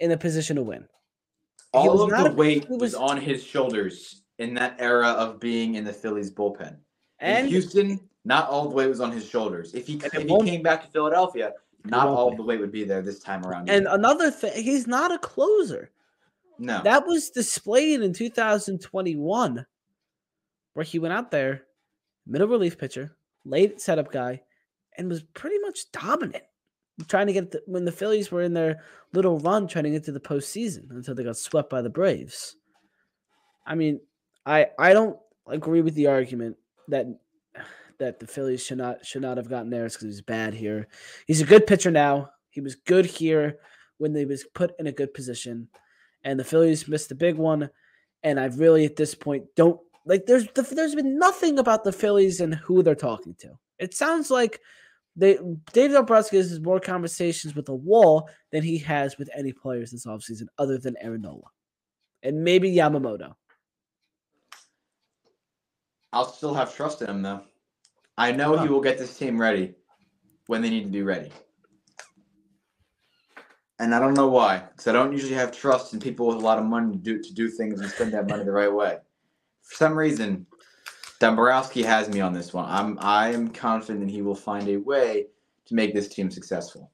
in 0.00 0.10
a 0.12 0.16
position 0.16 0.56
to 0.56 0.62
win. 0.62 0.86
All 1.72 2.00
of 2.02 2.10
the 2.10 2.30
a- 2.30 2.34
weight 2.34 2.68
was 2.68 2.80
was- 2.80 2.94
on 2.94 3.16
his 3.20 3.42
shoulders 3.44 4.22
in 4.38 4.54
that 4.54 4.76
era 4.78 5.08
of 5.08 5.40
being 5.40 5.74
in 5.76 5.84
the 5.84 5.92
Phillies 5.92 6.30
bullpen. 6.30 6.72
In 6.72 6.76
And 7.20 7.48
Houston, 7.48 8.00
not 8.24 8.48
all 8.48 8.68
the 8.68 8.74
weight 8.74 8.88
was 8.88 9.00
on 9.00 9.10
his 9.12 9.26
shoulders. 9.28 9.74
If 9.74 9.86
he 9.86 9.94
if 10.04 10.12
he 10.12 10.26
came 10.44 10.62
back 10.62 10.84
to 10.84 10.90
Philadelphia, 10.90 11.52
not 11.84 12.08
all 12.08 12.34
the 12.34 12.42
weight 12.42 12.60
would 12.60 12.72
be 12.72 12.84
there 12.84 13.02
this 13.02 13.20
time 13.20 13.44
around. 13.44 13.70
and 13.70 13.86
either. 13.86 13.96
another 13.96 14.30
thing, 14.30 14.62
he's 14.62 14.86
not 14.86 15.12
a 15.12 15.18
closer. 15.18 15.90
No, 16.58 16.82
That 16.82 17.06
was 17.06 17.30
displayed 17.30 18.00
in 18.02 18.12
2021, 18.12 19.66
where 20.74 20.84
he 20.84 20.98
went 20.98 21.14
out 21.14 21.30
there, 21.30 21.64
middle 22.26 22.48
relief 22.48 22.78
pitcher, 22.78 23.16
late 23.44 23.80
setup 23.80 24.10
guy, 24.10 24.42
and 24.96 25.08
was 25.08 25.22
pretty 25.22 25.58
much 25.60 25.90
dominant. 25.92 26.44
Trying 27.08 27.26
to 27.26 27.32
get 27.34 27.50
the, 27.50 27.62
when 27.66 27.84
the 27.84 27.92
Phillies 27.92 28.30
were 28.30 28.42
in 28.42 28.54
their 28.54 28.82
little 29.12 29.38
run, 29.40 29.68
trying 29.68 29.84
to 29.84 29.90
get 29.90 30.04
to 30.04 30.12
the 30.12 30.20
postseason 30.20 30.90
until 30.90 31.14
they 31.14 31.24
got 31.24 31.36
swept 31.36 31.68
by 31.68 31.82
the 31.82 31.90
Braves. 31.90 32.56
I 33.66 33.74
mean, 33.74 34.00
I 34.46 34.68
I 34.78 34.94
don't 34.94 35.18
agree 35.46 35.82
with 35.82 35.94
the 35.94 36.06
argument 36.06 36.56
that 36.88 37.06
that 37.98 38.18
the 38.18 38.26
Phillies 38.26 38.64
should 38.64 38.78
not 38.78 39.04
should 39.04 39.22
not 39.22 39.36
have 39.36 39.50
gotten 39.50 39.68
theirs 39.68 39.94
because 39.94 40.06
he's 40.06 40.22
bad 40.22 40.54
here. 40.54 40.88
He's 41.26 41.42
a 41.42 41.46
good 41.46 41.66
pitcher 41.66 41.90
now. 41.90 42.30
He 42.48 42.62
was 42.62 42.74
good 42.74 43.04
here 43.04 43.58
when 43.98 44.12
they 44.12 44.24
was 44.24 44.44
put 44.54 44.72
in 44.78 44.86
a 44.86 44.92
good 44.92 45.12
position 45.12 45.68
and 46.26 46.38
the 46.38 46.44
Phillies 46.44 46.86
missed 46.86 47.08
the 47.08 47.14
big 47.14 47.36
one. 47.36 47.70
And 48.22 48.38
I 48.38 48.46
really, 48.46 48.84
at 48.84 48.96
this 48.96 49.14
point, 49.14 49.44
don't 49.56 49.80
like. 50.04 50.26
There's 50.26 50.46
there's 50.54 50.94
been 50.94 51.18
nothing 51.18 51.58
about 51.58 51.84
the 51.84 51.92
Phillies 51.92 52.40
and 52.40 52.54
who 52.54 52.82
they're 52.82 52.94
talking 52.94 53.34
to. 53.38 53.58
It 53.78 53.94
sounds 53.94 54.30
like 54.30 54.60
they 55.14 55.38
David 55.72 55.94
Dombrowski 55.94 56.36
has 56.36 56.60
more 56.60 56.80
conversations 56.80 57.54
with 57.54 57.64
the 57.64 57.74
wall 57.74 58.28
than 58.52 58.62
he 58.62 58.76
has 58.78 59.16
with 59.16 59.30
any 59.34 59.52
players 59.52 59.92
this 59.92 60.06
offseason, 60.06 60.48
other 60.58 60.76
than 60.76 60.96
Aaron 61.00 61.22
Nola 61.22 61.48
and 62.26 62.42
maybe 62.42 62.74
Yamamoto. 62.74 63.34
I'll 66.12 66.32
still 66.32 66.54
have 66.54 66.74
trust 66.74 67.02
in 67.02 67.08
him 67.08 67.22
though. 67.22 67.42
I 68.18 68.32
know 68.32 68.56
he 68.58 68.68
will 68.68 68.80
get 68.80 68.98
this 68.98 69.16
team 69.16 69.40
ready 69.40 69.74
when 70.46 70.62
they 70.62 70.70
need 70.70 70.84
to 70.84 70.90
be 70.90 71.02
ready. 71.02 71.30
And 73.78 73.94
I 73.94 74.00
don't 74.00 74.14
know 74.14 74.28
why, 74.28 74.58
because 74.58 74.86
I 74.86 74.92
don't 74.92 75.12
usually 75.12 75.34
have 75.34 75.52
trust 75.52 75.92
in 75.92 76.00
people 76.00 76.26
with 76.28 76.36
a 76.36 76.40
lot 76.40 76.58
of 76.58 76.64
money 76.64 76.92
to 76.92 76.98
do 76.98 77.22
to 77.22 77.34
do 77.34 77.48
things 77.48 77.80
and 77.80 77.90
spend 77.90 78.12
that 78.14 78.28
money 78.28 78.42
the 78.42 78.52
right 78.52 78.72
way. 78.72 78.98
For 79.62 79.74
some 79.74 79.94
reason, 79.94 80.46
Dombrowski 81.20 81.82
has 81.82 82.08
me 82.08 82.20
on 82.20 82.32
this 82.32 82.54
one. 82.54 82.64
I'm 82.68 82.98
I 83.00 83.32
am 83.32 83.48
confident 83.48 84.06
that 84.06 84.10
he 84.10 84.22
will 84.22 84.34
find 84.34 84.68
a 84.68 84.78
way 84.78 85.26
to 85.66 85.74
make 85.74 85.94
this 85.94 86.08
team 86.08 86.30
successful. 86.30 86.90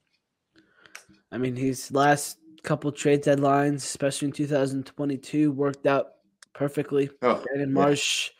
I 1.31 1.37
mean, 1.37 1.55
his 1.55 1.91
last 1.91 2.37
couple 2.63 2.91
trade 2.91 3.23
deadlines, 3.23 3.77
especially 3.77 4.27
in 4.27 4.33
2022, 4.33 5.51
worked 5.51 5.85
out 5.85 6.13
perfectly. 6.53 7.09
Oh, 7.21 7.35
Brandon 7.35 7.69
yeah. 7.69 7.73
Marsh, 7.73 8.31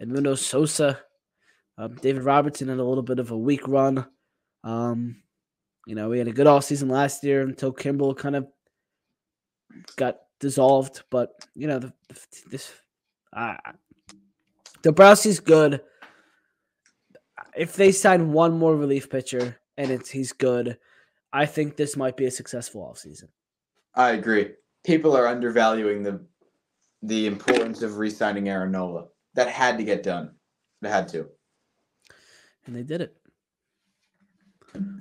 Edmundo 0.00 0.36
Sosa. 0.36 1.00
Uh, 1.76 1.88
David 1.88 2.24
Robertson 2.24 2.68
had 2.68 2.78
a 2.78 2.84
little 2.84 3.02
bit 3.02 3.18
of 3.18 3.30
a 3.30 3.38
weak 3.38 3.66
run. 3.68 4.06
Um, 4.64 5.22
you 5.88 5.94
know, 5.94 6.10
we 6.10 6.18
had 6.18 6.28
a 6.28 6.32
good 6.32 6.46
off 6.46 6.64
season 6.64 6.90
last 6.90 7.24
year 7.24 7.40
until 7.40 7.72
Kimbrel 7.72 8.14
kind 8.14 8.36
of 8.36 8.46
got 9.96 10.18
dissolved. 10.38 11.02
But 11.10 11.30
you 11.54 11.66
know, 11.66 11.78
the, 11.78 11.94
this 12.50 12.70
uh, 13.32 13.56
Dombrowski's 14.82 15.40
good. 15.40 15.80
If 17.56 17.74
they 17.74 17.90
sign 17.90 18.32
one 18.32 18.58
more 18.58 18.76
relief 18.76 19.08
pitcher 19.08 19.58
and 19.78 19.90
it's 19.90 20.10
he's 20.10 20.34
good, 20.34 20.76
I 21.32 21.46
think 21.46 21.76
this 21.76 21.96
might 21.96 22.18
be 22.18 22.26
a 22.26 22.30
successful 22.30 22.82
offseason. 22.82 23.28
I 23.94 24.10
agree. 24.10 24.50
People 24.84 25.16
are 25.16 25.26
undervaluing 25.26 26.02
the 26.02 26.20
the 27.02 27.26
importance 27.26 27.80
of 27.80 27.96
re-signing 27.96 28.50
Aaron 28.50 28.72
Nola. 28.72 29.06
That 29.36 29.48
had 29.48 29.78
to 29.78 29.84
get 29.84 30.02
done. 30.02 30.32
It 30.82 30.88
had 30.88 31.08
to. 31.08 31.28
And 32.66 32.76
they 32.76 32.82
did 32.82 33.00
it. 33.00 33.16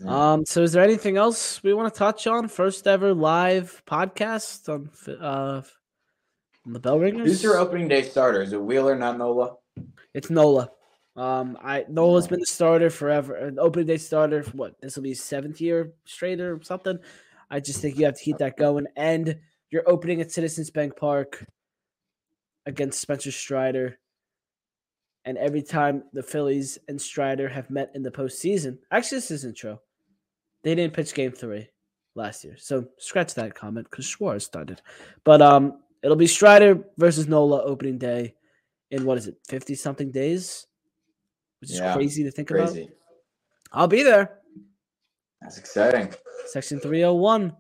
Um, 0.06 0.46
so 0.46 0.64
is 0.64 0.72
there 0.72 0.84
anything 0.84 1.18
else 1.18 1.62
we 1.64 1.74
want 1.74 1.94
to 1.94 1.98
touch 1.98 2.28
on? 2.28 2.48
First 2.48 2.88
ever 2.88 3.14
live 3.14 3.82
podcast 3.86 4.70
on 4.70 4.90
uh 5.22 5.62
on 6.66 6.74
the 6.74 6.80
Bell 6.80 7.00
Ringers. 7.00 7.28
Who's 7.28 7.44
your 7.44 7.58
opening 7.58 7.88
day 7.88 8.04
starter? 8.04 8.42
Is 8.42 8.54
it 8.54 8.62
Wheeler, 8.62 8.96
not 8.96 9.18
Nola? 9.18 9.56
It's 10.14 10.30
Nola. 10.30 10.70
Um, 11.16 11.58
I 11.62 11.86
Nola's 11.90 12.28
been 12.28 12.40
the 12.40 12.46
starter 12.46 12.90
forever, 12.90 13.36
an 13.36 13.58
opening 13.58 13.88
day 13.88 13.98
starter 13.98 14.44
for 14.44 14.56
what 14.58 14.80
this 14.82 14.96
will 14.96 15.04
be 15.04 15.14
seventh 15.16 15.60
year 15.60 15.94
straight 16.06 16.40
or 16.40 16.62
something. 16.62 17.00
I 17.50 17.60
just 17.60 17.82
think 17.82 17.98
you 17.98 18.06
have 18.06 18.18
to 18.18 18.24
keep 18.24 18.38
that 18.38 18.58
going, 18.58 18.88
and 18.96 19.40
you're 19.72 19.90
opening 19.90 20.22
at 20.22 20.32
Citizens 20.32 20.70
Bank 20.70 20.96
Park 20.96 21.46
against 22.66 23.02
Spencer 23.02 23.32
Strider. 23.32 23.98
And 25.28 25.38
every 25.38 25.62
time 25.62 26.04
the 26.14 26.24
Phillies 26.24 26.80
and 26.88 27.00
Strider 27.00 27.50
have 27.50 27.70
met 27.70 27.92
in 27.94 28.02
the 28.02 28.10
postseason, 28.10 28.78
actually, 28.92 29.18
this 29.18 29.32
isn't 29.32 29.58
true. 29.58 29.78
They 30.64 30.74
didn't 30.74 30.94
pitch 30.94 31.14
game 31.14 31.34
three 31.34 31.68
last 32.16 32.46
year. 32.46 32.56
So 32.58 32.88
scratch 32.98 33.34
that 33.34 33.54
comment 33.54 33.88
because 33.92 34.06
Schwartz 34.06 34.46
started. 34.46 34.82
But 35.26 35.42
um, 35.42 35.82
it'll 36.02 36.16
be 36.16 36.28
Strider 36.28 36.82
versus 36.98 37.28
Nola 37.28 37.62
opening 37.64 37.98
day 37.98 38.36
in 38.90 39.04
what 39.04 39.18
is 39.18 39.28
it, 39.28 39.36
50 39.50 39.76
something 39.76 40.12
days? 40.12 40.66
Which 41.60 41.72
is 41.72 41.80
Yeah, 41.80 41.94
crazy 41.94 42.24
to 42.24 42.32
think 42.32 42.50
about. 42.50 42.70
Crazy. 42.70 42.90
I'll 43.74 43.88
be 43.90 44.04
there. 44.04 44.40
That's 45.42 45.58
exciting. 45.58 46.14
Section 46.46 46.80
301. 46.80 47.54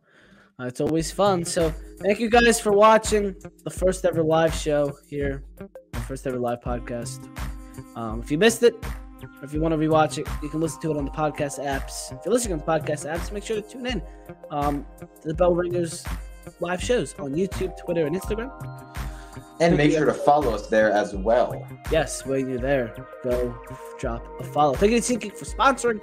Uh, 0.57 0.63
it's 0.63 0.80
always 0.80 1.11
fun. 1.11 1.43
So 1.43 1.74
thank 1.99 2.22
you 2.22 2.30
guys 2.30 2.61
for 2.61 2.72
watching 2.72 3.36
the 3.65 3.70
first 3.70 4.05
ever 4.05 4.24
live 4.24 4.55
show 4.55 4.97
here, 5.05 5.43
the 5.91 5.99
first 5.99 6.26
ever 6.26 6.39
live 6.39 6.61
podcast. 6.61 7.46
Um, 7.97 8.21
if 8.21 8.29
you 8.29 8.37
missed 8.37 8.61
it, 8.61 8.75
or 9.23 9.43
if 9.43 9.53
you 9.53 9.59
want 9.59 9.71
to 9.71 9.77
rewatch 9.77 10.19
it, 10.19 10.27
you 10.43 10.49
can 10.49 10.61
listen 10.61 10.79
to 10.81 10.91
it 10.91 10.97
on 10.97 11.05
the 11.05 11.11
podcast 11.11 11.57
apps. 11.59 12.11
If 12.15 12.23
you're 12.23 12.33
listening 12.33 12.53
on 12.53 12.59
the 12.59 12.65
podcast 12.65 13.11
apps, 13.11 13.31
make 13.31 13.43
sure 13.43 13.59
to 13.59 13.67
tune 13.67 13.87
in 13.87 14.03
um, 14.51 14.85
to 14.99 15.27
the 15.29 15.33
Bell 15.33 15.55
Ringers 15.55 16.05
live 16.59 16.81
shows 16.81 17.15
on 17.17 17.33
YouTube, 17.33 17.75
Twitter, 17.83 18.05
and 18.05 18.15
Instagram. 18.15 18.51
And 19.59 19.75
make 19.75 19.93
sure 19.93 20.05
to 20.05 20.13
follow 20.13 20.53
us 20.53 20.67
there 20.67 20.91
as 20.91 21.15
well. 21.15 21.67
Yes, 21.91 22.23
when 22.23 22.47
you're 22.47 22.59
there, 22.59 22.93
go 23.23 23.59
drop 23.97 24.23
a 24.39 24.43
follow. 24.43 24.75
Thank 24.75 24.91
you 24.91 25.01
to 25.01 25.17
SeatGeek 25.17 25.35
for 25.35 25.45
sponsoring. 25.45 25.99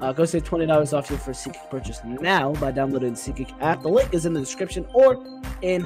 Uh, 0.00 0.12
go 0.12 0.24
save 0.24 0.44
twenty 0.44 0.66
dollars 0.66 0.92
off 0.92 1.10
your 1.10 1.18
first 1.18 1.44
SeatGeek 1.44 1.70
purchase 1.70 2.00
now 2.04 2.52
by 2.52 2.70
downloading 2.70 3.14
the 3.14 3.18
SeatGeek 3.18 3.60
app. 3.60 3.82
The 3.82 3.88
link 3.88 4.14
is 4.14 4.26
in 4.26 4.32
the 4.32 4.40
description 4.40 4.86
or 4.94 5.24
in 5.62 5.82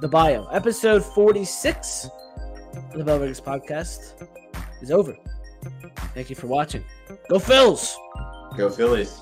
the 0.00 0.08
bio. 0.08 0.46
Episode 0.46 1.04
forty-six 1.04 2.08
of 2.74 2.98
the 2.98 3.04
Bell 3.04 3.20
Ringers 3.20 3.40
podcast 3.40 4.28
is 4.84 4.90
over. 4.90 5.16
Thank 6.14 6.30
you 6.30 6.36
for 6.36 6.46
watching. 6.46 6.84
Go 7.28 7.38
Phils! 7.38 7.94
Go 8.56 8.70
Phillies. 8.70 9.20